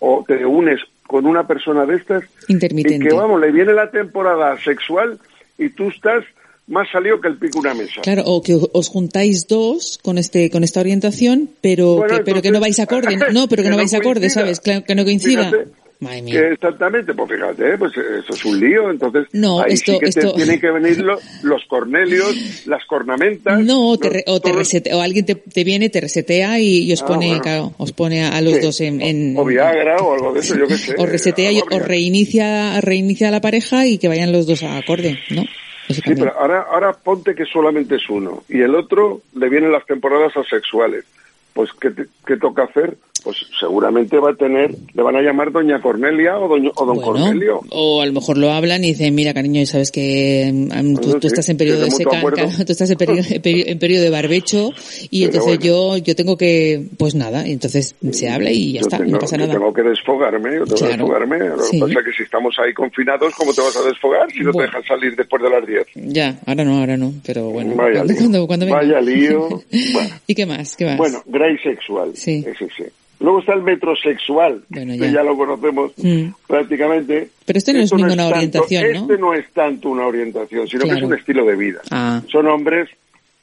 [0.00, 3.08] o te unes con una persona de estas y Intermitente.
[3.08, 5.18] que, vamos, le viene la temporada sexual
[5.58, 6.24] y tú estás
[6.66, 8.00] más salido que el pico una mesa.
[8.00, 12.42] Claro, o que os juntáis dos con este con esta orientación, pero Bueno, que, pero
[12.42, 14.40] que no vais acorde, no, pero que, que no no vais acorde, coincida.
[14.42, 14.60] ¿sabes?
[14.60, 15.50] Claro, que no coincida.
[15.50, 15.70] Fíjate,
[16.00, 16.40] Madre mía.
[16.40, 20.10] Que exactamente, pues fíjate, pues eso es un lío, entonces No, ahí esto- sí que
[20.10, 23.60] te esto- tienen que venir lo- los cornelios, las cornamentas.
[23.60, 26.84] No, te los- re- o, te resete- o alguien te, te viene, te resetea y,
[26.84, 27.42] y os Ah, pone, bueno.
[27.42, 28.60] claro, os pone a, a los Sí.
[28.60, 30.94] dos en, en- O Viagra o algo de eso, yo qué sé.
[30.96, 31.78] os resetea y habría.
[31.80, 35.44] reinicia, reinicia la pareja y que vayan los dos a acorde, ¿no?
[35.88, 39.84] Sí, pero ahora, ahora ponte que solamente es uno y el otro le vienen las
[39.86, 41.04] temporadas asexuales.
[41.52, 42.96] Pues, ¿qué, te- qué toca hacer?
[43.22, 46.96] Pues seguramente va a tener, le van a llamar Doña Cornelia o, doño- o Don
[46.96, 47.60] Bueno, Cornelio.
[47.70, 50.52] o a lo mejor lo hablan y dicen, mira cariño, sabes que
[51.00, 54.70] tú, estás en periodo de seca, tú estás en periodo, en de barbecho
[55.10, 55.96] y Pero entonces bueno.
[55.96, 59.12] yo yo tengo que, pues nada, y entonces se habla y ya Yo está, tengo,
[59.12, 59.58] no pasa yo nada.
[59.58, 61.38] tengo que desfogarme, yo tengo que desfogarme.
[61.38, 61.72] Lo Sí.
[61.72, 64.52] que pasa es que si estamos ahí confinados, ¿cómo te vas a desfogar si no
[64.52, 64.70] Bueno.
[64.70, 65.86] te dejan salir después de las 10?
[66.14, 67.74] Ya, ahora no, ahora no, pero bueno.
[67.76, 68.20] Vaya cuando, lío.
[68.20, 68.78] cuando, cuando venga.
[68.78, 69.48] Vaya lío.
[69.92, 70.10] Bueno.
[70.26, 70.76] ¿Y qué más?
[70.76, 70.96] ¿Qué más?
[70.96, 72.12] Bueno, gray sexual.
[72.14, 72.44] Sí.
[72.46, 72.84] Ese sí.
[73.20, 75.12] Luego está el metrosexual, Bueno, este ya.
[75.12, 76.28] ya lo conocemos Mm.
[76.46, 77.28] prácticamente.
[77.44, 79.00] Pero este no es ninguna tanto- orientación, ¿no?
[79.00, 81.80] Este no es tanto una orientación, sino que es un estilo de vida.
[81.90, 82.22] Ah.
[82.30, 82.88] Son hombres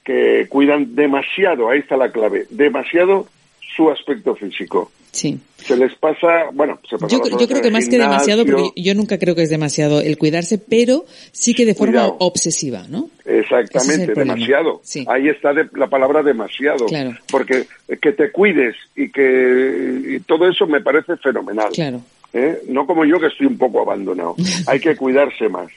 [0.03, 3.27] que cuidan demasiado, ahí está la clave, demasiado
[3.75, 4.91] su aspecto físico.
[5.11, 5.39] Sí.
[5.57, 8.93] Se les pasa, bueno, se pasa Yo, yo creo que más que demasiado, porque yo
[8.93, 12.17] nunca creo que es demasiado el cuidarse, pero sí que de forma Cuidado.
[12.19, 13.09] obsesiva, ¿no?
[13.25, 14.81] Es Exactamente, demasiado.
[14.83, 15.05] Sí.
[15.09, 16.85] Ahí está de- la palabra demasiado.
[16.85, 17.17] Claro.
[17.31, 21.69] Porque eh, que te cuides y que y todo eso me parece fenomenal.
[21.73, 22.01] Claro.
[22.33, 22.59] ¿eh?
[22.67, 24.35] No como yo que estoy un poco abandonado.
[24.67, 25.69] hay que cuidarse más.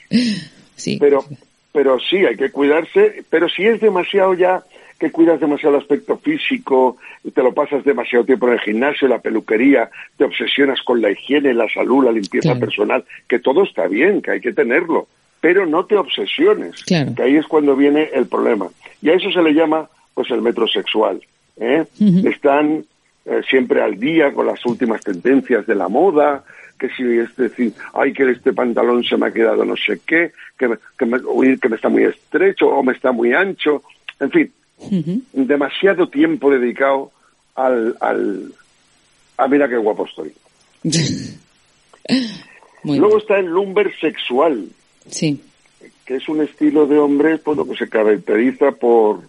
[0.75, 0.97] Sí.
[0.99, 1.25] Pero,
[1.73, 3.23] pero sí, hay que cuidarse.
[3.29, 4.63] Pero si es demasiado ya
[5.01, 6.97] que cuidas demasiado el aspecto físico,
[7.33, 11.55] te lo pasas demasiado tiempo en el gimnasio, la peluquería, te obsesionas con la higiene,
[11.55, 12.59] la salud, la limpieza Claro.
[12.59, 15.07] personal, que todo está bien, que hay que tenerlo,
[15.39, 17.15] pero no te obsesiones, Claro.
[17.15, 18.67] que ahí es cuando viene el problema.
[19.01, 21.19] Y a eso se le llama pues el metrosexual.
[21.57, 21.83] ¿eh?
[22.25, 22.85] Están
[23.25, 26.43] eh, siempre al día con las últimas tendencias de la moda,
[26.77, 30.31] que si es decir, ay, que este pantalón se me ha quedado no sé qué,
[30.59, 31.17] que me, que me,
[31.59, 33.81] que me está muy estrecho o me está muy ancho,
[34.19, 34.51] en fin,
[35.33, 37.11] Demasiado tiempo dedicado
[37.55, 38.53] al, al
[39.37, 40.33] a mira qué guapo estoy.
[42.83, 43.19] Muy Luego bien.
[43.21, 44.67] está el lumber sexual,
[45.07, 45.39] Sí.
[46.05, 49.21] que es un estilo de hombre pues, lo que se caracteriza por,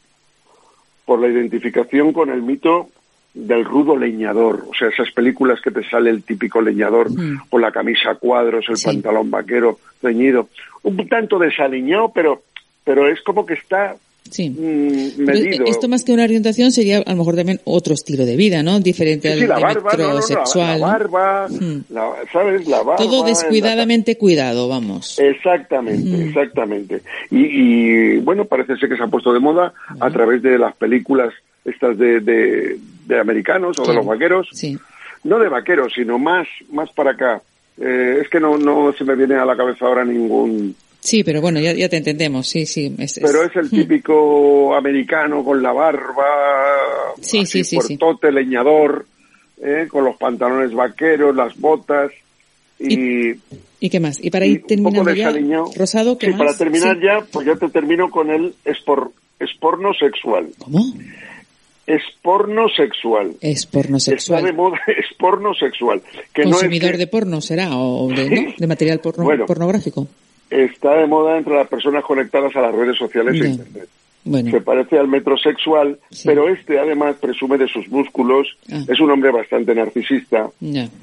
[1.05, 2.89] por la identificación con el mito
[3.35, 7.49] del rudo leñador, o sea, esas películas que te sale el típico leñador Mm.
[7.49, 8.85] con la camisa a cuadros, el Sí.
[8.87, 10.49] pantalón vaquero ceñido,
[10.83, 12.43] un tanto desaliñado, pero
[12.85, 13.97] pero es como que está
[14.31, 14.49] Sí.
[14.51, 15.67] mm, medido.
[15.67, 18.81] esto más que una orientación sería a lo mejor también otro estilo de vida, ¿no?
[18.81, 21.85] Diferente Sí, al la barba, no, no, no, la, barba, Mm.
[21.91, 22.67] la- ¿sabes?
[22.67, 22.97] La barba.
[22.97, 25.19] Todo la- descuidadamente cuidado, vamos.
[25.19, 27.03] Exactamente, exactamente.
[27.31, 30.75] Y, y, bueno, parece ser que se ha puesto de moda a través de las
[30.77, 31.33] películas
[31.65, 34.49] estas de, de, de americanos o de los vaqueros.
[34.53, 34.79] Sí.
[35.25, 37.43] No de vaqueros, sino más, más para acá.
[37.81, 40.75] Eh, es que no, no se me viene a la cabeza ahora ningún...
[41.05, 42.95] Sí, pero bueno, ya, ya te entendemos, sí, sí.
[42.99, 46.25] Es, es- Pero es el típico americano con la barba,
[47.21, 47.97] Sí, así sí, sí, sí.
[47.99, 49.05] puertote, leñador,
[49.61, 52.13] eh, con los pantalones vaqueros, las botas
[52.79, 53.33] y,
[53.81, 54.19] ¿Y qué más?
[54.23, 55.39] Y para y ir poco terminando
[55.73, 55.79] ya.
[55.79, 56.39] Rosado, ¿qué sí, más?
[56.39, 57.03] para terminar Sí.
[57.05, 59.11] ya, pues ya te termino con el espor,
[59.41, 60.51] esporno sexual.
[60.59, 60.85] ¿Cómo?
[61.87, 63.33] Esporno sexual.
[63.41, 64.55] Es porno Está de sexual.
[64.55, 64.79] moda
[65.11, 66.01] esporno sexual.
[66.33, 68.53] Que no es Consumidor que- de porno será, o de, ¿no?
[68.57, 69.47] de material porno- Bueno.
[69.47, 70.07] pornográfico.
[70.53, 73.89] Está de moda entre las personas conectadas a las redes sociales e internet.
[74.25, 76.29] Bueno, Se parece al metrosexual, Sí.
[76.29, 78.57] pero este además presume de sus músculos.
[78.71, 78.79] Ah.
[78.89, 80.49] Es un hombre bastante narcisista,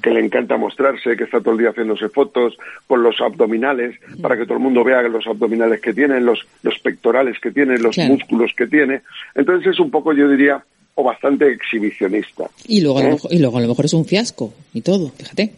[0.01, 2.57] que le encanta mostrarse, que está todo el día haciéndose fotos
[2.87, 6.79] con los abdominales, para que todo el mundo vea los abdominales que tiene, los, los
[6.79, 8.13] pectorales que tiene, los Claro.
[8.13, 9.01] músculos que tiene.
[9.35, 10.63] Entonces es un poco, yo diría,
[10.95, 12.49] o bastante exhibicionista.
[12.69, 13.11] Y luego, a lo ¿Eh?
[13.11, 15.51] mejor, y luego a lo mejor es un fiasco y todo, fíjate.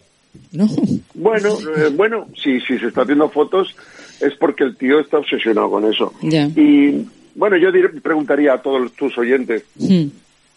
[0.51, 0.67] ¿No?
[1.13, 3.75] Bueno, eh, bueno, si, si se está haciendo fotos
[4.19, 6.13] es porque el tío está obsesionado con eso.
[6.55, 7.05] Y
[7.35, 10.07] bueno, yo diré- preguntaría a todos tus oyentes, Mm,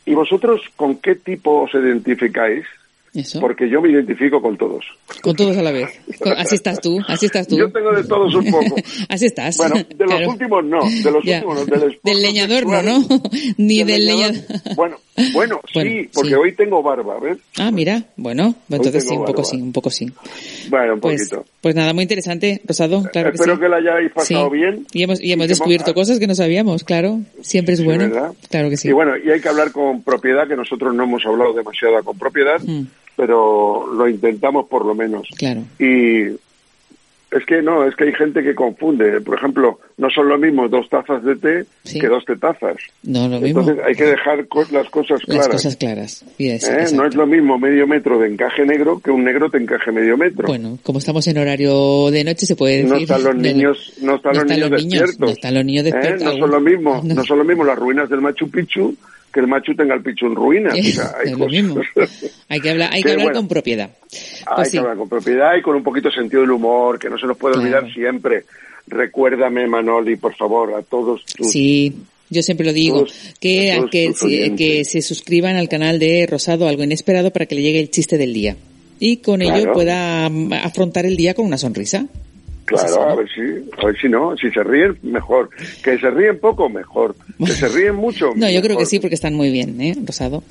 [0.06, 2.64] ¿y vosotros con qué tipo os identificáis?
[3.14, 3.38] Eso.
[3.40, 4.84] Porque yo me identifico con todos.
[5.22, 5.88] Con todos a la vez.
[6.36, 7.56] Así estás tú, así estás tú.
[7.56, 8.74] Yo tengo de todos un poco.
[9.08, 9.56] Así estás.
[9.56, 10.30] Bueno, de los Claro.
[10.30, 11.36] últimos no, de los Ya.
[11.44, 13.22] últimos no, del, Del leñador no, sexual, ¿no?
[13.58, 14.34] Ni del leñador.
[14.34, 14.74] leñador.
[14.76, 14.96] Bueno,
[15.32, 16.34] Bueno, Bueno, sí, porque sí.
[16.34, 17.38] hoy tengo barba, ¿ves?
[17.58, 19.44] Ah, mira, bueno, entonces sí, un poco barba.
[19.44, 20.12] sí, un poco sí.
[20.70, 21.44] Bueno, un Pues, poquito.
[21.60, 23.60] pues nada, muy interesante, Rosado, claro que Espero sí.
[23.60, 24.56] que la hayáis pasado Sí.
[24.56, 24.86] bien.
[24.92, 27.20] Y hemos, y hemos que descubierto hemos- cosas que no sabíamos, claro.
[27.42, 28.08] Siempre es bueno.
[28.08, 28.32] ¿verdad?
[28.50, 28.88] Claro que sí.
[28.88, 32.18] Y bueno, y hay que hablar con propiedad, que nosotros no hemos hablado demasiado con
[32.18, 32.86] propiedad, Mm,
[33.16, 35.28] pero lo intentamos por lo menos.
[35.36, 35.62] claro.
[35.78, 36.36] Y
[37.36, 39.20] es que no, es que hay gente que confunde.
[39.20, 41.98] Por ejemplo, no son lo mismo dos tazas de té Sí.
[41.98, 42.76] que dos tetazas.
[43.02, 43.58] No, lo mismo.
[43.62, 45.48] Entonces hay que dejar co- las cosas Las claras.
[45.48, 46.24] cosas claras.
[46.38, 46.84] Yes, ¿eh?
[46.94, 50.16] No es lo mismo medio metro de encaje negro que un negro te encaje medio
[50.16, 50.46] metro.
[50.46, 52.90] Bueno, como estamos en horario de noche, se puede decir.
[52.90, 55.18] no están los niños, no están los niños despiertos.
[55.18, 55.90] No están los niños ¿eh?
[55.90, 56.22] despiertos.
[56.22, 56.38] No aún.
[56.40, 57.14] son lo mismo, No.
[57.14, 58.94] no son lo mismo las ruinas del Machu Picchu
[59.34, 60.72] que el Machu tenga el Picchu en ruinas.
[60.78, 61.80] O sea, hay es lo mismo.
[62.48, 63.90] Hay que hablar, hay que Que hablar bueno, con propiedad.
[64.46, 64.72] Hay Pues sí.
[64.72, 67.26] que hablar con propiedad y con un poquito de sentido del humor, que no se
[67.26, 67.68] nos puede Claro.
[67.78, 68.44] olvidar siempre.
[68.86, 71.50] Recuérdame, Manoli, por favor, a todos tus...
[71.50, 71.92] Sí,
[72.30, 73.74] yo siempre lo digo, Todos- que,
[74.18, 77.90] todos que, se suscriban al canal de Rosado Algo Inesperado para que le llegue el
[77.90, 78.56] chiste del día.
[79.00, 82.06] Y con ello pueda mm, afrontar el día con una sonrisa.
[82.64, 83.40] Claro, a ver si,
[83.80, 85.50] a ver si no, si se ríen, mejor.
[85.82, 87.14] Que se ríen poco, mejor.
[87.38, 88.30] Que se ríen mucho.
[88.36, 88.86] No, yo creo que mejor.
[88.86, 90.42] sí, porque están muy bien, ¿eh, Rosado?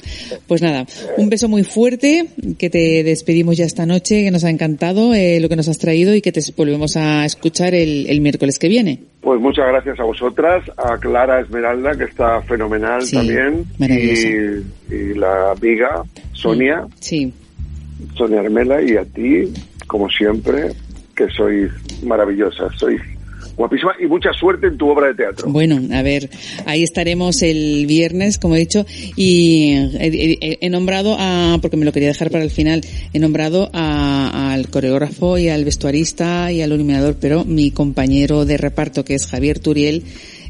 [0.47, 0.85] Pues nada,
[1.17, 2.27] un beso muy fuerte,
[2.57, 5.77] que te despedimos ya esta noche, que nos ha encantado eh, lo que nos has
[5.79, 8.99] traído y que te volvemos a escuchar el, el miércoles que viene.
[9.21, 15.13] Pues muchas gracias a vosotras, a Clara Esmeralda, que está fenomenal Sí, también, y, y
[15.15, 16.03] la amiga
[16.33, 17.33] Sonia, Sí,
[18.15, 19.51] Sonia Armela, y a ti,
[19.87, 20.71] como siempre,
[21.15, 21.71] que sois
[22.03, 23.01] maravillosas, sois
[23.55, 25.47] guapísima y mucha suerte en tu obra de teatro.
[25.49, 26.29] Bueno, a ver,
[26.65, 28.83] ahí estaremos el viernes, como he dicho,
[29.15, 32.81] y he, he- he nombrado a, porque me lo quería dejar para el final,
[33.13, 38.57] he nombrado a- al coreógrafo y al vestuarista y al iluminador, pero mi compañero de
[38.57, 40.03] reparto, que es Javier Turiel,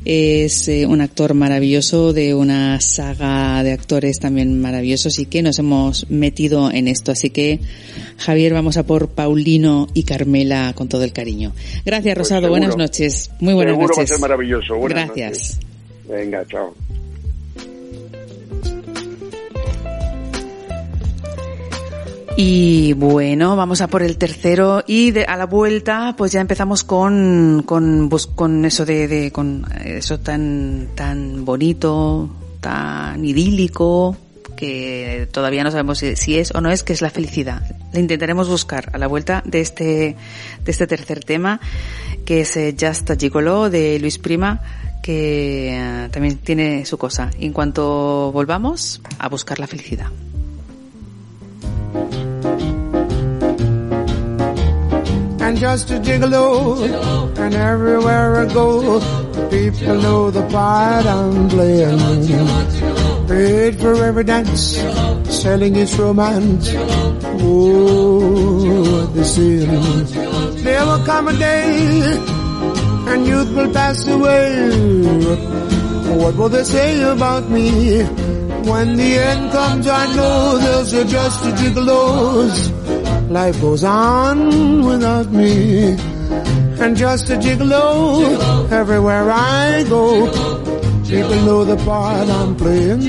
[0.06, 5.60] es eh, un actor maravilloso de una saga de actores también maravillosos y que nos
[5.60, 7.12] hemos metido en esto.
[7.12, 7.60] Así que,
[8.18, 11.54] Javier, vamos a por Paulino y Carmela con todo el cariño.
[11.86, 12.42] Gracias, Rosado.
[12.42, 12.60] Pues seguro.
[12.60, 13.32] buenas noches.
[13.40, 14.10] Muy buenas Seguro va a noches.
[14.10, 14.76] ser maravilloso.
[14.76, 15.60] Buenas Gracias.
[15.60, 15.60] noches.
[16.10, 17.03] Venga, chao.
[22.36, 26.84] Y bueno, vamos a por el tercero y de- a la vuelta pues ya empezamos
[26.84, 32.30] con con con eso de, de- con eso tan tan bonito,
[32.60, 34.18] tan idílico
[34.56, 37.62] que todavía no sabemos si, es o no es que es la felicidad.
[37.94, 40.16] Le intentaremos buscar a la vuelta de este
[40.66, 41.60] de este tercer tema
[42.26, 44.60] que es eh, Just a Gigolo de Luis Prima
[45.04, 47.30] que eh, también tiene su cosa.
[47.40, 50.08] En cuanto volvamos a buscar la felicidad.
[55.54, 56.48] And just a gigolo.
[57.38, 59.00] And everywhere I go,
[59.50, 62.00] people know the part I'm playing.
[63.28, 64.78] Paid for every dance,
[65.30, 66.70] selling its romance.
[67.46, 69.68] Oh, the they.
[70.64, 72.18] There will come a day,
[73.12, 74.50] and youth will pass away.
[76.18, 78.04] What will they say about me?
[78.66, 83.30] When the end comes, I know they'll say just a gigolos.
[83.30, 85.98] Life goes on without me.
[86.80, 90.28] And just a gigolo, everywhere I go.
[91.04, 93.02] People know the part I'm playing.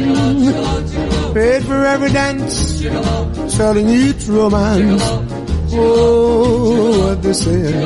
[1.35, 2.83] Paid for every dance,
[3.57, 5.03] selling each romance.
[5.77, 7.83] Oh, what they say.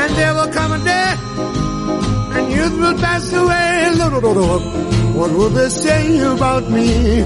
[0.00, 1.14] And there will come a day,
[2.36, 3.58] and youth will pass away.
[5.18, 7.22] What will they say about me?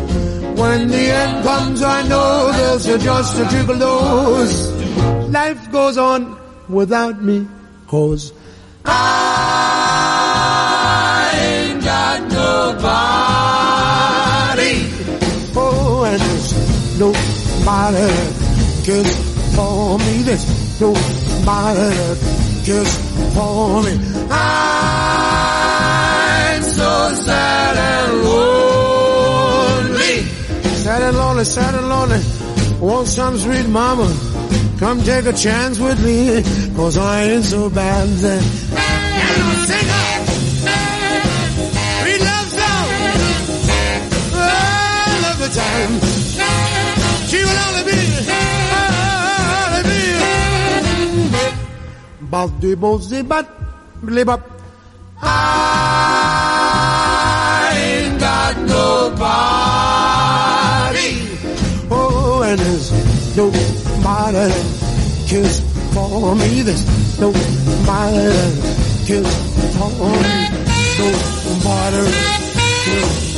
[0.56, 5.30] When the end comes, I know there's a just a gigolos.
[5.30, 6.38] Life goes on
[6.70, 7.46] without me,
[7.86, 8.32] cause
[8.86, 8.92] I
[11.36, 12.82] ain't got nobody.
[15.54, 16.52] Oh, and there's
[16.98, 18.10] nobody
[18.86, 19.12] cares
[19.54, 20.22] for me.
[20.22, 20.44] There's
[20.80, 21.94] nobody
[22.64, 22.92] cares
[23.34, 23.94] for me.
[24.30, 25.42] I'm
[26.62, 27.71] so sad
[30.92, 32.20] Sad and lonely, sad and lonely.
[32.78, 34.14] Want some sweet mama?
[34.78, 36.42] Come take a chance with me,
[36.76, 38.42] cause I ain't so bad then.
[39.68, 40.22] Sing up!
[42.02, 42.88] Sweet love song!
[44.36, 45.92] Ah, love the time.
[47.30, 50.02] She only be, ah, only be.
[55.22, 56.21] I
[62.56, 62.92] There's
[63.34, 63.50] no
[64.02, 64.48] minor
[65.26, 65.60] kiss
[65.94, 66.60] for me.
[66.60, 66.84] This
[67.18, 67.32] no
[67.86, 68.32] minor
[69.06, 69.26] kiss
[69.78, 70.52] for me.
[70.98, 71.08] No
[71.64, 72.04] minor
[72.84, 73.31] kiss.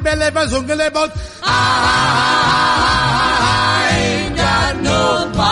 [0.00, 1.10] Back, hunkity belly bus, hunkity bus.
[1.42, 1.48] I
[3.98, 5.42] ain't got nobody.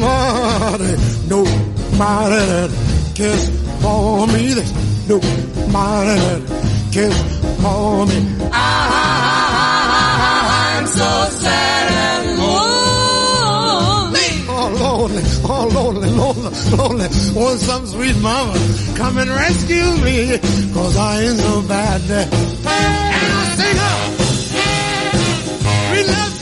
[0.00, 0.96] Nobody,
[1.28, 2.70] nobody that
[3.14, 3.48] cares
[3.82, 4.54] for me.
[4.54, 4.72] There's
[5.08, 6.42] nobody that
[6.92, 7.20] cares
[7.62, 8.39] for me.
[16.76, 17.08] Lonely.
[17.34, 18.54] Want some sweet mama
[18.96, 20.38] come and rescue me,
[20.74, 22.00] cause I ain't so bad.
[22.10, 22.32] And
[22.64, 24.00] I sing up.
[25.92, 26.39] We love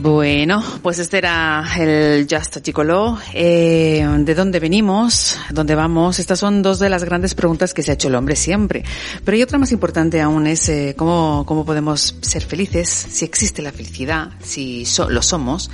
[0.00, 3.18] Bueno, pues este era el Just Gigolo.
[3.34, 5.36] Eh, ¿De dónde venimos?
[5.50, 6.20] ¿Dónde vamos?
[6.20, 8.84] Estas son dos de las grandes preguntas que se ha hecho el hombre siempre.
[9.24, 13.60] Pero hay otra más importante aún es eh, cómo, cómo podemos ser felices, si existe
[13.60, 15.68] la felicidad, si lo somos.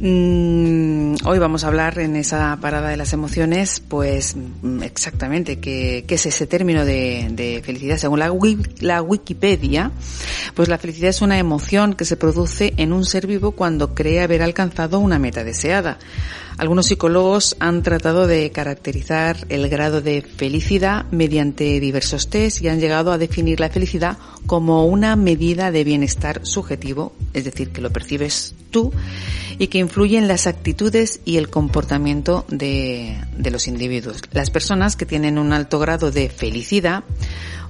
[0.00, 6.04] Mm, hoy vamos a hablar en esa parada de las emociones, pues mm, exactamente qué,
[6.08, 7.96] es ese término de, felicidad.
[7.96, 8.32] Según la,
[8.80, 9.92] la Wikipedia,
[10.54, 14.20] pues la felicidad es una emoción que se produce en un ser vivo cuando cree
[14.20, 15.98] haber alcanzado una meta deseada.
[16.56, 22.80] Algunos psicólogos han tratado de caracterizar el grado de felicidad mediante diversos test y han
[22.80, 27.90] llegado a definir la felicidad como una medida de bienestar subjetivo, es decir, que lo
[27.90, 28.92] percibes tú
[29.58, 34.22] y que influye en las actitudes y el comportamiento de, de los individuos.
[34.32, 37.04] Las personas que tienen un alto grado de felicidad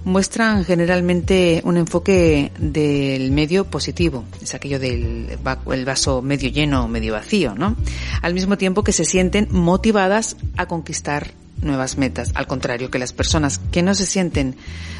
[0.04, 5.38] muestran generalmente un enfoque del medio positivo, es aquello del
[5.70, 7.76] el vaso medio lleno o medio vacío, ¿no?
[8.22, 11.32] Al mismo tiempo que se sienten motivadas a conquistar
[11.62, 12.32] nuevas metas.
[12.34, 14.56] Al contrario, que las personas que no se sienten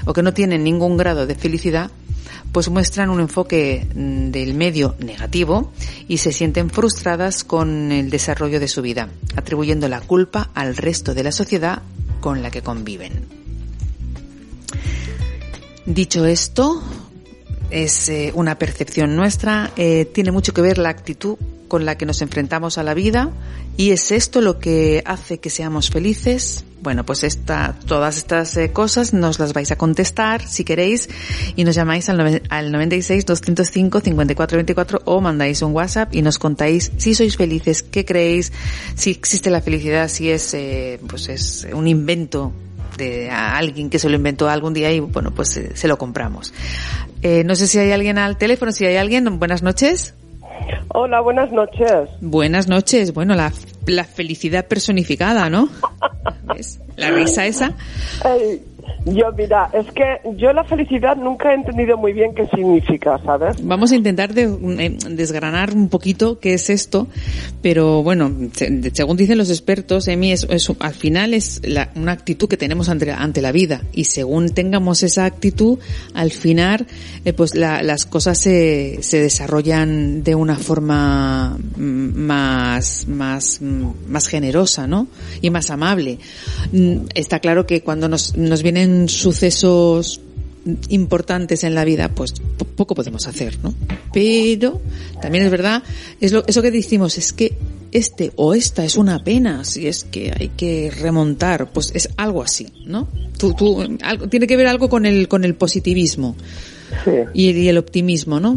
[0.06, 1.90] o que no tienen ningún grado de felicidad,
[2.52, 5.72] pues muestran un enfoque mm, del medio negativo
[6.09, 11.14] y se sienten frustradas con el desarrollo de su vida, atribuyendo la culpa al resto
[11.14, 11.82] de la sociedad
[12.20, 13.44] con la que conviven.
[15.87, 16.83] Dicho esto,
[17.71, 21.37] es eh, una percepción nuestra, eh, tiene mucho que ver la actitud
[21.69, 23.31] con la que nos enfrentamos a la vida
[23.77, 26.65] y es esto lo que hace que seamos felices.
[26.83, 31.09] Bueno, pues esta, todas estas eh, cosas nos las vais a contestar si queréis
[31.57, 36.39] y nos llamáis al, al 96 205 54 24 o mandáis un WhatsApp y nos
[36.39, 38.53] contáis si sois felices, qué creéis,
[38.95, 42.53] si existe la felicidad, si es, eh, pues es un invento
[42.97, 45.99] de a alguien que se lo inventó algún día y bueno, pues eh, se lo
[45.99, 46.53] compramos.
[47.23, 50.15] Eh, no sé si hay alguien al teléfono, si hay alguien, buenas noches.
[50.89, 52.09] Hola, buenas noches.
[52.21, 53.53] Buenas noches, bueno, la,
[53.87, 55.69] la felicidad personificada, ¿no?
[56.55, 56.81] ¿Ves?
[56.97, 57.75] La risa esa.
[58.25, 58.62] Ey,
[59.06, 63.56] yo, mira, es que yo la felicidad nunca he entendido muy bien qué significa, ¿sabes?
[63.65, 64.44] Vamos a intentar de-
[64.85, 67.09] eh, desgranar un poquito qué es esto,
[67.62, 71.61] pero bueno, se- según dicen los expertos, Emi, es, es- al final es
[71.94, 75.78] una actitud que tenemos ante, ante la vida y según tengamos esa actitud,
[76.15, 76.86] al final,
[77.24, 81.81] eh, pues la- las cosas se, se desarrollan de una forma mm,
[82.19, 85.06] más, más, mm, más generosa, ¿no?
[85.40, 86.19] Y más amable.
[86.73, 90.21] Mm, Está claro que cuando nos, nos vienen sucesos
[90.89, 93.73] importantes en la vida, pues po- poco podemos hacer, ¿no?
[94.13, 94.81] Pero
[95.21, 95.83] también es verdad,
[96.21, 97.57] es lo, eso que decimos, es que
[97.93, 102.43] este o esta es una pena, si es que hay que remontar, pues es algo
[102.43, 103.07] así, ¿no?
[103.39, 106.35] Tú, tú, algo, tiene que ver algo con el, con el positivismo
[107.05, 107.11] Sí.
[107.33, 108.57] y, y el optimismo, ¿no?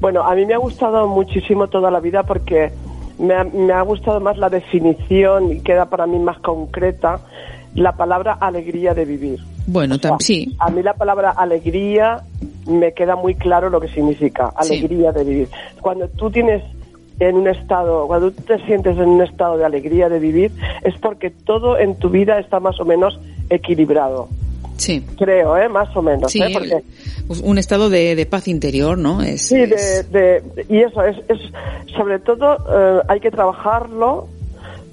[0.00, 2.70] Bueno, a mí me ha gustado muchísimo toda la vida porque
[3.18, 7.20] me ha, me ha gustado más la definición y queda para mí más concreta
[7.74, 9.38] la palabra alegría de vivir.
[9.70, 12.22] Bueno, O sea, sí, A mí la palabra alegría
[12.66, 14.72] me queda muy claro lo que significa, Sí.
[14.74, 15.48] alegría de vivir.
[15.82, 16.62] Cuando tú tienes
[17.20, 20.94] en un estado, cuando tú te sientes en un estado de alegría de vivir, es
[20.98, 23.18] porque todo en tu vida está más o menos
[23.50, 24.28] equilibrado.
[24.76, 25.04] Sí.
[25.18, 25.68] Creo, ¿eh?
[25.68, 26.30] Más o menos.
[26.32, 26.50] Sí, ¿eh?
[26.52, 26.82] Porque,
[27.42, 29.20] un estado de, de paz interior, ¿no?
[29.20, 31.38] Es, sí, de, de- y eso es, es
[31.96, 34.28] sobre todo eh, hay que trabajarlo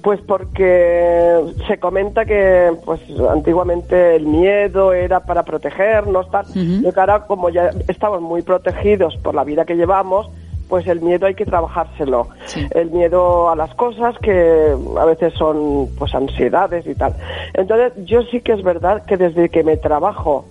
[0.06, 6.46] pues porque se comenta que pues antiguamente el miedo era para protegernos tal.
[6.54, 10.30] Y que ahora como ya estamos muy protegidos por la vida que llevamos
[10.68, 12.28] pues el miedo hay que trabajárselo.
[12.70, 17.16] El miedo a las cosas que a veces son pues ansiedades y tal.
[17.54, 20.44] Entonces yo sí que es verdad que desde que me trabajo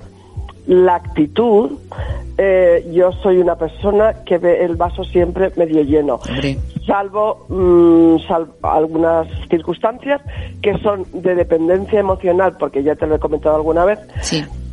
[0.67, 1.71] la actitud,
[2.37, 6.19] eh, yo soy una persona que ve el vaso siempre medio lleno,
[6.85, 10.21] salvo mm, sal- algunas circunstancias
[10.61, 13.99] que son de dependencia emocional, porque ya te lo he comentado alguna vez,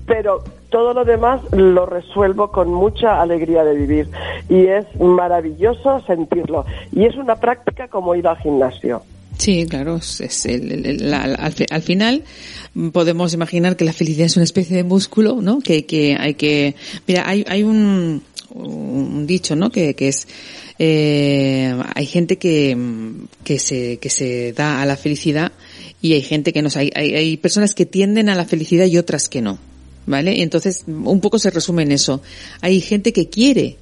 [0.06, 4.08] pero todo lo demás lo resuelvo con mucha alegría de vivir
[4.48, 9.02] y es maravilloso sentirlo y es una práctica como ir al gimnasio.
[9.42, 11.36] Sí, claro, es, el- el- al,
[11.68, 12.22] al final
[12.92, 15.58] podemos imaginar que la felicidad es una especie de músculo, ¿no?
[15.58, 16.76] Que, que hay que,
[17.08, 18.22] mira, hay, hay un,
[19.26, 19.70] dicho, ¿no?
[19.70, 20.28] Que, que es,
[20.78, 22.76] eh, hay gente que,
[23.42, 25.50] que se, que se da a la felicidad
[26.00, 28.96] y hay gente que no, hay, hay, hay personas que tienden a la felicidad y
[28.96, 29.58] otras que no,
[30.06, 30.40] ¿vale?
[30.42, 32.22] Entonces, un poco se resume en eso.
[32.60, 33.76] Hay gente que quiere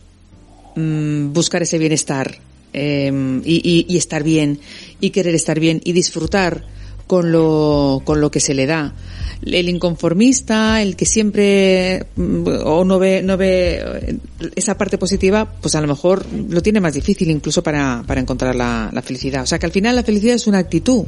[0.77, 2.39] mm, buscar ese bienestar
[2.73, 4.59] eh, y, y- y estar bien
[5.01, 6.63] y querer estar bien y disfrutar
[7.07, 8.93] con lo, con lo que se le da.
[9.45, 14.17] El inconformista, el que siempre mm, o no ve, no ve eh,
[14.55, 18.55] esa parte positiva, pues a lo mejor lo tiene más difícil incluso para, para encontrar
[18.55, 19.43] la, la felicidad.
[19.43, 21.05] O sea que al final la felicidad es una actitud.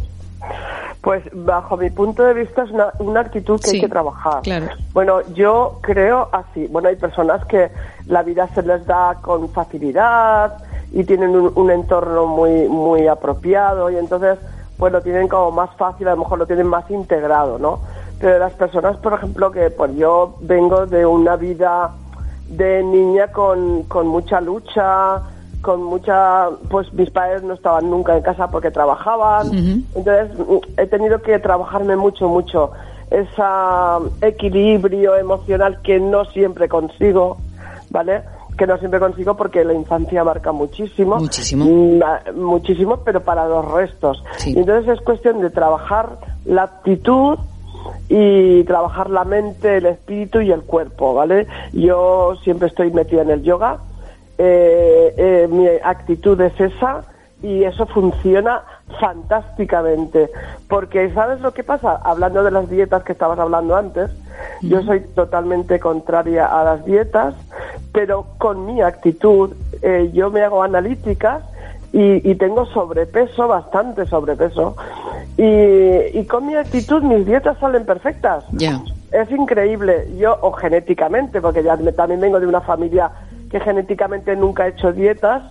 [1.03, 4.43] Pues bajo mi punto de vista es una, una actitud que Sí, hay que trabajar.
[4.43, 4.69] claro.
[4.93, 6.67] Bueno, yo creo así.
[6.71, 7.69] Bueno, hay personas que
[8.07, 10.55] la vida se les da con facilidad
[10.93, 14.39] y tienen un, un entorno muy muy apropiado y entonces
[14.77, 17.81] pues lo tienen como más fácil, a lo mejor lo tienen más integrado, ¿no?
[18.19, 21.93] Pero las personas, por ejemplo, que pues yo vengo de una vida
[22.49, 25.23] de niña con, con mucha lucha,
[25.61, 29.53] con mucha, pues mis padres no estaban nunca en casa porque trabajaban,
[29.95, 32.73] entonces mm, he tenido que trabajarme mucho, mucho
[33.11, 33.43] ese
[34.21, 37.37] equilibrio emocional que no siempre consigo,
[37.91, 38.23] ¿vale?
[38.57, 41.17] Que no siempre consigo porque la infancia marca muchísimo.
[41.17, 41.65] Muchísimo.
[41.65, 44.23] Mm, Muchísimo, pero para los restos.
[44.45, 47.39] Y entonces es cuestión de trabajar la actitud
[48.09, 51.47] y trabajar la mente, el espíritu y el cuerpo, ¿vale?
[51.73, 53.79] Yo siempre estoy metida en el yoga,
[54.39, 57.03] eh, eh, mi actitud es esa
[57.43, 58.63] y eso funciona
[59.01, 60.31] fantásticamente.
[60.69, 61.97] Porque, ¿sabes lo que pasa?
[62.05, 64.11] Hablando de las dietas que estabas hablando antes,
[64.63, 67.35] yo soy totalmente contraria a las dietas,
[67.93, 69.51] pero con mi actitud
[69.83, 71.43] eh, yo me hago analíticas
[71.93, 74.77] y, y tengo sobrepeso, bastante sobrepeso.
[75.37, 78.45] Y, y con mi actitud mis dietas salen perfectas.
[78.53, 78.81] Ya.
[79.11, 80.09] Es increíble.
[80.19, 83.11] Yo, o genéticamente, porque ya me- también vengo de una familia
[83.51, 85.43] que genéticamente nunca ha hecho dietas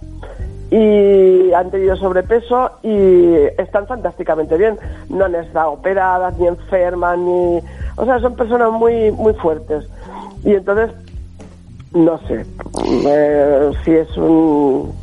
[0.71, 4.79] y han tenido sobrepeso y están fantásticamente bien.
[5.09, 7.59] No han estado operadas, ni enfermas, ni...
[7.97, 9.85] O sea, son personas muy, muy fuertes.
[10.45, 10.91] Y entonces,
[11.93, 12.45] no sé,
[13.05, 14.93] eh, si es un...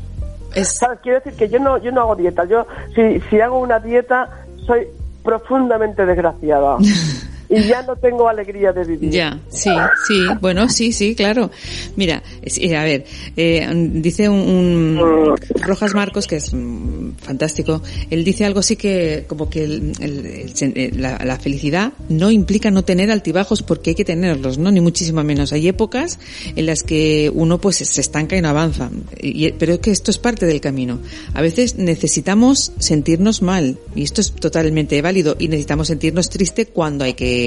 [0.55, 1.01] ¿Sabes?
[1.03, 2.47] Quiero decir que yo no, yo no hago dieta.
[2.47, 4.31] Yo, si, si hago una dieta,
[4.67, 4.89] soy
[5.23, 6.79] profundamente desgraciada.
[7.51, 9.11] y ya no tengo alegría de vivir.
[9.11, 9.71] Ya, sí,
[10.07, 11.51] sí, bueno, sí, sí, claro.
[11.97, 13.05] Mira, eh, a ver,
[13.37, 19.49] eh, dice un, Rojas Marcos, que es mm, fantástico, él dice algo así que, como
[19.49, 24.59] que el- eh, la, la felicidad no implica no tener altibajos porque hay que tenerlos,
[24.59, 24.71] ¿no?
[24.71, 25.53] Ni muchísimo menos.
[25.53, 26.19] Hay épocas
[26.57, 30.11] en las que uno pues se estanca y no avanza, y- pero es que esto
[30.11, 30.99] es parte del camino.
[31.35, 37.05] A veces necesitamos sentirnos mal, y esto es totalmente válido, y necesitamos sentirnos triste cuando
[37.05, 37.38] hay que,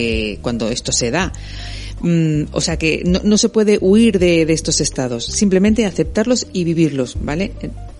[0.41, 1.31] cuando esto se da.
[2.01, 6.47] Mm, o sea que no, no se puede huir de, de estos estados, simplemente aceptarlos
[6.51, 7.51] y vivirlos, ¿vale?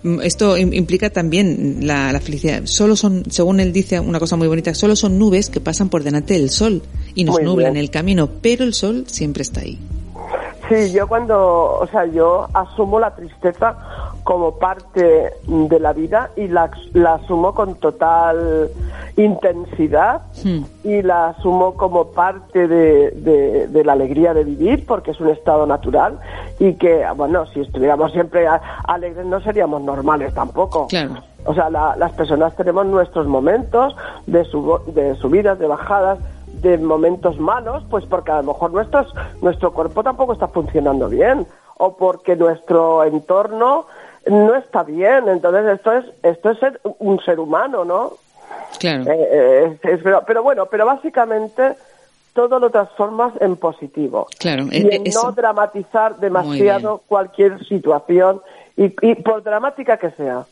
[0.02, 2.62] Mm, Esto im- implica también la, la felicidad.
[2.64, 6.02] Solo son, según él dice una cosa muy bonita, solo son nubes que pasan por
[6.02, 6.82] delante del sol
[7.14, 7.84] y nos Muy nublan bien.
[7.84, 9.78] el camino, pero el sol siempre está ahí.
[10.72, 13.76] Sí, yo cuando, o sea, yo asumo la tristeza
[14.24, 18.70] como parte de la vida y la, la asumo con total
[19.16, 20.22] intensidad
[20.84, 25.28] y la asumo como parte de, de- de la alegría de vivir porque es un
[25.28, 26.18] estado natural
[26.58, 28.46] y que, bueno, si estuviéramos siempre
[28.86, 30.86] alegres no seríamos normales tampoco.
[30.86, 31.14] Claro.
[31.44, 33.94] O sea, la- las personas tenemos nuestros momentos
[34.26, 36.18] de, subo- de subidas, de bajadas,
[36.62, 39.12] de momentos malos, pues porque a lo mejor nuestros,
[39.42, 43.86] nuestro cuerpo tampoco está funcionando bien o porque nuestro entorno
[44.26, 45.28] no está bien.
[45.28, 48.12] Entonces esto es esto es ser un ser humano, ¿no?
[48.78, 49.02] Claro.
[49.10, 51.74] Eh, eh, es- es- pero, pero bueno, pero básicamente
[52.32, 54.26] todo lo transformas en positivo.
[54.38, 55.24] Claro, y e- en eso.
[55.26, 58.40] no dramatizar demasiado cualquier situación
[58.76, 60.44] y, y por dramática que sea,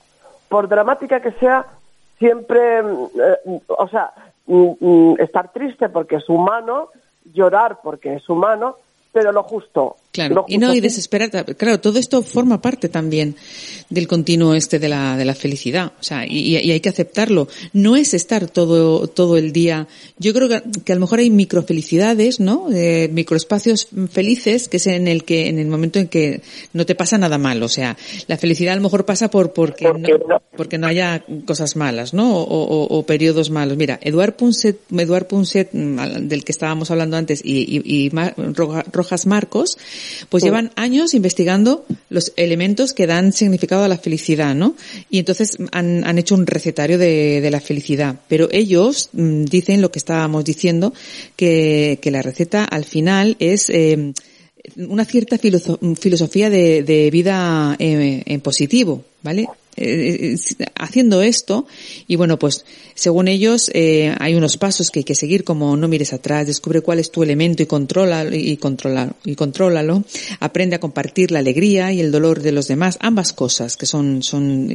[0.49, 1.65] por dramática que sea,
[2.19, 3.05] siempre, mm,
[3.47, 4.13] eh, o sea,
[5.19, 6.89] estar triste porque es humano,
[7.33, 8.77] llorar porque es humano,
[9.13, 9.97] pero lo justo.
[10.13, 11.31] Claro, y no, y desesperar.
[11.57, 13.37] Claro, todo esto forma parte también
[13.91, 15.93] del continuo este de la, de la felicidad.
[16.01, 17.47] O sea, y, y hay que aceptarlo.
[17.73, 19.87] No es estar todo, todo el día.
[20.19, 22.67] Yo creo que, que a lo mejor hay microfelicidades, ¿no?
[22.73, 26.43] Eh, microespacios felices, que es en el que, en el momento en que
[26.73, 27.63] no te pasa nada mal.
[27.63, 27.97] O sea,
[28.27, 32.37] la felicidad a lo mejor pasa por, porque no, porque no haya cosas malas, ¿no?
[32.37, 33.77] O, o- o periodos malos.
[33.77, 38.11] Mira, Eduard Punset, Eduard Punset, mm, del que estábamos hablando antes, y, y, y
[38.93, 39.79] Rojas Marcos,
[40.29, 44.75] pues llevan años investigando los elementos que dan significado a la felicidad, ¿no?
[45.11, 48.17] Y entonces han, han hecho un recetario de, de la felicidad.
[48.29, 50.93] Pero ellos mm, dicen lo que estábamos diciendo,
[51.37, 54.13] que, que la receta al final es, eh,
[54.77, 59.47] una cierta filoso- filosofía de, de vida eh, en positivo, ¿vale?
[59.77, 61.65] Eh, eh, haciendo esto
[62.09, 62.65] y bueno pues
[62.95, 66.81] según ellos eh, hay unos pasos que hay que seguir como no mires atrás descubre
[66.81, 70.03] cuál es tu elemento y controla y controla y contrólalo.
[70.41, 74.23] Aprende a compartir la alegría y el dolor de los demás ambas cosas que son
[74.25, 74.69] son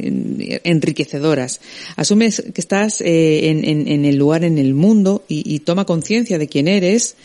[0.64, 1.60] enriquecedoras.
[1.96, 5.84] Asumes que estás eh, en, en- en el lugar en el mundo y, y toma
[5.84, 7.16] conciencia de quién eres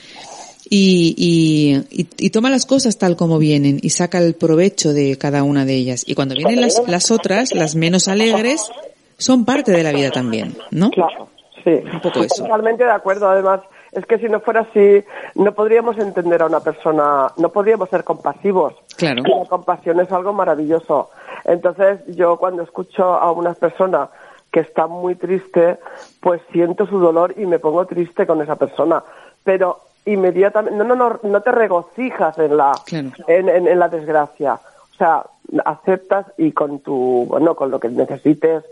[0.73, 5.17] y, y, y, y toma las cosas tal como vienen y saca el provecho de
[5.17, 6.05] cada una de ellas.
[6.07, 8.71] Y cuando vienen las, las otras, las menos alegres,
[9.17, 10.89] son parte de la vida también, ¿no?
[10.91, 11.27] Claro,
[11.65, 11.71] sí.
[11.71, 12.43] Un poco eso.
[12.43, 13.29] Totalmente de acuerdo.
[13.29, 13.59] Además,
[13.91, 15.03] es que si no fuera así,
[15.35, 18.73] no podríamos entender a una persona, no podríamos ser compasivos.
[18.95, 19.23] Claro.
[19.23, 21.09] La compasión es algo maravilloso.
[21.43, 24.09] Entonces, yo cuando escucho a una persona
[24.49, 25.79] que está muy triste,
[26.21, 29.03] pues siento su dolor y me pongo triste con esa persona.
[29.43, 33.09] Pero inmediatamente, no, no, no, no te regocijas en la, Claro.
[33.27, 34.59] en, en- en la desgracia.
[34.91, 35.23] O sea,
[35.65, 38.63] aceptas y con tu, bueno, con lo que necesites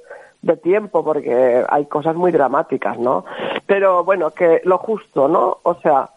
[0.42, 3.26] de tiempo, porque hay cosas muy dramáticas, ¿no?
[3.66, 5.58] Pero bueno, que lo justo, ¿no?
[5.64, 6.10] O sea,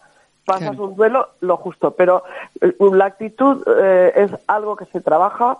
[0.45, 0.83] pasas Claro.
[0.85, 2.23] un duelo, lo justo, pero
[2.61, 5.57] eh, la actitud eh, es algo que se trabaja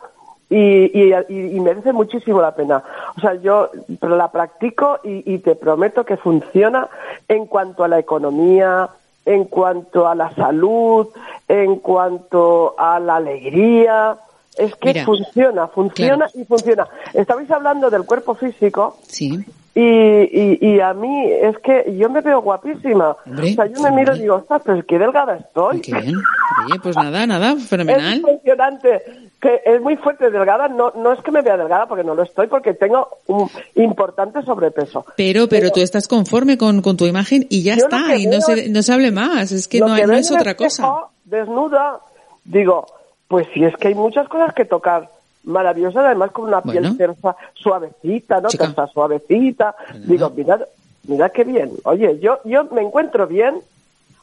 [0.50, 0.58] y,
[0.94, 2.84] y, y- y merece muchísimo la pena.
[3.18, 3.70] O sea, yo
[4.02, 6.88] la practico y, y te prometo que funciona
[7.28, 8.90] en cuanto a la economía,
[9.26, 11.08] en cuanto a la salud,
[11.48, 14.18] en cuanto a la alegría.
[14.58, 16.88] Es que Mira, funciona, funciona y funciona.
[17.14, 19.44] Estabais hablando del cuerpo físico Sí.
[19.76, 23.18] Y, y, y a mí es que yo me veo guapísima.
[23.26, 25.82] Hombre, o sea, yo me miro y digo, ostras, pero qué delgada estoy.
[25.82, 26.16] Qué bien.
[26.16, 28.18] Oye, pues nada, nada, Es fenomenal.
[28.18, 29.02] impresionante,
[29.42, 30.68] que es muy fuerte, delgada.
[30.68, 34.44] No, no es que me vea delgada porque no lo estoy, porque tengo un importante
[34.44, 35.06] sobrepeso.
[35.18, 38.42] Pero, pero tú estás conforme con, con tu imagen y ya está, y no veo
[38.42, 41.08] se, no se hable más, es que no, que no es otra cosa.
[41.26, 42.00] Desnuda,
[42.44, 42.86] digo,
[43.28, 45.10] pues si es que hay muchas cosas que tocar
[45.44, 48.50] maravillosas, además con una piel tersa suavecita, ¿no?
[48.50, 48.66] Chica.
[48.66, 49.76] Tersa suavecita.
[50.06, 50.60] Digo, mira,
[51.08, 51.72] mira qué bien.
[51.86, 53.56] Oye, yo, yo me encuentro bien.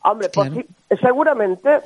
[0.03, 0.67] Hombre, pues Claro.
[0.89, 1.81] sí, seguramente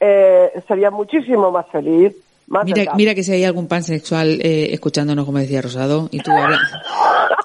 [0.00, 2.14] eh, sería muchísimo más feliz.
[2.46, 6.30] Más Mira, mira que si hay algún pansexual eh, escuchándonos, como decía Rosado, y tú,
[6.30, 6.58] habla-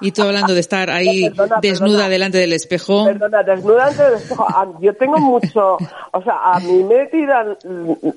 [0.02, 2.08] y tú hablando de estar ahí Perdona, desnuda perdona.
[2.10, 3.06] delante del espejo.
[3.06, 4.44] Perdona, desnuda antes del espejo.
[4.46, 5.78] Ah, Yo tengo mucho,
[6.12, 7.56] o sea, a mí me tiran,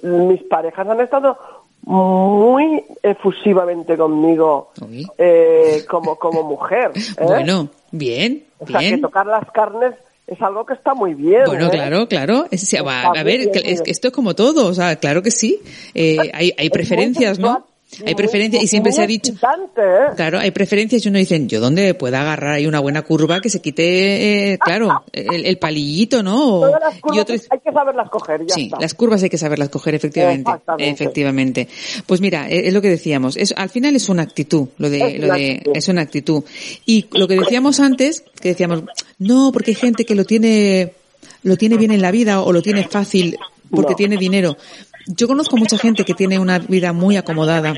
[0.01, 1.37] mis parejas han estado
[1.85, 4.71] muy efusivamente conmigo
[5.17, 6.91] eh, como, como mujer.
[6.95, 7.23] ¿eh?
[7.23, 9.01] Bueno, bien, o sea, que bien.
[9.01, 9.93] tocar las carnes
[10.25, 11.43] es algo que está muy bien.
[11.45, 11.71] Bueno, ¿eh?
[11.71, 12.45] claro, claro.
[12.51, 13.83] Es- va, a ver, bien, es bien.
[13.85, 15.61] esto es como todo, o sea, claro que sí.
[15.93, 17.65] Eh, hay, hay preferencias, ¿no?
[18.05, 19.33] Hay preferencias y siempre se ha dicho.
[19.33, 20.13] ¿eh?
[20.15, 23.49] Claro, hay preferencias y uno dicen, yo donde pueda agarrar ahí una buena curva que
[23.49, 26.57] se quite, eh, claro, el, el palillito, ¿no?
[26.57, 28.77] O- Todas las y curvas otros- hay que saberlas coger, ya Sí, está.
[28.79, 30.51] las curvas hay que saberlas coger, efectivamente.
[30.77, 31.67] Efectivamente.
[32.05, 33.37] Pues mira, es, es lo que decíamos.
[33.37, 35.71] Es, al final es una actitud, lo de, Es lo de, actitud.
[35.75, 36.43] es una actitud.
[36.85, 38.83] Y lo que decíamos antes, que decíamos,
[39.19, 40.93] no, porque hay gente que lo tiene,
[41.43, 43.37] lo tiene bien en la vida o lo tiene fácil
[43.69, 43.95] porque No.
[43.95, 44.57] tiene dinero.
[45.07, 47.73] Yo conozco mucha gente que tiene una vida muy acomodada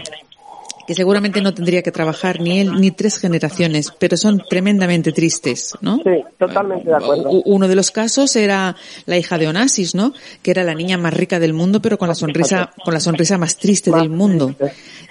[0.87, 5.73] que seguramente no tendría que trabajar ni él ni tres generaciones, pero son tremendamente tristes,
[5.81, 5.97] ¿no?
[6.03, 7.31] Sí, totalmente de acuerdo.
[7.31, 8.75] U- Uno de los casos era
[9.07, 10.13] la hija de Onassis, ¿no?
[10.43, 13.39] Que era la niña más rica del mundo, pero con la sonrisa, con la sonrisa
[13.39, 14.53] más triste del mundo.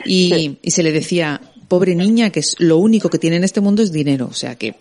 [0.04, 3.60] Y, y se le decía, pobre niña, que es lo único que tiene en este
[3.60, 4.28] mundo es dinero.
[4.30, 4.76] O sea, que,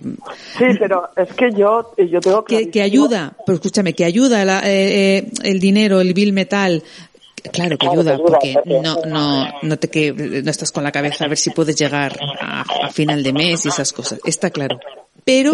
[0.59, 4.59] Sí, pero es que yo, yo tengo que, que ayuda, pero escúchame, que ayuda la-
[4.59, 6.83] eh, eh, el dinero, el bill metal.
[7.51, 10.91] Claro que ayuda, que ayuda, porque no, no, no te que, no estás con la
[10.91, 14.19] cabeza a ver si puedes llegar a, a final de mes y esas cosas.
[14.25, 14.79] Está claro.
[15.25, 15.53] Pero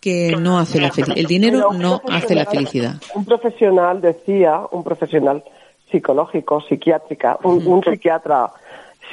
[0.00, 1.16] que no hace la felicidad.
[1.18, 2.94] El dinero no hace la felicidad.
[3.14, 5.44] Un profesional decía, un profesional
[5.90, 8.50] psicológico, psiquiátrica, un, un psiquiatra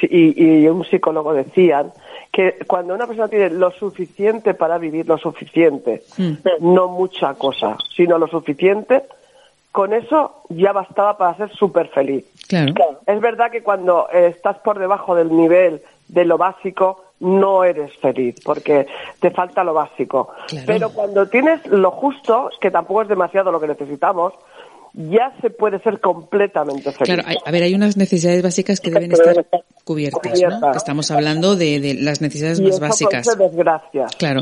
[0.00, 1.92] si- y, y un psicólogo decían
[2.32, 6.32] que cuando una persona tiene lo suficiente para vivir, lo suficiente, Mm.
[6.60, 9.02] no mucha cosa, sino lo suficiente,
[9.72, 12.24] con eso ya bastaba para ser súper feliz.
[12.48, 12.74] Claro.
[13.06, 17.92] Es verdad que cuando eh, estás por debajo del nivel de lo básico, no eres
[17.98, 18.86] feliz, porque
[19.20, 20.30] te falta lo básico.
[20.48, 20.64] Claro.
[20.66, 24.32] Pero cuando tienes lo justo, que tampoco es demasiado lo que necesitamos,
[24.92, 27.04] ya se puede ser completamente feliz.
[27.14, 29.46] Claro, hay- a ver, hay unas necesidades básicas que deben estar
[29.84, 30.72] cubiertas, ¿no?
[30.72, 33.38] Estamos hablando de, de las necesidades y más eso básicas.
[33.38, 34.16] desgracias.
[34.16, 34.40] Claro.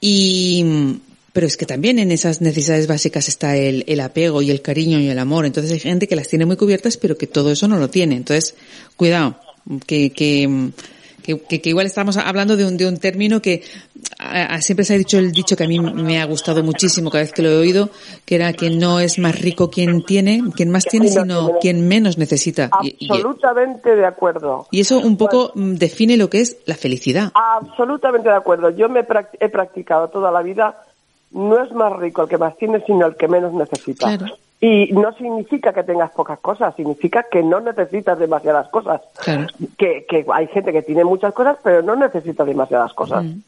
[0.00, 1.00] Y,
[1.34, 4.98] pero es que también en esas necesidades básicas está el, el apego y el cariño
[5.00, 5.44] y el amor.
[5.44, 8.14] Entonces hay gente que las tiene muy cubiertas, pero que todo eso no lo tiene.
[8.16, 8.54] Entonces,
[8.96, 9.34] cuidado,
[9.86, 10.70] que, que,
[11.22, 13.62] que, que- que igual estamos hablando de un, de un término que
[14.18, 17.10] a- a- siempre se ha dicho el dicho que a mí me ha gustado muchísimo
[17.10, 17.90] cada vez que lo he oído,
[18.26, 22.16] que era que no es más rico quien tiene, quien más tiene, sino quien menos
[22.18, 22.70] necesita.
[22.82, 24.68] Y- y- Absolutamente de acuerdo.
[24.70, 27.32] y eso un poco mm, define lo que es la felicidad.
[27.34, 28.70] Absolutamente de acuerdo.
[28.70, 29.00] Yo me
[29.40, 30.76] he practicado toda la vida.
[31.34, 34.16] No es más rico el que más tiene, sino el que menos necesita.
[34.16, 34.34] Claro.
[34.60, 39.02] Y no significa que tengas pocas cosas, significa que no necesitas demasiadas cosas.
[39.22, 39.46] Claro.
[39.76, 43.24] Que, que hay gente que tiene muchas cosas, pero no necesita demasiadas cosas.
[43.24, 43.40] Mm.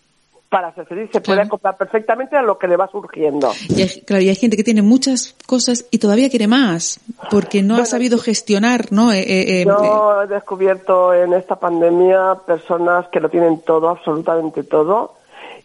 [0.50, 3.50] Para ser feliz se puede acoplar perfectamente a lo que le va surgiendo.
[3.68, 7.00] Y hay, claro, y hay gente que tiene muchas cosas y todavía quiere más,
[7.30, 9.10] porque no ha sabido gestionar, ¿no?
[9.10, 14.62] Eh, eh, eh, Yo he descubierto en esta pandemia personas que lo tienen todo, absolutamente
[14.62, 15.15] todo,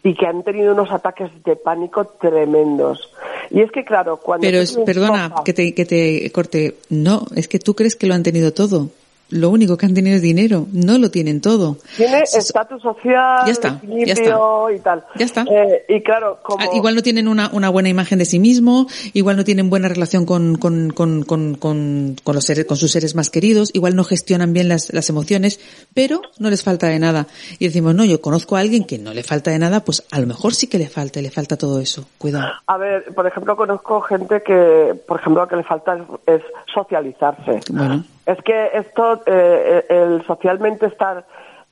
[0.04, 3.10] y que han tenido unos ataques de pánico tremendos.
[3.50, 4.46] Y es que, claro, cuando...
[4.46, 6.76] pero es, perdona que te, que te corte.
[6.88, 8.90] No, es que tú crees que lo han tenido todo.
[9.32, 10.66] Lo único que han tenido es dinero.
[10.72, 11.78] No lo tienen todo.
[11.96, 14.72] Tiene estatus social, Ya está, equilibrio ya está.
[14.74, 15.04] y tal.
[15.16, 15.42] Ya está.
[15.50, 16.62] Eh, y claro, como...
[16.62, 19.88] Ah, Igual no tienen una, una buena imagen de sí mismo, igual no tienen buena
[19.88, 23.96] relación con, con, con, con, con, con los seres, con sus seres más queridos, igual
[23.96, 25.60] no gestionan bien las, las emociones,
[25.94, 27.26] pero no les falta de nada.
[27.58, 30.20] Y decimos, no, yo conozco a alguien que no le falta de nada, pues a
[30.20, 32.06] lo mejor sí que le falta, le falta todo eso.
[32.18, 32.52] Cuidado.
[32.66, 36.02] A ver, por ejemplo, conozco gente que, por ejemplo, lo que le falta es,
[36.36, 36.42] es
[36.72, 37.60] socializarse.
[37.70, 41.24] Bueno, Es que esto, eh, el socialmente estar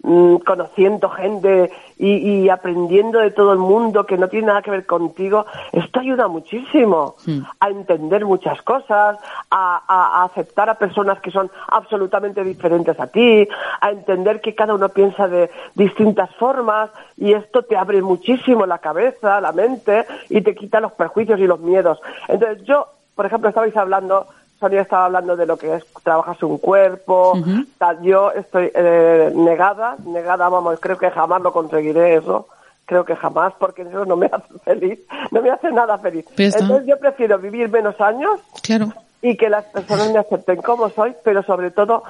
[0.03, 4.71] mm, conociendo gente y, y aprendiendo de todo el mundo que no tiene nada que
[4.71, 7.15] ver contigo, esto ayuda muchísimo
[7.61, 9.19] a entender muchas cosas,
[9.51, 13.47] a, a- a aceptar a personas que son absolutamente diferentes a ti,
[13.81, 18.79] a entender que cada uno piensa de distintas formas y esto te abre muchísimo la
[18.79, 22.01] cabeza, la mente y te quita los perjuicios y los miedos.
[22.27, 24.27] Entonces yo, por ejemplo, estabais hablando
[24.61, 27.33] Sonia estaba hablando de lo que es trabajarse un cuerpo,
[27.79, 28.03] tal.
[28.03, 32.47] Yo estoy eh, negada, negada, vamos, creo que jamás lo conseguiré eso.
[32.85, 34.99] Creo que jamás, porque eso no me hace feliz,
[35.31, 36.27] no me hace nada feliz.
[36.37, 38.93] Entonces yo prefiero vivir menos años claro.
[39.23, 42.03] y que las personas me acepten como soy, pero sobre todo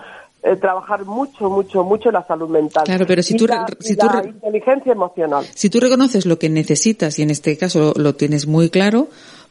[0.43, 2.85] eh, trabajar mucho, mucho, mucho en la salud mental.
[2.85, 5.45] Claro, pero si Y tú la, si tú la inteligencia emocional.
[5.55, 9.09] Si tú reconoces lo que necesitas y en este caso lo, lo tienes muy claro,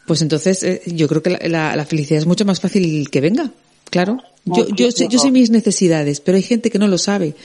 [0.09, 3.21] pues entonces eh, yo creo que la, la- la felicidad es mucho más fácil que
[3.21, 3.51] venga.
[3.91, 4.17] Claro.
[4.45, 7.35] Yo, yo, sé, yo sé mis necesidades, pero hay gente que no lo sabe.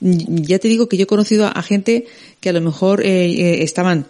[0.00, 2.06] Mm, Ya te digo que yo he conocido a, a gente
[2.40, 4.06] que a lo mejor eh, eh, estaban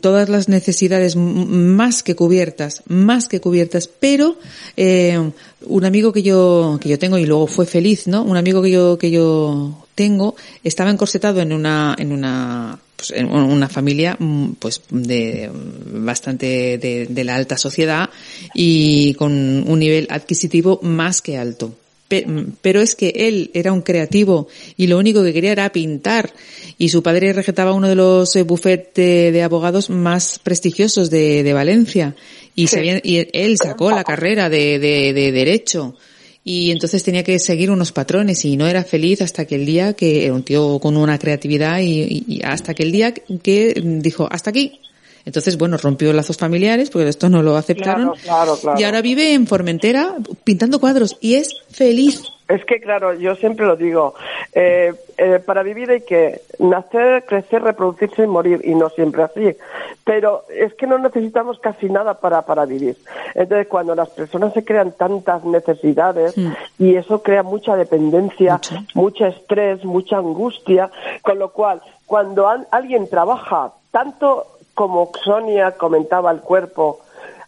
[0.00, 4.36] todas las necesidades más que cubiertas, más que cubiertas, pero
[4.76, 5.18] eh,
[5.66, 8.22] un amigo que yo que yo tengo y luego fue feliz, ¿no?
[8.22, 13.26] Un amigo que yo que yo tengo estaba encorsetado en una en una pues, en
[13.30, 15.50] una familia mm, pues de
[15.92, 18.10] bastante de, de la alta sociedad
[18.54, 21.74] y con un nivel adquisitivo más que alto.
[22.10, 26.32] Mm, pero es que él era un creativo y lo único que quería era pintar.
[26.76, 31.42] Y su padre regentaba uno de los eh, buffets de, de abogados más prestigiosos de,
[31.42, 32.14] de Valencia.
[32.56, 35.94] Y, se había- y él sacó la carrera de, de derecho
[36.42, 39.92] y entonces tenía que seguir unos patrones y no era feliz hasta que el día
[39.92, 44.50] que era un tío con una creatividad y, hasta que el día que dijo hasta
[44.50, 44.80] aquí
[45.24, 48.80] entonces bueno rompió lazos familiares porque esto no lo aceptaron Claro, claro, claro.
[48.80, 50.14] y ahora vive en Formentera
[50.44, 54.12] pintando cuadros y es feliz Es que, claro, yo siempre lo digo,
[54.54, 59.56] eh, eh, para vivir hay que nacer, crecer, reproducirse y morir, y no siempre así.
[60.04, 62.96] Pero es que no necesitamos casi nada para, para vivir.
[63.36, 66.34] Entonces, cuando las personas se crean tantas necesidades,
[66.76, 68.74] y eso crea mucha dependencia, Mucho.
[68.94, 70.90] mucho estrés, mucha angustia,
[71.22, 77.00] con lo cual, cuando al- alguien trabaja tanto como Sonia comentaba el cuerpo,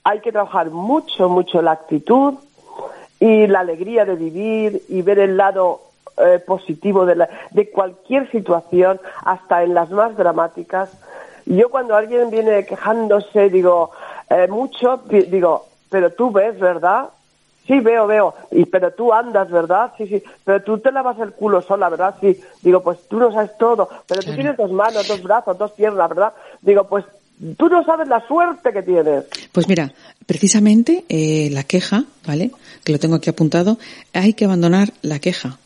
[0.04, 2.34] hay que trabajar mucho, mucho la actitud,
[3.20, 5.80] y la alegría de vivir y ver el lado
[6.18, 10.90] eh, positivo de, la- de cualquier situación, hasta en las más dramáticas,
[11.46, 13.92] yo cuando alguien viene quejándose, digo,
[14.28, 17.08] eh, mucho, di- digo, pero tú ves, ¿verdad?
[17.66, 18.34] Sí, veo, veo.
[18.50, 19.92] Y, pero tú andas, ¿verdad?
[19.96, 20.22] Sí, sí.
[20.44, 22.16] Pero tú te lavas el culo sola, ¿verdad?
[22.20, 22.38] Sí.
[22.60, 23.88] Digo, pues tú no sabes todo.
[24.08, 26.32] Pero tú tienes dos manos, dos brazos, dos piernas, ¿verdad?
[26.60, 27.04] Digo, pues
[27.56, 29.24] tú no sabes la suerte que tienes.
[29.52, 29.92] Pues mira,
[30.26, 32.50] precisamente eh, la queja, ¿vale?
[32.84, 33.78] Que lo tengo aquí apuntado,
[34.12, 35.58] hay que abandonar la queja.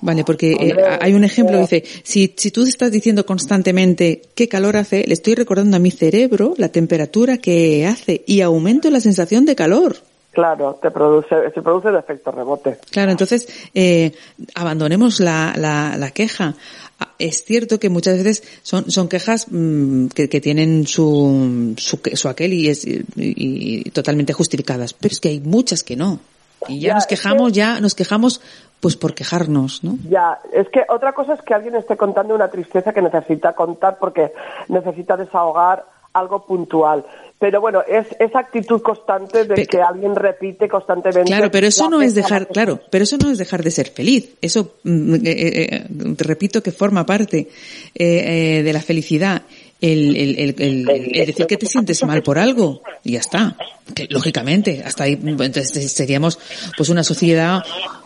[0.00, 4.48] Vale, porque eh, hay un ejemplo que dice, si, si tú estás diciendo constantemente qué
[4.48, 9.00] calor hace, le estoy recordando a mi cerebro la temperatura que hace y aumento la
[9.00, 9.96] sensación de calor.
[10.32, 12.76] Claro, te produce, se produce el efecto rebote.
[12.90, 14.12] Claro, entonces eh,
[14.54, 16.54] abandonemos la, la, la queja.
[17.00, 21.98] Ah, Es cierto que muchas veces son, son quejas mm, que, que tienen su, su,
[22.14, 26.20] su aquel y, es, y, y totalmente justificadas, pero es que hay muchas que no.
[26.68, 28.40] Y ya, Ya, nos que- quejamos, ya nos quejamos
[28.80, 29.96] pues por quejarnos, ¿no?
[30.08, 33.98] Ya, es que otra cosa es que alguien esté contando una tristeza que necesita contar
[33.98, 34.32] porque
[34.68, 37.04] necesita desahogar algo puntual.
[37.44, 41.26] Pero bueno, es esa actitud constante de que alguien repite constantemente.
[41.26, 44.30] Claro, pero eso no es dejar, claro, pero eso no es dejar de ser feliz.
[44.40, 45.84] Eso, mm, eh, eh, eh,
[46.16, 47.46] te repito que forma parte
[47.94, 49.42] eh, de la felicidad.
[49.78, 53.54] El, el, el, el- el decir que te sientes mal por algo y ya está.
[53.94, 56.38] Que, lógicamente, hasta ahí entonces seríamos
[56.78, 57.62] pues una sociedad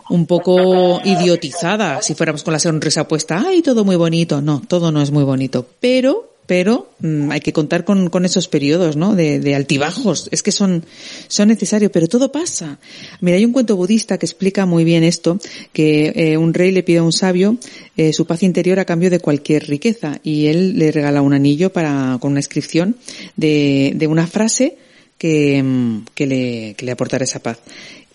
[0.09, 3.41] un poco idiotizada si fuéramos con la sonrisa puesta.
[3.47, 4.41] Ay, todo muy bonito.
[4.41, 5.65] No, todo no es muy bonito.
[5.79, 9.13] Pero pero mm, hay que contar con, con esos periodos, ¿no?
[9.13, 10.29] De, de altibajos.
[10.31, 10.83] Es que son,
[11.27, 12.79] son necesarios, pero todo pasa.
[13.21, 15.37] Mira, hay un cuento budista que explica muy bien esto,
[15.73, 17.57] que eh, un rey le pide a un sabio
[17.97, 21.71] eh, su paz interior a cambio de cualquier riqueza y él le regala un anillo
[21.71, 22.95] para, con una inscripción
[23.35, 24.75] de, de una frase
[25.19, 27.59] que, mm, que le, que le aportara esa paz.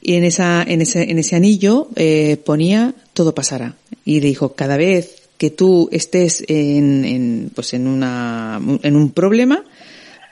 [0.02, 3.76] Y en esa, en ese, en ese anillo eh, ponía todo pasará.
[4.04, 9.64] Y dijo, cada vez que tú estés en, en, pues en una, en un problema,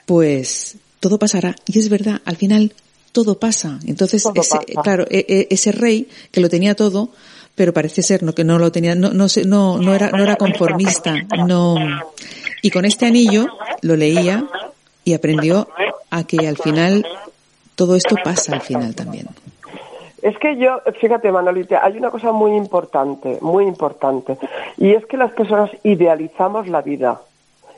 [0.05, 1.55] pues todo pasará.
[1.67, 2.73] Y es verdad, al final
[3.11, 3.79] todo pasa.
[3.85, 4.81] Entonces, Todo ese, pasa.
[4.81, 7.09] claro, e- e- ese rey que lo tenía todo,
[7.55, 10.35] pero parece ser no que no lo tenía, no, no, no, no era, no era
[10.35, 11.15] conformista,
[11.47, 11.75] no.
[12.61, 13.45] Y con este anillo
[13.81, 14.47] lo leía
[15.03, 15.67] y aprendió
[16.09, 17.05] a que al final
[17.75, 19.27] todo esto pasa al final también.
[20.23, 24.37] Es que yo, fíjate Manolita, hay una cosa muy importante, muy importante,
[24.77, 27.19] y es que las personas idealizamos la vida.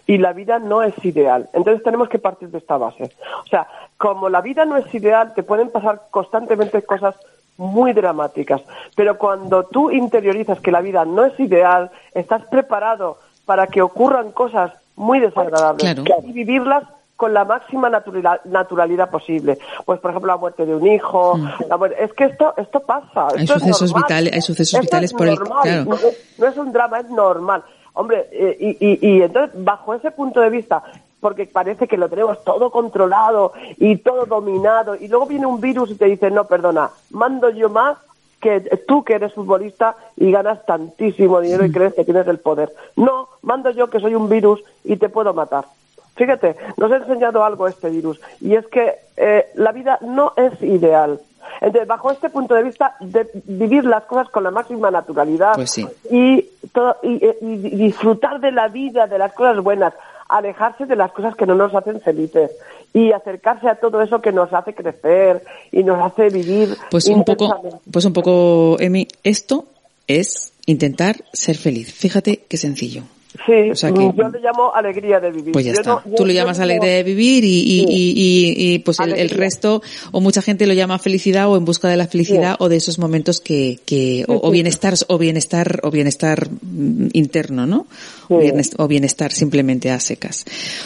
[0.07, 1.49] Y la vida no es ideal.
[1.53, 3.11] Entonces tenemos que partir de esta base.
[3.43, 3.67] O sea,
[3.97, 7.15] como la vida no es ideal, te pueden pasar constantemente cosas
[7.57, 8.61] muy dramáticas.
[8.95, 14.31] Pero cuando tú interiorizas que la vida no es ideal, estás preparado para que ocurran
[14.31, 16.03] cosas muy desagradables Claro.
[16.23, 16.83] y vivirlas
[17.15, 19.57] con la máxima naturalidad, naturalidad posible.
[19.85, 21.39] Pues, por ejemplo, la muerte de un hijo.
[21.69, 23.27] la muerte- es que esto esto pasa.
[23.35, 25.85] Hay esto sucesos vitales- hay sucesos Esto vitales es por el- normal, claro.
[25.85, 27.63] no, es- no es un drama, es normal.
[27.93, 30.83] Hombre, eh, y, y, y entonces, bajo ese punto de vista,
[31.21, 35.91] porque parece que lo tenemos todo controlado y todo dominado, y luego viene un virus
[35.91, 37.97] y te dice, no, perdona, mando yo más
[38.41, 42.71] que tú que eres futbolista y ganas tantísimo dinero y crees que tienes el poder.
[42.97, 45.63] No, mando yo que soy un virus y te puedo matar.
[46.15, 50.61] Fíjate, nos ha enseñado algo este virus y es que eh, la vida no es
[50.61, 51.19] ideal.
[51.61, 55.71] Entonces, bajo este punto de vista, de vivir las cosas con la máxima naturalidad Pues
[55.71, 55.87] sí.
[56.09, 56.41] y,
[56.73, 59.93] todo- y, y- y disfrutar de la vida, de las cosas buenas,
[60.27, 62.51] alejarse de las cosas que no nos hacen felices
[62.93, 67.23] y acercarse a todo eso que nos hace crecer y nos hace vivir Pues un
[67.23, 67.61] poco,
[67.91, 69.65] pues un poco, Emi, esto
[70.07, 71.93] es intentar ser feliz.
[71.93, 73.03] Fíjate qué sencillo.
[73.45, 75.51] Sí, O sea que- yo le llamo alegría de vivir.
[75.51, 75.89] Pues ya Yo está.
[76.05, 77.85] no- Tú lo yo llamas alegría de vivir y, y, Sí.
[77.89, 77.93] y,
[78.71, 79.81] y- y, pues el, resto,
[80.11, 82.57] o mucha gente lo llama felicidad o en busca de la felicidad Sí.
[82.59, 87.87] o de esos momentos que, que o, bienestar, o bienestar, o bienestar mm, interno, ¿no?
[88.29, 90.45] O, bienestar, o bienestar simplemente a secas.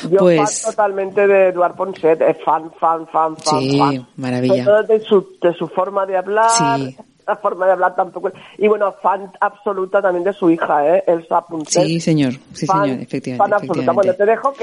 [0.10, 4.08] Yo pues, fan totalmente de Eduard Ponset, es fan, fan, fan, fan, Sí, fan.
[4.18, 4.82] maravilla.
[4.88, 6.50] De su, de su forma de hablar,
[6.80, 6.96] Sí.
[7.30, 8.32] La forma de hablar tampoco.
[8.58, 11.04] Y bueno, fan absoluta también de su hija, ¿eh?
[11.08, 11.84] Elsa Ponset.
[11.86, 13.38] sí, señor, sí, Fan- señor, efectivamente.
[13.38, 13.92] Fan absoluta.
[13.92, 14.24] Bueno, efectivamente.
[14.26, 14.54] te dejo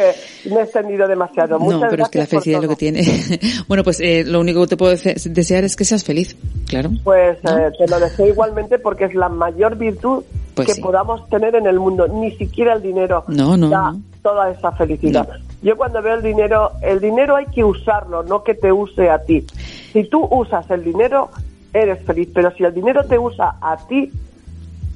[0.44, 1.58] que me he extendido demasiado.
[1.58, 3.02] Muchas no, pero es que la felicidad es lo que tiene.
[3.68, 6.36] bueno, pues eh, lo único que te puedo dese- desear es que seas feliz,
[6.68, 6.90] claro.
[7.04, 10.24] Pues eh, te lo deseo igualmente porque es la mayor virtud
[10.54, 10.80] Pues que sí.
[10.82, 12.08] podamos tener en el mundo.
[12.08, 14.00] Ni siquiera el dinero No, no, da no.
[14.22, 15.28] toda esa felicidad.
[15.62, 19.18] Yo cuando veo el dinero, el dinero hay que usarlo, no que te use a
[19.18, 19.44] ti.
[19.92, 21.30] Si tú usas el dinero,
[21.82, 24.10] eres feliz, pero si el dinero te usa a ti,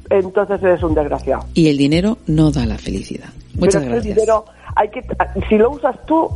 [0.09, 1.45] entonces eres un desgraciado.
[1.55, 3.29] Y el dinero no da la felicidad.
[3.55, 4.15] Muchas pero que el gracias.
[4.17, 4.45] dinero
[4.75, 5.03] hay que,
[5.49, 6.29] si lo usas tú,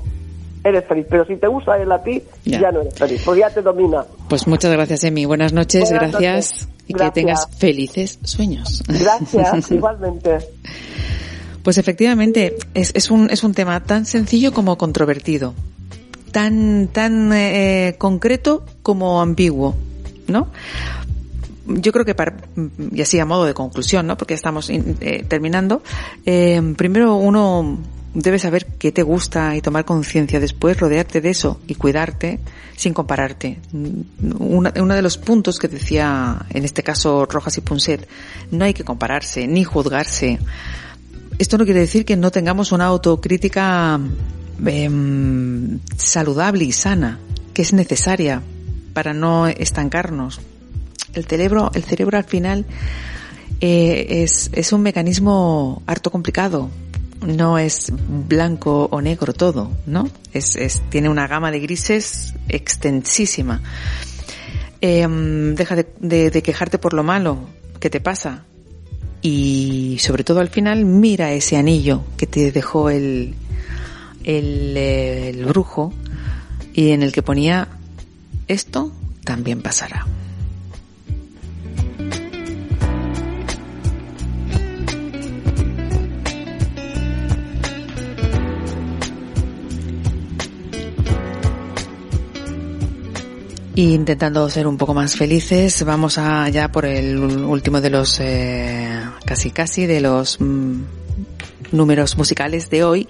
[0.63, 2.61] eres feliz, pero si te usa él a ti, Ya.
[2.61, 4.05] ya, no eres feliz, porque ya te domina.
[4.29, 5.25] Pues muchas gracias, Emi.
[5.27, 6.51] Buenas noches, Buenas gracias.
[6.53, 6.69] noches.
[6.87, 7.15] Y que Gracias.
[7.15, 8.83] tengas felices sueños.
[8.89, 10.39] Gracias, igualmente.
[11.63, 15.55] Pues efectivamente, es, es, un, es un tema tan sencillo como controvertido,
[16.31, 19.75] tan, tan eh, concreto como ambiguo,
[20.29, 20.49] ¿no?
[21.67, 22.37] Yo creo que para,
[22.93, 24.17] y así a modo de conclusión, ¿no?
[24.17, 25.83] Porque estamos eh, terminando,
[26.27, 27.79] eh, primero uno
[28.13, 32.39] debe saber qué te gusta y tomar conciencia después, rodearte de eso y cuidarte
[32.77, 33.61] sin compararte.
[34.39, 38.09] uno de los puntos que decía, en este caso Rojas y Punset,
[38.51, 40.39] no hay que compararse ni juzgarse
[41.39, 43.99] esto no quiere decir que no tengamos una autocrítica
[44.65, 47.19] em, saludable y sana,
[47.53, 48.43] que es necesaria
[48.95, 50.41] para no estancarnos.
[51.13, 52.65] El cerebro, el cerebro al final
[53.61, 56.71] eh, es, es un mecanismo harto complicado.
[57.27, 57.93] No es
[58.29, 60.09] blanco o negro todo, ¿no?
[60.33, 63.63] Es, es tiene una gama de grises extensísima.
[64.81, 67.39] Em, deja de, de quejarte por lo malo
[67.81, 68.45] que te pasa
[69.27, 73.35] y sobre todo al final mira ese anillo que te dejó el,
[74.23, 75.95] el, el brujo
[76.75, 77.69] y en el que ponía
[78.49, 78.93] esto
[79.25, 80.07] también pasará.
[93.77, 99.03] intentando ser un poco más felices, vamos a ya por el último de los eh,
[99.25, 100.83] casi casi de los mm,
[101.75, 103.09] números musicales de hoy,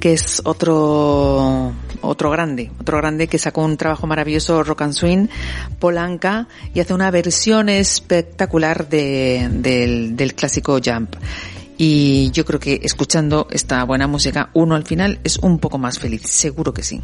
[0.00, 5.26] que es otro otro grande, otro grande que sacó un trabajo maravilloso Rock and Swing,
[5.78, 11.16] Polanca, y hace una versión espectacular de, del, del clásico Jump.
[11.76, 15.98] Y yo creo que escuchando esta buena música, uno al final es un poco más
[15.98, 17.00] feliz, seguro que sí.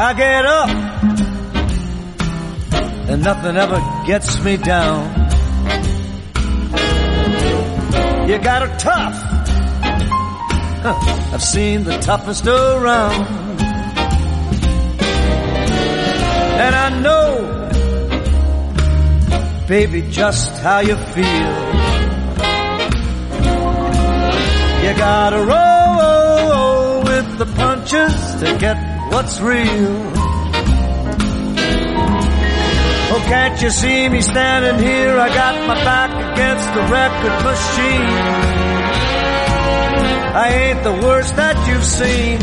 [0.00, 0.68] I get up
[3.08, 5.08] and nothing ever gets me down.
[8.28, 9.14] You got her tough.
[10.84, 10.94] Huh,
[11.32, 13.26] I've seen the toughest around.
[16.60, 17.68] And I know,
[19.66, 21.54] baby, just how you feel.
[24.84, 30.12] You gotta roll with the punches to get what's real.
[33.10, 35.18] Oh, can't you see me standing here?
[35.18, 38.68] I got my back against the record machine.
[40.44, 42.38] I ain't the worst that you've seen.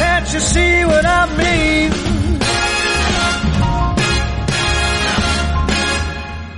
[0.00, 1.90] Can't you see what I mean?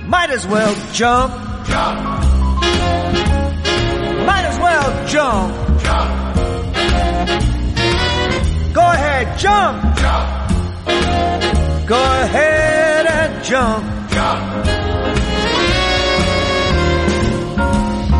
[0.09, 1.33] Might as well jump.
[1.67, 1.99] Jump.
[4.25, 5.81] Might as well jump.
[5.81, 6.16] Jump.
[8.77, 9.81] Go ahead, jump.
[9.97, 10.27] Jump.
[11.87, 13.83] Go ahead and jump.
[14.15, 14.65] Jump.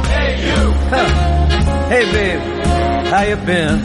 [0.08, 0.64] Hey you.
[0.94, 1.10] Huh.
[1.92, 2.42] Hey babe,
[3.12, 3.80] how you been?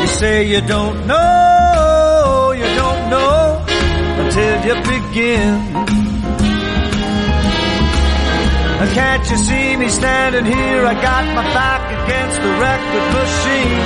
[0.00, 3.64] You say you don't know, you don't know
[4.22, 5.98] until you begin.
[8.98, 10.84] Can't you see me standing here?
[10.84, 13.80] I got my back against the record machine.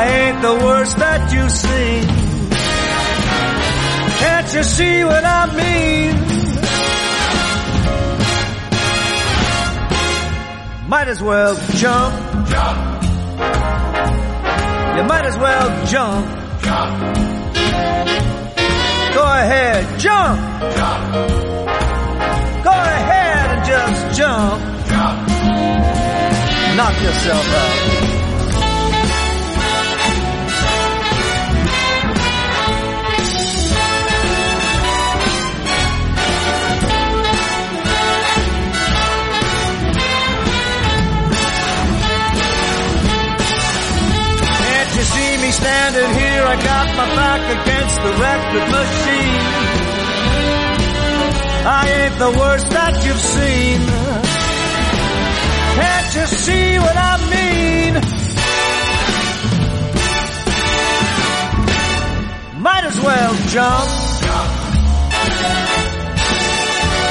[0.00, 2.02] I ain't the worst that you've seen.
[4.22, 6.14] Can't you see what I mean?
[10.88, 12.14] Might as well jump.
[12.48, 12.78] Jump.
[14.96, 16.26] You might as well jump.
[16.64, 16.92] Jump.
[19.14, 20.38] Go ahead, jump.
[20.76, 21.04] Jump.
[22.64, 24.18] Go ahead and just.
[24.18, 24.73] Jump.
[26.76, 28.14] Knock yourself out.
[45.04, 46.42] See me standing here?
[46.44, 49.42] I got my back against the record machine.
[51.66, 54.03] I ain't the worst that you've seen.
[56.14, 57.94] You see what I mean?
[62.62, 63.90] Might as well jump.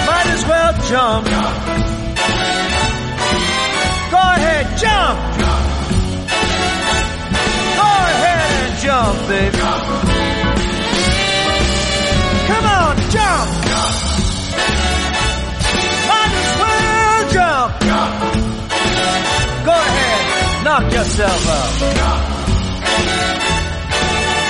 [0.07, 1.25] Might as well jump.
[4.13, 5.19] Go ahead, jump.
[7.79, 10.32] Go ahead and jump, baby.
[19.65, 21.73] Knock yourself out.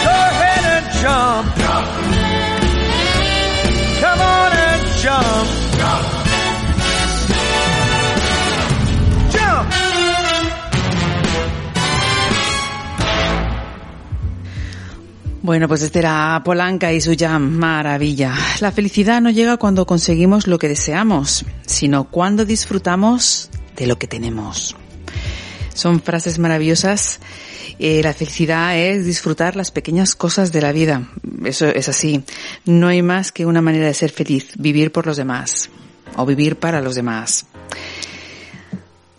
[0.04, 1.46] Go ahead and jump.
[4.02, 5.48] Come on and jump.
[9.32, 9.74] Jump.
[15.42, 18.34] Bueno, pues este era Polanca y su jam, maravilla.
[18.62, 24.08] La felicidad no llega cuando conseguimos lo que deseamos, sino cuando disfrutamos de lo que
[24.08, 24.78] tenemos.
[25.74, 27.20] Son frases maravillosas.
[27.80, 31.10] Eh, la felicidad es disfrutar las pequeñas cosas de la vida.
[31.46, 32.24] Eso es así.
[32.66, 35.70] No hay más que una manera de ser feliz, vivir por los demás
[36.16, 37.46] o vivir para los demás.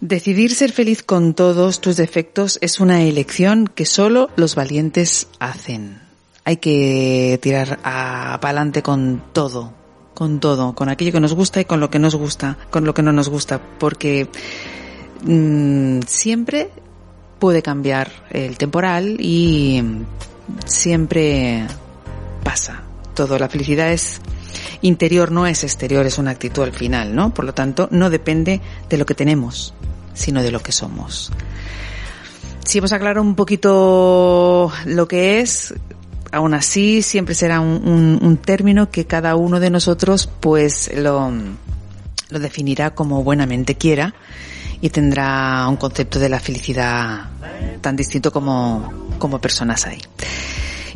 [0.01, 6.03] Decidir ser feliz con todos tus defectos es una elección que solo los valientes hacen.
[6.45, 9.73] Hay que tirar a pa'lante con todo,
[10.13, 12.93] con todo, con aquello que nos gusta y con lo que nos gusta, con lo
[12.93, 14.29] que no nos gusta, porque
[15.25, 16.71] mm, siempre
[17.39, 19.83] puede cambiar el temporal y
[20.67, 21.67] siempre
[22.43, 22.83] pasa
[23.15, 23.39] todo.
[23.39, 24.21] La felicidad es
[24.83, 27.33] interior, no es exterior, es una actitud al final, ¿no?
[27.33, 29.75] Por lo tanto, no depende de lo que tenemos,
[30.15, 31.33] sino de lo que somos.
[32.65, 35.75] Si hemos aclarado un poquito lo que es,
[36.33, 41.31] aún así siempre será un, un, término que cada uno de nosotros pues lo,
[42.31, 44.15] lo definirá como buenamente quiera
[44.85, 47.31] y tendrá un concepto de la felicidad
[47.81, 49.99] tan distinto como, como personas hay.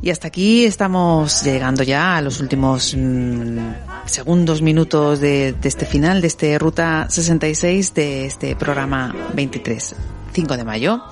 [0.02, 3.58] Y hasta aquí estamos llegando ya a los últimos mmm,
[4.04, 9.94] segundos, minutos de, de, este final, de este Ruta 66, de este programa 23.
[10.34, 11.02] 5 de mayo.